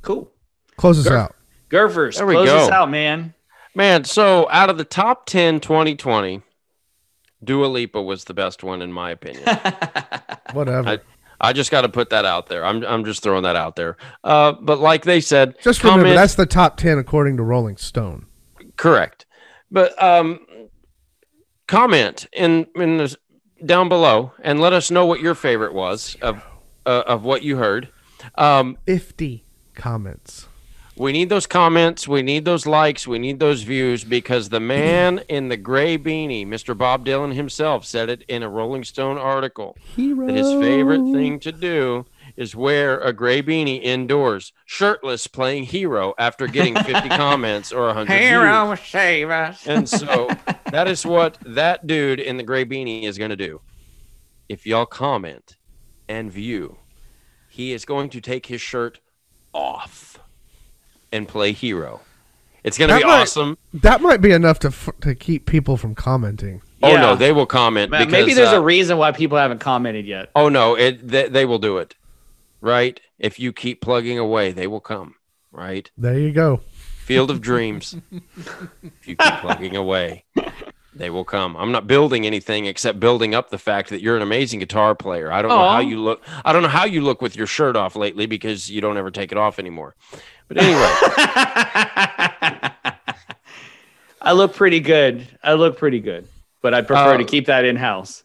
Cool. 0.00 0.30
Close 0.76 0.98
us 0.98 1.06
Garf- 1.12 1.18
out. 1.18 1.36
Gurfers, 1.70 2.16
There 2.16 2.26
we 2.26 2.34
close 2.34 2.48
us 2.48 2.68
go. 2.68 2.74
out, 2.74 2.90
man. 2.90 3.34
Man, 3.74 4.04
so 4.04 4.48
out 4.50 4.68
of 4.70 4.78
the 4.78 4.84
top 4.84 5.26
10 5.26 5.60
2020, 5.60 6.42
Dua 7.44 7.66
Lipa 7.66 8.00
was 8.00 8.24
the 8.24 8.34
best 8.34 8.62
one 8.62 8.82
in 8.82 8.92
my 8.92 9.10
opinion. 9.10 9.44
Whatever. 10.52 10.88
I, 10.88 10.98
I 11.40 11.52
just 11.52 11.70
got 11.70 11.80
to 11.82 11.88
put 11.88 12.10
that 12.10 12.24
out 12.24 12.46
there. 12.46 12.64
I'm 12.64 12.84
I'm 12.84 13.04
just 13.04 13.22
throwing 13.22 13.42
that 13.42 13.56
out 13.56 13.74
there. 13.76 13.96
Uh, 14.22 14.52
but 14.52 14.78
like 14.78 15.04
they 15.04 15.20
said, 15.20 15.56
Just 15.62 15.82
remember 15.82 16.14
that's 16.14 16.36
the 16.36 16.46
top 16.46 16.76
ten 16.76 16.98
according 16.98 17.36
to 17.38 17.42
Rolling 17.42 17.76
Stone. 17.76 18.26
correct. 18.76 19.26
But 19.70 20.00
um, 20.02 20.40
comment 21.66 22.26
in 22.32 22.66
in 22.76 22.98
the, 22.98 23.16
down 23.64 23.88
below 23.88 24.32
and 24.42 24.60
let 24.60 24.72
us 24.72 24.90
know 24.90 25.06
what 25.06 25.20
your 25.20 25.34
favorite 25.34 25.74
was 25.74 26.16
of 26.22 26.42
uh, 26.86 27.02
of 27.06 27.24
what 27.24 27.42
you 27.42 27.56
heard. 27.56 27.88
Um, 28.36 28.78
Fifty 28.86 29.44
comments. 29.74 30.46
We 31.02 31.10
need 31.10 31.28
those 31.28 31.48
comments. 31.48 32.06
We 32.06 32.22
need 32.22 32.44
those 32.44 32.64
likes. 32.64 33.08
We 33.08 33.18
need 33.18 33.40
those 33.40 33.62
views 33.62 34.04
because 34.04 34.50
the 34.50 34.60
man 34.60 35.18
in 35.28 35.48
the 35.48 35.56
gray 35.56 35.98
beanie, 35.98 36.46
Mr. 36.46 36.78
Bob 36.78 37.04
Dylan 37.04 37.34
himself, 37.34 37.84
said 37.84 38.08
it 38.08 38.22
in 38.28 38.44
a 38.44 38.48
Rolling 38.48 38.84
Stone 38.84 39.18
article. 39.18 39.76
Hero. 39.96 40.28
that 40.28 40.36
his 40.36 40.52
favorite 40.52 41.12
thing 41.12 41.40
to 41.40 41.50
do 41.50 42.06
is 42.36 42.54
wear 42.54 43.00
a 43.00 43.12
gray 43.12 43.42
beanie 43.42 43.82
indoors, 43.82 44.52
shirtless, 44.64 45.26
playing 45.26 45.64
hero 45.64 46.14
after 46.18 46.46
getting 46.46 46.76
50 46.76 47.08
comments 47.08 47.72
or 47.72 47.86
100 47.86 48.06
views. 48.06 48.88
save 48.88 49.28
us. 49.28 49.66
And 49.66 49.88
so 49.88 50.30
that 50.70 50.86
is 50.86 51.04
what 51.04 51.36
that 51.44 51.84
dude 51.84 52.20
in 52.20 52.36
the 52.36 52.44
gray 52.44 52.64
beanie 52.64 53.02
is 53.02 53.18
going 53.18 53.30
to 53.30 53.36
do. 53.36 53.60
If 54.48 54.66
y'all 54.66 54.86
comment 54.86 55.56
and 56.08 56.30
view, 56.30 56.76
he 57.50 57.72
is 57.72 57.84
going 57.84 58.08
to 58.10 58.20
take 58.20 58.46
his 58.46 58.60
shirt 58.60 59.00
off 59.52 60.11
and 61.12 61.28
play 61.28 61.52
hero. 61.52 62.00
It's 62.64 62.78
going 62.78 62.88
to 62.88 62.94
That 62.94 63.00
be 63.02 63.06
might- 63.06 63.22
awesome. 63.22 63.58
That 63.74 64.00
might 64.00 64.20
be 64.20 64.30
enough 64.32 64.58
to 64.60 64.68
f- 64.68 64.88
to 65.00 65.14
keep 65.14 65.46
people 65.46 65.76
from 65.76 65.94
commenting. 65.94 66.62
Oh 66.82 66.90
Yeah. 66.92 67.00
no, 67.00 67.14
they 67.16 67.32
will 67.32 67.46
comment 67.46 67.90
Ma- 67.90 67.98
because 67.98 68.12
Maybe 68.12 68.34
there's 68.34 68.52
uh, 68.52 68.56
a 68.58 68.60
reason 68.62 68.98
why 68.98 69.12
people 69.12 69.36
haven't 69.38 69.58
commented 69.60 70.06
yet. 70.06 70.30
Oh 70.34 70.48
no, 70.48 70.74
it 70.76 71.06
they, 71.06 71.28
they 71.28 71.44
will 71.44 71.58
do 71.58 71.78
it. 71.78 71.94
Right? 72.60 73.00
If 73.18 73.38
you 73.40 73.52
keep 73.52 73.80
plugging 73.80 74.18
away, 74.18 74.52
they 74.52 74.66
will 74.68 74.80
come. 74.80 75.16
Right? 75.50 75.90
There 75.98 76.18
you 76.18 76.32
go. 76.32 76.60
Field 77.04 77.30
of 77.30 77.40
dreams. 77.40 77.96
if 78.12 79.08
you 79.08 79.16
keep 79.16 79.40
plugging 79.40 79.74
away, 79.76 80.24
they 80.94 81.10
will 81.10 81.24
come. 81.24 81.56
I'm 81.56 81.72
not 81.72 81.86
building 81.86 82.26
anything 82.26 82.66
except 82.66 83.00
building 83.00 83.34
up 83.34 83.50
the 83.50 83.58
fact 83.58 83.88
that 83.90 84.02
you're 84.02 84.16
an 84.16 84.22
amazing 84.22 84.60
guitar 84.60 84.94
player. 84.94 85.32
I 85.32 85.40
don't 85.42 85.48
know 85.50 85.68
how 85.70 85.80
you 85.80 85.98
look. 86.00 86.22
I 86.44 86.52
don't 86.52 86.62
know 86.62 86.68
how 86.68 86.84
you 86.84 87.00
look 87.00 87.22
with 87.22 87.34
your 87.36 87.46
shirt 87.46 87.76
off 87.76 87.96
lately 87.96 88.26
because 88.26 88.70
you 88.70 88.80
don't 88.80 88.96
ever 88.98 89.10
take 89.10 89.32
it 89.32 89.38
off 89.38 89.58
anymore. 89.58 89.94
But 90.48 90.58
anyway, 90.62 90.82
I 94.20 94.32
look 94.32 94.54
pretty 94.54 94.80
good. 94.80 95.26
I 95.42 95.54
look 95.54 95.78
pretty 95.78 96.00
good, 96.00 96.28
but 96.60 96.74
I 96.74 96.82
prefer 96.82 97.14
Uh, 97.14 97.18
to 97.18 97.24
keep 97.24 97.46
that 97.46 97.64
in 97.64 97.76
house. 97.76 98.22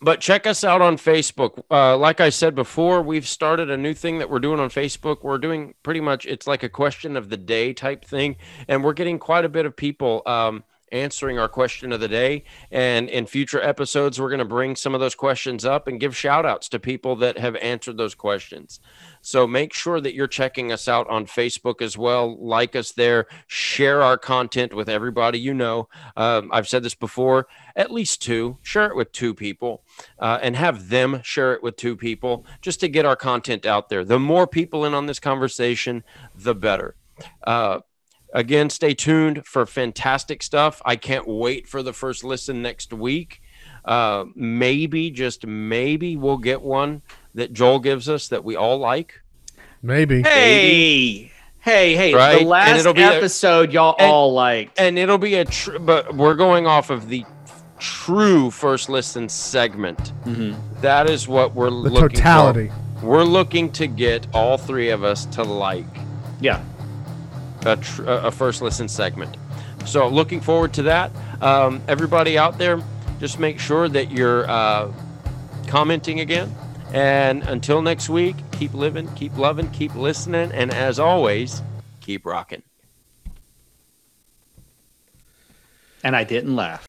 but 0.00 0.20
check 0.20 0.46
us 0.46 0.62
out 0.64 0.80
on 0.80 0.96
Facebook. 0.96 1.62
Uh, 1.70 1.96
like 1.96 2.20
I 2.20 2.30
said 2.30 2.54
before, 2.54 3.02
we've 3.02 3.26
started 3.26 3.68
a 3.70 3.76
new 3.76 3.92
thing 3.94 4.18
that 4.20 4.30
we're 4.30 4.38
doing 4.38 4.60
on 4.60 4.68
Facebook. 4.70 5.18
We're 5.22 5.38
doing 5.38 5.74
pretty 5.82 6.00
much 6.00 6.24
it's 6.26 6.46
like 6.46 6.62
a 6.62 6.68
question 6.68 7.16
of 7.16 7.28
the 7.28 7.36
day 7.36 7.72
type 7.72 8.04
thing, 8.04 8.36
and 8.68 8.82
we're 8.84 8.92
getting 8.94 9.18
quite 9.18 9.44
a 9.44 9.48
bit 9.48 9.66
of 9.66 9.76
people 9.76 10.22
um, 10.24 10.62
answering 10.92 11.38
our 11.38 11.48
question 11.48 11.92
of 11.92 12.00
the 12.00 12.08
day. 12.08 12.44
And 12.70 13.08
in 13.08 13.26
future 13.26 13.62
episodes, 13.62 14.20
we're 14.20 14.28
going 14.28 14.38
to 14.38 14.44
bring 14.44 14.76
some 14.76 14.94
of 14.94 15.00
those 15.00 15.14
questions 15.14 15.64
up 15.64 15.88
and 15.88 16.00
give 16.00 16.16
shout 16.16 16.46
outs 16.46 16.68
to 16.70 16.78
people 16.78 17.16
that 17.16 17.38
have 17.38 17.56
answered 17.56 17.96
those 17.96 18.14
questions. 18.14 18.80
So 19.20 19.46
make 19.46 19.74
sure 19.74 20.00
that 20.00 20.14
you're 20.14 20.26
checking 20.26 20.72
us 20.72 20.88
out 20.88 21.08
on 21.08 21.26
Facebook 21.26 21.82
as 21.82 21.98
well. 21.98 22.36
Like 22.38 22.76
us 22.76 22.92
there, 22.92 23.26
share 23.46 24.02
our 24.02 24.16
content 24.16 24.74
with 24.74 24.88
everybody 24.88 25.38
you 25.38 25.54
know. 25.54 25.88
Um, 26.16 26.50
I've 26.52 26.68
said 26.68 26.82
this 26.82 26.94
before 26.94 27.46
at 27.76 27.92
least 27.92 28.22
two, 28.22 28.58
share 28.62 28.86
it 28.86 28.96
with 28.96 29.12
two 29.12 29.34
people, 29.34 29.82
uh, 30.18 30.38
and 30.42 30.56
have 30.56 30.88
them 30.88 31.20
share 31.22 31.54
it 31.54 31.62
with 31.62 31.76
two 31.76 31.96
people 31.96 32.44
just 32.60 32.80
to 32.80 32.88
get 32.88 33.04
our 33.04 33.16
content 33.16 33.66
out 33.66 33.88
there. 33.88 34.04
The 34.04 34.18
more 34.18 34.46
people 34.46 34.84
in 34.84 34.94
on 34.94 35.06
this 35.06 35.20
conversation, 35.20 36.04
the 36.34 36.54
better. 36.54 36.96
Uh, 37.44 37.80
again, 38.32 38.70
stay 38.70 38.94
tuned 38.94 39.46
for 39.46 39.66
fantastic 39.66 40.42
stuff. 40.42 40.80
I 40.84 40.96
can't 40.96 41.26
wait 41.26 41.66
for 41.68 41.82
the 41.82 41.92
first 41.92 42.24
listen 42.24 42.62
next 42.62 42.92
week. 42.92 43.40
Uh, 43.84 44.24
maybe, 44.34 45.10
just 45.10 45.46
maybe, 45.46 46.16
we'll 46.16 46.36
get 46.38 46.60
one 46.62 47.02
that 47.34 47.52
Joel 47.52 47.78
gives 47.78 48.08
us 48.08 48.28
that 48.28 48.44
we 48.44 48.54
all 48.56 48.78
like. 48.78 49.20
Maybe. 49.82 50.22
Hey, 50.22 51.30
hey, 51.60 51.94
hey! 51.96 52.12
Right? 52.14 52.40
The 52.40 52.44
last 52.46 52.80
it'll 52.80 52.94
be 52.94 53.02
a- 53.02 53.12
episode 53.16 53.72
y'all 53.72 53.94
and- 53.98 54.10
all 54.10 54.32
liked. 54.34 54.78
and 54.78 54.98
it'll 54.98 55.18
be 55.18 55.36
a 55.36 55.44
tr- 55.44 55.78
but 55.78 56.14
we're 56.14 56.34
going 56.34 56.66
off 56.66 56.90
of 56.90 57.08
the 57.08 57.24
true 57.78 58.50
first 58.50 58.88
listen 58.88 59.28
segment 59.28 60.12
That 60.80 61.08
is 61.08 61.28
what 61.28 61.54
we're 61.54 61.66
The 61.70 61.76
looking 61.76 62.08
totality. 62.18 62.72
for. 63.00 63.06
we're 63.06 63.22
looking 63.22 63.70
to 63.72 63.86
get 63.86 64.26
all 64.34 64.58
three 64.58 64.90
of 64.90 65.04
us 65.04 65.26
to 65.26 65.44
like 65.44 65.86
yeah, 66.40 66.60
a, 67.64 67.76
tr- 67.76 68.04
a 68.04 68.30
first 68.30 68.62
listen 68.62 68.88
segment. 68.88 69.36
So 69.86 70.08
looking 70.08 70.40
forward 70.40 70.72
to 70.74 70.82
that. 70.84 71.10
Um, 71.40 71.82
everybody 71.88 72.36
out 72.36 72.58
there 72.58 72.82
just 73.20 73.38
make 73.38 73.58
sure 73.58 73.88
that 73.88 74.10
you're 74.10 74.48
uh, 74.48 74.92
commenting 75.66 76.20
again. 76.20 76.54
And 76.92 77.42
until 77.44 77.82
next 77.82 78.08
week 78.08 78.36
keep 78.52 78.72
living 78.72 79.12
keep 79.14 79.36
loving 79.36 79.70
keep 79.70 79.94
listening 79.94 80.50
and 80.52 80.72
as 80.72 80.98
always 80.98 81.62
keep 82.00 82.24
rocking. 82.24 82.62
And 86.02 86.16
I 86.16 86.24
didn't 86.24 86.56
laugh. 86.56 86.86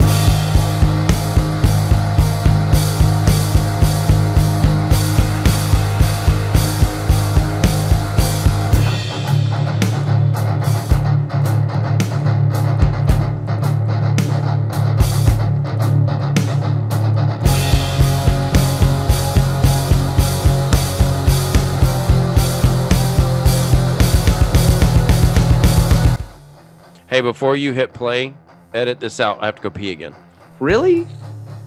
Hey 27.20 27.24
before 27.24 27.58
you 27.58 27.74
hit 27.74 27.92
play 27.92 28.34
edit 28.74 29.02
this 29.02 29.20
out 29.20 29.38
i 29.42 29.46
have 29.46 29.56
to 29.56 29.62
go 29.62 29.70
pee 29.70 29.92
again 29.92 30.16
Really? 30.60 31.06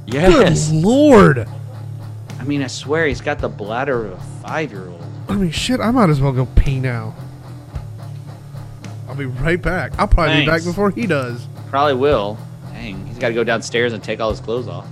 yes 0.07 0.71
Good 0.71 0.83
lord. 0.83 1.47
I 2.41 2.45
mean, 2.45 2.63
I 2.63 2.69
swear 2.69 3.07
he's 3.07 3.21
got 3.21 3.39
the 3.39 3.49
bladder 3.51 4.07
of 4.07 4.13
a 4.19 4.21
five-year-old. 4.47 5.03
I 5.29 5.35
mean, 5.37 5.51
shit. 5.53 5.79
I 5.79 5.91
might 5.93 6.11
as 6.11 6.21
well 6.21 6.33
go 6.33 6.47
pee 6.57 6.81
now. 6.81 7.15
I'll 9.09 9.15
be 9.15 9.27
right 9.27 9.61
back. 9.63 9.93
I'll 9.99 10.09
probably 10.09 10.41
be 10.41 10.47
back 10.47 10.65
before 10.65 10.91
he 10.91 11.07
does. 11.07 11.47
Probably 11.71 11.95
will. 11.95 12.37
Dang, 12.73 13.07
he's 13.07 13.19
got 13.19 13.29
to 13.29 13.35
go 13.35 13.45
downstairs 13.45 13.93
and 13.93 14.03
take 14.03 14.21
all 14.21 14.31
his 14.31 14.41
clothes 14.41 14.67
off. 14.69 14.87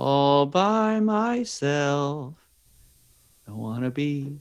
All 0.00 0.46
by 0.46 0.98
myself. 0.98 2.32
I 3.46 3.52
want 3.52 3.84
to 3.84 3.90
be 3.90 4.38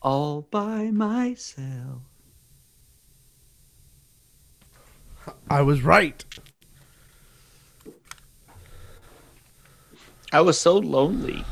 all 0.00 0.40
by 0.40 0.90
myself. 0.90 2.00
I 5.50 5.60
was 5.60 5.82
right. 5.82 6.24
I 10.32 10.40
was 10.40 10.58
so 10.58 10.78
lonely. 10.78 11.44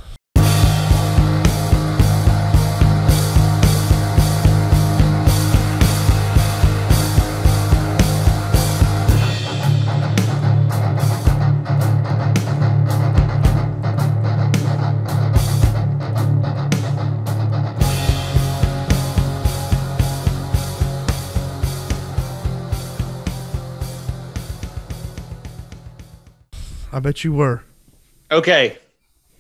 I 26.99 27.01
bet 27.01 27.23
you 27.23 27.33
were. 27.33 27.63
Okay. 28.29 28.77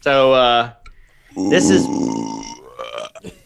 So 0.00 0.32
uh 0.32 0.70
this 1.50 1.70
is 1.70 1.88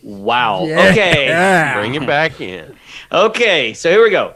Wow. 0.03 0.67
Yeah. 0.67 0.91
Okay. 0.91 1.73
Bring 1.81 1.95
it 1.95 2.07
back 2.07 2.39
in. 2.39 2.77
Okay, 3.11 3.73
so 3.73 3.91
here 3.91 4.03
we 4.03 4.11
go. 4.11 4.31